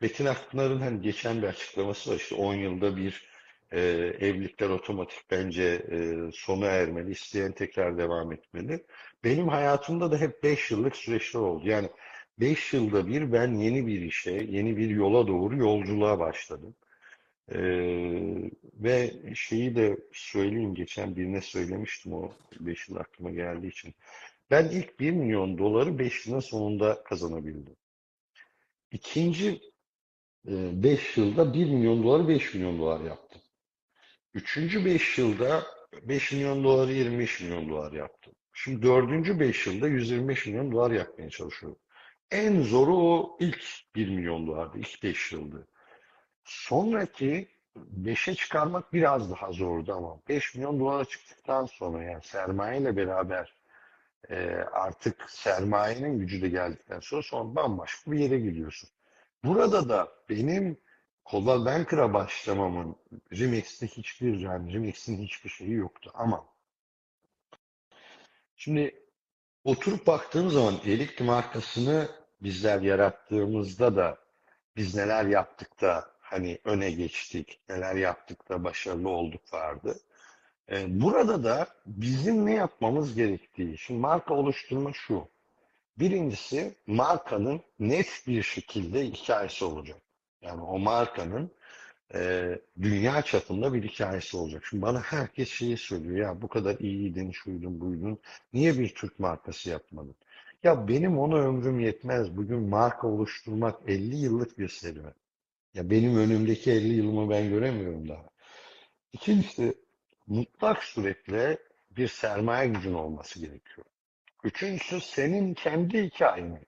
Metin 0.00 0.26
Akpınar'ın 0.26 0.80
hani 0.80 1.00
geçen 1.00 1.42
bir 1.42 1.46
açıklaması 1.46 2.10
var 2.10 2.16
işte 2.16 2.34
10 2.34 2.54
yılda 2.54 2.96
bir 2.96 3.28
e, 3.72 3.80
evlilikler 4.20 4.68
otomatik 4.70 5.30
bence 5.30 5.64
e, 5.92 6.16
sona 6.32 6.66
ermeli, 6.66 7.10
isteyen 7.10 7.52
tekrar 7.52 7.98
devam 7.98 8.32
etmeli. 8.32 8.84
Benim 9.24 9.48
hayatımda 9.48 10.12
da 10.12 10.16
hep 10.18 10.42
5 10.42 10.70
yıllık 10.70 10.96
süreçler 10.96 11.40
oldu. 11.40 11.68
Yani 11.68 11.88
5 12.40 12.72
yılda 12.72 13.06
bir 13.06 13.32
ben 13.32 13.54
yeni 13.54 13.86
bir 13.86 14.00
işe, 14.02 14.30
yeni 14.32 14.76
bir 14.76 14.90
yola 14.90 15.26
doğru 15.28 15.56
yolculuğa 15.56 16.18
başladım. 16.18 16.74
Ee, 17.52 18.50
ve 18.74 19.12
şeyi 19.34 19.76
de 19.76 19.98
söyleyeyim, 20.12 20.74
geçen 20.74 21.16
birine 21.16 21.40
söylemiştim 21.40 22.12
o 22.12 22.32
5 22.60 22.88
yıl 22.88 22.96
aklıma 22.96 23.30
geldiği 23.30 23.68
için. 23.68 23.94
Ben 24.50 24.68
ilk 24.68 25.00
1 25.00 25.10
milyon 25.10 25.58
doları 25.58 25.98
5 25.98 26.26
yılın 26.26 26.40
sonunda 26.40 27.02
kazanabildim. 27.04 27.76
İkinci 28.90 29.60
5 30.44 31.16
yılda 31.16 31.54
1 31.54 31.64
milyon 31.70 32.02
doları 32.02 32.28
5 32.28 32.54
milyon 32.54 32.78
dolar 32.78 33.00
yaptım. 33.00 33.42
Üçüncü 34.34 34.84
5 34.84 35.18
yılda 35.18 35.62
5 36.02 36.32
milyon 36.32 36.64
doları 36.64 36.92
25 36.92 37.40
milyon 37.40 37.68
dolar 37.68 37.92
yaptım. 37.92 38.32
Şimdi 38.52 38.82
dördüncü 38.82 39.40
5 39.40 39.66
yılda 39.66 39.88
125 39.88 40.46
milyon 40.46 40.72
dolar 40.72 40.90
yapmaya 40.90 41.30
çalışıyorum. 41.30 41.78
En 42.30 42.62
zoru 42.62 42.96
o 42.96 43.36
ilk 43.40 43.64
1 43.94 44.08
milyon 44.08 44.46
dolardı, 44.46 44.78
ilk 44.78 45.02
5 45.02 45.32
yıldı. 45.32 45.68
Sonraki 46.48 47.48
5'e 48.02 48.34
çıkarmak 48.34 48.92
biraz 48.92 49.30
daha 49.30 49.52
zordu 49.52 49.94
ama 49.94 50.18
5 50.28 50.54
milyon 50.54 50.80
dolara 50.80 51.04
çıktıktan 51.04 51.66
sonra 51.66 52.02
yani 52.02 52.22
sermayeyle 52.22 52.96
beraber 52.96 53.54
e, 54.30 54.36
artık 54.72 55.30
sermayenin 55.30 56.18
gücü 56.18 56.42
de 56.42 56.48
geldikten 56.48 57.00
sonra 57.00 57.22
sonra 57.22 57.54
bambaşka 57.54 58.12
bir 58.12 58.18
yere 58.18 58.38
gidiyorsun. 58.40 58.90
Burada 59.44 59.88
da 59.88 60.08
benim 60.28 60.78
Coldwell 61.26 61.64
Banker'a 61.64 62.14
başlamamın 62.14 62.96
Remix'te 63.32 63.86
hiçbir 63.86 64.38
yani 64.38 64.74
Remix'in 64.74 65.22
hiçbir 65.22 65.50
şeyi 65.50 65.72
yoktu 65.72 66.10
ama 66.14 66.44
şimdi 68.56 69.02
oturup 69.64 70.06
baktığım 70.06 70.50
zaman 70.50 70.74
Elik 70.84 71.20
markasını 71.20 72.08
bizler 72.42 72.80
yarattığımızda 72.80 73.96
da 73.96 74.18
biz 74.76 74.94
neler 74.94 75.24
yaptık 75.24 75.80
da 75.80 76.17
hani 76.30 76.58
öne 76.64 76.90
geçtik, 76.90 77.60
neler 77.68 77.94
yaptık 77.94 78.48
da 78.48 78.64
başarılı 78.64 79.08
olduk 79.08 79.52
vardı. 79.52 80.00
Ee, 80.70 81.00
burada 81.00 81.44
da 81.44 81.68
bizim 81.86 82.46
ne 82.46 82.54
yapmamız 82.54 83.14
gerektiği, 83.14 83.78
şimdi 83.78 84.00
marka 84.00 84.34
oluşturma 84.34 84.92
şu. 84.92 85.28
Birincisi 85.98 86.74
markanın 86.86 87.60
net 87.80 88.22
bir 88.26 88.42
şekilde 88.42 89.06
hikayesi 89.06 89.64
olacak. 89.64 89.98
Yani 90.42 90.62
o 90.62 90.78
markanın 90.78 91.50
e, 92.14 92.58
dünya 92.82 93.22
çapında 93.22 93.74
bir 93.74 93.82
hikayesi 93.82 94.36
olacak. 94.36 94.64
Şimdi 94.70 94.82
bana 94.82 95.00
herkes 95.00 95.48
şeyi 95.48 95.76
söylüyor 95.76 96.16
ya 96.16 96.42
bu 96.42 96.48
kadar 96.48 96.78
iyiydin, 96.78 97.30
şuydun, 97.30 97.80
buydun. 97.80 98.18
Niye 98.52 98.78
bir 98.78 98.94
Türk 98.94 99.18
markası 99.18 99.70
yapmadın? 99.70 100.14
Ya 100.62 100.88
benim 100.88 101.18
ona 101.18 101.36
ömrüm 101.36 101.80
yetmez. 101.80 102.36
Bugün 102.36 102.58
marka 102.60 103.08
oluşturmak 103.08 103.80
50 103.86 104.16
yıllık 104.16 104.58
bir 104.58 104.68
serüven. 104.68 105.14
Ya 105.74 105.90
benim 105.90 106.16
önümdeki 106.18 106.72
50 106.72 106.94
yılımı 106.94 107.30
ben 107.30 107.48
göremiyorum 107.48 108.08
daha. 108.08 108.28
İkincisi 109.12 109.74
mutlak 110.26 110.84
suretle 110.84 111.58
bir 111.90 112.08
sermaye 112.08 112.68
gücün 112.68 112.94
olması 112.94 113.40
gerekiyor. 113.40 113.86
Üçüncüsü 114.44 115.00
senin 115.00 115.54
kendi 115.54 116.02
hikayen. 116.02 116.60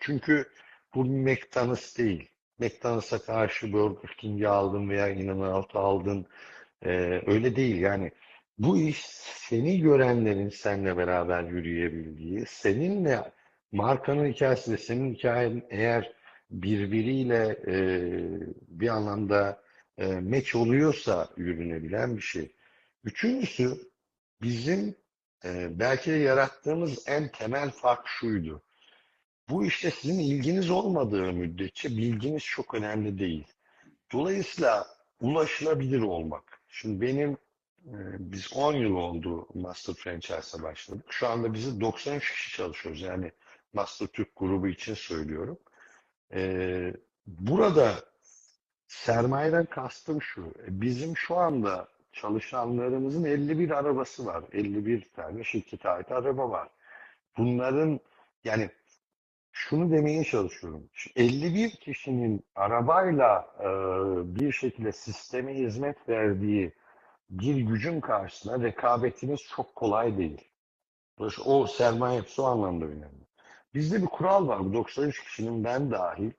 Çünkü 0.00 0.48
bu 0.94 1.04
McDonald's 1.04 1.98
değil. 1.98 2.30
McDonald's'a 2.58 3.18
karşı 3.22 3.72
Burger 3.72 4.16
King'i 4.18 4.48
aldın 4.48 4.88
veya 4.88 5.08
İnanılmaz'ı 5.08 5.78
aldın. 5.78 6.26
Ee, 6.82 7.22
öyle 7.26 7.56
değil 7.56 7.76
yani. 7.76 8.10
Bu 8.58 8.78
iş 8.78 9.00
seni 9.48 9.80
görenlerin 9.80 10.48
seninle 10.48 10.96
beraber 10.96 11.42
yürüyebildiği, 11.42 12.44
seninle 12.46 13.32
markanın 13.72 14.32
hikayesi 14.32 14.72
de 14.72 14.76
senin 14.76 15.14
hikayen 15.14 15.62
eğer 15.70 16.12
birbiriyle 16.50 17.58
e, 17.66 17.76
bir 18.68 18.88
anlamda 18.88 19.62
e, 19.98 20.06
meç 20.06 20.54
oluyorsa 20.54 21.28
yürünebilen 21.36 22.16
bir 22.16 22.22
şey. 22.22 22.52
Üçüncüsü 23.04 23.90
bizim 24.42 24.94
e, 25.44 25.78
belki 25.78 26.10
de 26.10 26.16
yarattığımız 26.16 27.08
en 27.08 27.28
temel 27.28 27.70
fark 27.70 28.08
şuydu. 28.08 28.62
Bu 29.48 29.64
işte 29.64 29.90
sizin 29.90 30.18
ilginiz 30.18 30.70
olmadığı 30.70 31.32
müddetçe 31.32 31.88
bilginiz 31.88 32.42
çok 32.44 32.74
önemli 32.74 33.18
değil. 33.18 33.44
Dolayısıyla 34.12 34.86
ulaşılabilir 35.20 36.00
olmak. 36.00 36.60
Şimdi 36.68 37.00
benim 37.00 37.30
e, 37.86 37.96
biz 38.18 38.52
10 38.52 38.74
yıl 38.74 38.94
oldu 38.94 39.48
Master 39.54 39.94
Franchise'a 39.94 40.62
başladık. 40.62 41.04
Şu 41.10 41.28
anda 41.28 41.54
bizi 41.54 41.80
93 41.80 42.32
kişi 42.32 42.56
çalışıyoruz. 42.56 43.02
Yani 43.02 43.32
Master 43.72 44.06
Türk 44.06 44.36
grubu 44.36 44.68
için 44.68 44.94
söylüyorum. 44.94 45.58
E, 46.34 46.92
burada 47.26 47.94
sermayeden 48.88 49.64
kastım 49.66 50.22
şu. 50.22 50.54
Bizim 50.68 51.16
şu 51.16 51.36
anda 51.36 51.88
çalışanlarımızın 52.12 53.24
51 53.24 53.70
arabası 53.70 54.26
var. 54.26 54.44
51 54.52 55.08
tane 55.16 55.44
şirkete 55.44 55.88
ait 55.88 56.12
araba 56.12 56.50
var. 56.50 56.68
Bunların 57.38 58.00
yani 58.44 58.70
şunu 59.52 59.90
demeye 59.90 60.24
çalışıyorum. 60.24 60.88
Şu 60.92 61.10
51 61.16 61.70
kişinin 61.70 62.44
arabayla 62.54 63.48
e, 63.60 63.66
bir 64.36 64.52
şekilde 64.52 64.92
sisteme 64.92 65.54
hizmet 65.54 66.08
verdiği 66.08 66.72
bir 67.30 67.56
gücün 67.56 68.00
karşısında 68.00 68.66
rekabetimiz 68.66 69.40
çok 69.42 69.74
kolay 69.74 70.18
değil. 70.18 70.48
O 71.44 71.66
sermaye 71.66 72.20
hepsi 72.20 72.42
o 72.42 72.44
anlamda 72.44 72.84
önemli. 72.84 73.25
Bizde 73.76 74.02
bir 74.02 74.06
kural 74.06 74.48
var. 74.48 74.64
Bu 74.64 74.72
93 74.72 75.24
kişinin 75.24 75.64
ben 75.64 75.90
dahil 75.90 76.30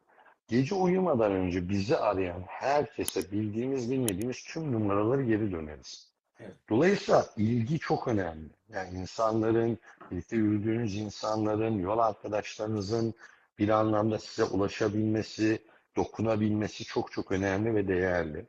gece 0.47 0.75
uyumadan 0.75 1.31
önce 1.31 1.69
bizi 1.69 1.97
arayan 1.97 2.43
herkese 2.47 3.31
bildiğimiz 3.31 3.91
bilmediğimiz 3.91 4.43
tüm 4.43 4.71
numaraları 4.71 5.23
geri 5.23 5.51
döneriz. 5.51 6.11
Evet. 6.39 6.53
Dolayısıyla 6.69 7.25
ilgi 7.37 7.79
çok 7.79 8.07
önemli. 8.07 8.49
Yani 8.69 8.99
insanların, 8.99 9.77
birlikte 10.11 10.35
yürüdüğünüz 10.35 10.95
insanların, 10.95 11.79
yol 11.79 11.99
arkadaşlarınızın 11.99 13.13
bir 13.59 13.69
anlamda 13.69 14.19
size 14.19 14.43
ulaşabilmesi, 14.43 15.61
dokunabilmesi 15.95 16.83
çok 16.83 17.11
çok 17.11 17.31
önemli 17.31 17.75
ve 17.75 17.87
değerli. 17.87 18.45